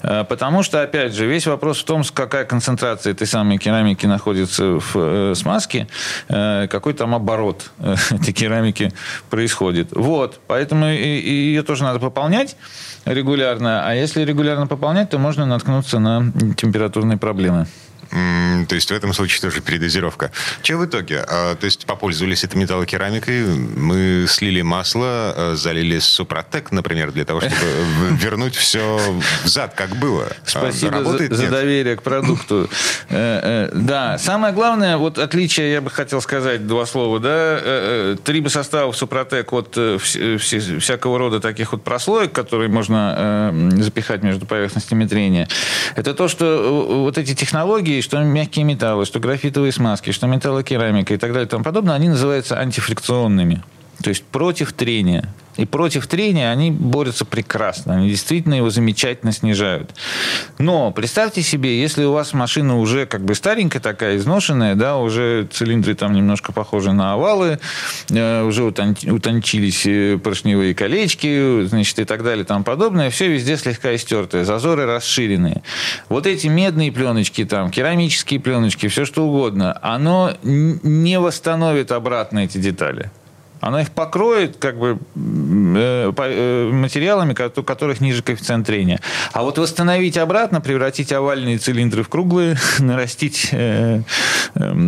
Э, 0.01 0.23
потому 0.23 0.63
что, 0.63 0.81
опять 0.81 1.13
же, 1.13 1.25
весь 1.25 1.47
вопрос 1.47 1.79
в 1.79 1.83
том, 1.83 2.03
какая 2.13 2.45
концентрация 2.45 3.11
этой 3.11 3.27
самой 3.27 3.57
керамики 3.57 4.05
находится 4.05 4.79
в 4.79 4.91
э, 4.95 5.33
смазке, 5.35 5.87
э, 6.29 6.67
какой 6.69 6.93
там 6.93 7.15
оборот 7.15 7.71
этой 8.11 8.31
керамики 8.31 8.93
происходит. 9.29 9.89
Вот. 9.91 10.39
Поэтому 10.47 10.85
ее 10.85 11.63
тоже 11.63 11.83
надо 11.83 11.99
пополнять 11.99 12.55
регулярно. 13.05 13.85
А 13.85 13.93
если 13.93 14.23
регулярно 14.23 14.67
пополнять, 14.67 15.09
то 15.09 15.17
можно 15.17 15.45
наткнуться 15.45 15.99
на 15.99 16.31
температурные 16.55 17.17
проблемы. 17.17 17.65
То 18.11 18.75
есть 18.75 18.89
в 18.89 18.93
этом 18.93 19.13
случае 19.13 19.41
тоже 19.41 19.61
передозировка. 19.61 20.31
Че 20.61 20.77
в 20.77 20.85
итоге? 20.85 21.23
А, 21.27 21.55
то 21.55 21.65
есть 21.65 21.85
попользовались 21.85 22.43
этой 22.43 22.57
металлокерамикой, 22.57 23.45
мы 23.45 24.25
слили 24.27 24.61
масло, 24.61 25.33
а, 25.35 25.53
залили 25.55 25.99
супротек, 25.99 26.71
например, 26.71 27.11
для 27.11 27.25
того, 27.25 27.41
чтобы 27.41 27.55
вернуть 28.11 28.55
все 28.55 28.99
взад, 29.43 29.75
как 29.75 29.95
было. 29.95 30.25
А, 30.25 30.33
Спасибо 30.45 30.91
Работает, 30.93 31.31
за, 31.31 31.45
за 31.45 31.51
доверие 31.51 31.95
к 31.95 32.03
продукту. 32.03 32.69
Э, 33.11 33.69
э, 33.71 33.71
да, 33.73 34.17
самое 34.17 34.53
главное, 34.53 34.97
вот 34.97 35.17
отличие, 35.17 35.71
я 35.71 35.81
бы 35.81 35.89
хотел 35.89 36.21
сказать 36.21 36.67
два 36.67 36.85
слова, 36.85 37.19
да, 37.19 37.59
э, 37.61 38.17
три 38.23 38.39
бы 38.39 38.49
составов 38.49 38.95
супротек 38.95 39.51
от 39.51 39.77
всякого 39.99 41.17
рода 41.17 41.39
таких 41.39 41.71
вот 41.71 41.83
прослоек, 41.83 42.31
которые 42.31 42.69
можно 42.69 43.71
запихать 43.77 44.21
между 44.21 44.45
поверхностями 44.45 45.07
трения, 45.07 45.47
это 45.95 46.13
то, 46.13 46.27
что 46.27 47.01
вот 47.03 47.17
эти 47.17 47.33
технологии 47.33 47.98
материи, 47.99 48.01
что 48.01 48.23
мягкие 48.23 48.65
металлы, 48.65 49.05
что 49.05 49.19
графитовые 49.19 49.71
смазки, 49.71 50.11
что 50.11 50.27
металлокерамика 50.27 51.13
и 51.13 51.17
так 51.17 51.31
далее 51.31 51.45
и 51.45 51.49
тому 51.49 51.63
подобное, 51.63 51.95
они 51.95 52.09
называются 52.09 52.57
антифрикционными. 52.57 53.63
То 54.01 54.09
есть 54.09 54.23
против 54.23 54.73
трения. 54.73 55.33
И 55.59 55.65
против 55.65 56.07
трения 56.07 56.51
они 56.51 56.71
борются 56.71 57.25
прекрасно. 57.25 57.95
Они 57.95 58.09
действительно 58.09 58.53
его 58.53 58.69
замечательно 58.69 59.33
снижают. 59.33 59.93
Но 60.57 60.91
представьте 60.91 61.41
себе, 61.41 61.81
если 61.81 62.05
у 62.05 62.13
вас 62.13 62.31
машина 62.33 62.79
уже 62.79 63.05
как 63.05 63.25
бы 63.25 63.35
старенькая 63.35 63.81
такая, 63.81 64.15
изношенная, 64.15 64.75
да, 64.75 64.95
уже 64.95 65.49
цилиндры 65.51 65.95
там 65.95 66.13
немножко 66.13 66.53
похожи 66.53 66.93
на 66.93 67.11
овалы, 67.11 67.59
э, 68.09 68.43
уже 68.43 68.63
утончились 68.63 69.85
э, 69.85 70.17
поршневые 70.17 70.73
колечки, 70.73 71.65
значит, 71.65 71.99
и 71.99 72.05
так 72.05 72.23
далее 72.23 72.45
и 72.45 72.47
тому 72.47 72.63
подобное. 72.63 73.09
Все 73.09 73.27
везде 73.27 73.57
слегка 73.57 73.93
истертое, 73.93 74.45
зазоры 74.45 74.85
расширенные. 74.85 75.61
Вот 76.07 76.25
эти 76.25 76.47
медные 76.47 76.93
пленочки, 76.93 77.43
там, 77.43 77.69
керамические 77.69 78.39
пленочки, 78.39 78.87
все 78.87 79.03
что 79.03 79.27
угодно, 79.27 79.77
оно 79.81 80.37
не 80.41 81.19
восстановит 81.19 81.91
обратно 81.91 82.39
эти 82.39 82.59
детали. 82.59 83.11
Она 83.59 83.81
их 83.81 83.91
покроет 83.91 84.57
как 84.57 84.77
бы 84.77 84.97
э, 85.15 86.11
э, 86.15 86.69
материалами, 86.71 87.35
у 87.59 87.63
которых 87.63 88.01
ниже 88.01 88.23
коэффициент 88.23 88.65
трения. 88.65 89.01
А 89.33 89.43
вот 89.43 89.57
восстановить 89.57 90.17
обратно, 90.17 90.61
превратить 90.61 91.11
овальные 91.11 91.57
цилиндры 91.57 92.03
в 92.03 92.09
круглые, 92.09 92.57
нарастить 92.79 93.49
э, 93.51 94.01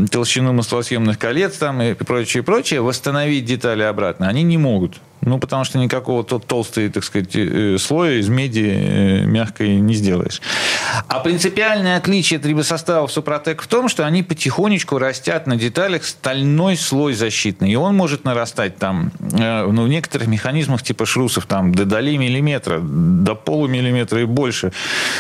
толщину 0.10 0.54
маслосъемных 0.54 1.20
колец 1.20 1.58
там 1.58 1.82
и 1.82 1.94
прочее, 1.94 2.44
прочее, 2.44 2.82
восстановить 2.82 3.46
детали 3.46 3.84
обратно 3.84 4.28
они 4.28 4.44
не 4.44 4.58
могут. 4.58 5.00
Ну, 5.24 5.38
потому 5.38 5.64
что 5.64 5.78
никакого 5.78 6.24
толстого, 6.24 6.90
так 6.90 7.04
сказать, 7.04 7.36
э, 7.36 7.78
слоя 7.78 8.20
из 8.20 8.28
меди 8.28 8.72
э, 8.74 9.26
мягкой 9.26 9.76
не 9.76 9.94
сделаешь. 9.94 10.42
А 11.08 11.20
принципиальное 11.20 11.98
отличие 11.98 12.40
трибосоставов 12.40 13.12
Супротек 13.12 13.62
в 13.62 13.68
том, 13.68 13.88
что 13.88 14.06
они 14.06 14.24
потихонечку 14.24 14.98
растят 14.98 15.46
на 15.46 15.56
деталях 15.58 16.06
стальной 16.06 16.76
слой 16.76 17.14
защитный. 17.14 17.72
И 17.72 17.76
он 17.76 17.96
может 17.96 18.26
нарастать 18.26 18.78
там, 18.78 19.12
э, 19.20 19.68
ну, 19.68 19.84
в 19.84 19.88
некоторых 19.90 20.28
механизмах 20.28 20.82
типа 20.82 21.06
шрусов, 21.06 21.46
там, 21.46 21.74
до 21.74 21.86
долей 21.86 22.18
миллиметра, 22.18 22.80
до 22.82 23.36
полумиллиметра 23.36 24.22
и 24.22 24.26
больше. 24.26 24.72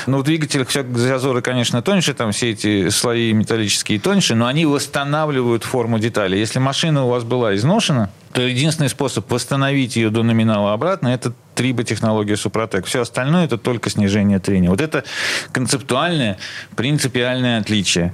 Ну, 0.07 0.17
в 0.17 0.23
двигателях 0.23 0.69
все 0.69 0.83
зазоры, 0.83 1.43
конечно, 1.43 1.83
тоньше, 1.83 2.15
там 2.15 2.31
все 2.31 2.51
эти 2.51 2.89
слои 2.89 3.33
металлические 3.33 3.99
тоньше, 3.99 4.33
но 4.33 4.47
они 4.47 4.65
восстанавливают 4.65 5.63
форму 5.63 5.99
детали. 5.99 6.37
Если 6.37 6.57
машина 6.57 7.05
у 7.05 7.09
вас 7.09 7.23
была 7.23 7.55
изношена, 7.55 8.09
единственный 8.37 8.89
способ 8.89 9.29
восстановить 9.31 9.95
ее 9.95 10.09
до 10.09 10.23
номинала 10.23 10.73
обратно– 10.73 11.07
это 11.09 11.33
триботехнология 11.55 12.35
Супротек. 12.35 12.85
Все 12.85 13.01
остальное– 13.01 13.45
это 13.45 13.57
только 13.57 13.89
снижение 13.89 14.39
трения. 14.39 14.69
Вот 14.69 14.81
это 14.81 15.03
концептуальное, 15.51 16.37
принципиальное 16.75 17.59
отличие. 17.59 18.13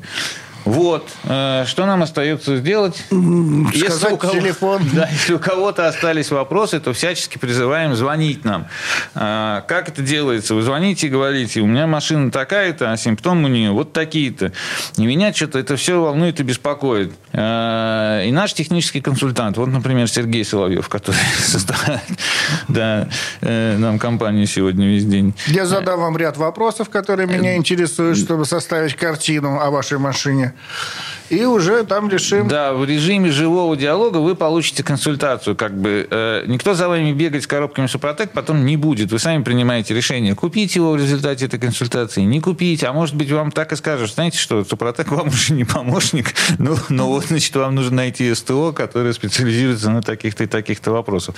Вот. 0.68 1.07
Э, 1.24 1.63
что 1.65 1.86
нам 1.86 2.03
остается 2.03 2.57
сделать? 2.57 3.01
Если 3.09 4.13
у 4.13 4.18
кого, 4.18 4.34
телефон. 4.34 4.82
Да, 4.93 5.07
если 5.09 5.34
у 5.34 5.39
кого-то 5.39 5.88
остались 5.88 6.30
вопросы, 6.32 6.80
то 6.80 6.91
всячески 6.91 7.38
призываем 7.38 7.95
звонить 7.95 8.43
нам. 8.43 8.68
Э, 9.15 9.61
как 9.68 9.88
это 9.88 10.01
делается? 10.01 10.55
Вы 10.55 10.63
звоните 10.63 11.07
и 11.07 11.09
говорите, 11.09 11.61
у 11.61 11.68
меня 11.68 11.88
машина 11.88 12.32
такая-то, 12.32 12.91
а 12.91 12.97
симптомы 12.97 13.45
у 13.45 13.51
нее 13.51 13.72
вот 13.72 13.93
такие-то. 13.93 14.51
И 14.97 15.05
меня 15.05 15.34
что-то 15.34 15.59
это 15.59 15.78
все 15.78 16.01
волнует 16.01 16.39
и 16.41 16.43
беспокоит. 16.43 17.13
Э, 17.32 18.24
и 18.26 18.32
наш 18.32 18.53
технический 18.53 18.99
консультант, 18.99 19.57
вот, 19.57 19.68
например, 19.68 20.09
Сергей 20.09 20.43
Соловьев, 20.43 20.89
который 20.89 21.22
составляет 21.39 22.01
да, 22.68 23.07
нам 23.41 23.99
компанию 23.99 24.47
сегодня 24.47 24.88
весь 24.88 25.05
день. 25.05 25.34
Я 25.47 25.65
задам 25.65 26.01
вам 26.01 26.18
ряд 26.18 26.36
вопросов, 26.36 26.89
которые 26.89 27.28
меня 27.28 27.55
интересуют, 27.55 28.18
чтобы 28.18 28.45
составить 28.45 28.95
картину 28.95 29.59
о 29.59 29.70
вашей 29.70 29.97
машине 29.97 30.53
и 31.30 31.43
уже 31.43 31.84
там 31.84 32.10
решим. 32.10 32.47
Да, 32.47 32.74
в 32.74 32.86
режиме 32.86 33.32
живого 33.32 33.76
диалога 33.76 34.18
вы 34.18 34.36
получите 34.36 34.84
консультацию. 34.84 35.55
Как 35.55 35.78
бы 35.78 36.08
э, 36.10 36.43
никто 36.47 36.74
за 36.74 36.88
вами 36.88 37.12
бегать 37.12 37.43
с 37.43 37.47
коробками 37.47 37.88
Супротек 37.88 38.32
потом 38.32 38.66
не 38.66 38.78
будет. 38.78 39.12
Вы 39.12 39.20
сами 39.20 39.43
принимаете 39.43 39.93
решение, 39.93 40.36
купить 40.36 40.76
его 40.76 40.91
в 40.91 40.97
результате 40.97 41.45
этой 41.45 41.60
консультации, 41.60 42.22
не 42.22 42.39
купить. 42.39 42.84
А 42.84 42.93
может 42.93 43.16
быть, 43.16 43.32
вам 43.32 43.51
так 43.51 43.74
и 43.74 43.76
скажут, 43.76 44.12
знаете 44.12 44.38
что, 44.38 44.64
Супротек 44.64 45.12
вам 45.12 45.28
уже 45.28 45.53
не 45.53 45.66
помощник, 45.66 46.34
ну, 46.60 46.78
но 46.89 47.08
вот, 47.08 47.26
значит, 47.26 47.55
вам 47.55 47.76
нужно 47.76 47.97
найти 47.97 48.34
СТО, 48.34 48.72
которое 48.72 49.14
специализируется 49.14 49.89
на 49.89 50.01
таких-то 50.01 50.45
и 50.45 50.47
таких-то 50.47 50.91
вопросах. 50.91 51.36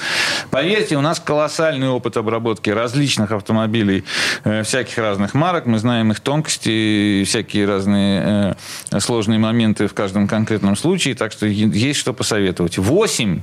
Поверьте, 0.52 0.98
у 0.98 1.02
нас 1.02 1.20
колоссальный 1.20 1.90
опыт 1.90 2.18
обработки 2.18 2.70
различных 2.70 3.32
автомобилей 3.32 4.04
э, 4.44 4.64
всяких 4.64 4.98
разных 4.98 5.34
марок. 5.34 5.66
Мы 5.66 5.80
знаем 5.80 6.12
их 6.12 6.20
тонкости, 6.20 7.24
всякие 7.26 7.66
разные 7.66 8.56
э, 8.92 9.00
сложные 9.10 9.40
моменты 9.40 9.88
в 9.88 9.96
каждом 9.96 10.28
конкретном 10.28 10.76
случае, 10.76 11.16
так 11.16 11.32
что 11.32 11.48
есть 11.48 12.00
что 12.00 12.14
посоветовать. 12.14 12.78
8 12.78 13.42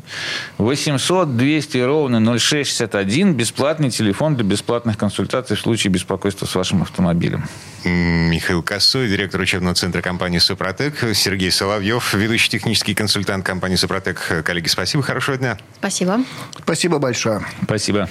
800 0.58 1.36
200 1.36 1.78
ровно 1.78 2.20
0661 2.38 3.34
бесплатный 3.34 3.90
телефон 3.90 4.36
для 4.36 4.44
бесплатных 4.44 4.96
консультаций 4.96 5.56
в 5.56 5.60
случае 5.60 5.92
беспокойства 5.92 6.46
с 6.46 6.54
вашим 6.54 6.82
автомобилем. 6.82 7.48
Михаил 7.82 8.62
Косой, 8.62 9.08
директор 9.08 9.40
учебного 9.40 9.74
центра 9.74 10.02
компании 10.02 10.38
«Супротек», 10.38 10.94
Сергей 11.14 11.50
Соловьев, 11.50 12.14
ведущий 12.14 12.48
технический 12.48 12.94
консультант 12.94 13.44
компании 13.44 13.76
«Супротек». 13.76 14.44
Коллеги, 14.44 14.68
спасибо, 14.68 15.02
хорошего 15.02 15.36
дня. 15.36 15.58
Спасибо. 15.78 16.20
Спасибо 16.62 16.98
большое. 16.98 17.44
Спасибо. 17.64 18.08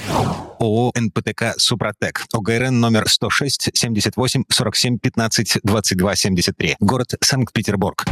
ООО 0.59 0.91
«НПТК 0.93 1.53
Супротек». 1.57 2.25
ОГРН 2.33 2.81
номер 2.81 3.07
106 3.07 3.69
78 3.73 4.43
47 4.49 4.97
15 4.97 5.59
22 5.63 6.15
73. 6.15 6.75
Город 6.79 7.13
Санкт-Петербург. 7.45 8.05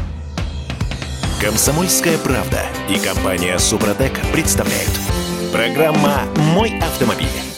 Комсомольская 1.41 2.19
правда 2.19 2.61
и 2.87 2.99
компания 2.99 3.57
«Супротек» 3.57 4.13
представляют. 4.31 4.91
Программа 5.51 6.21
«Мой 6.53 6.77
автомобиль». 6.79 7.52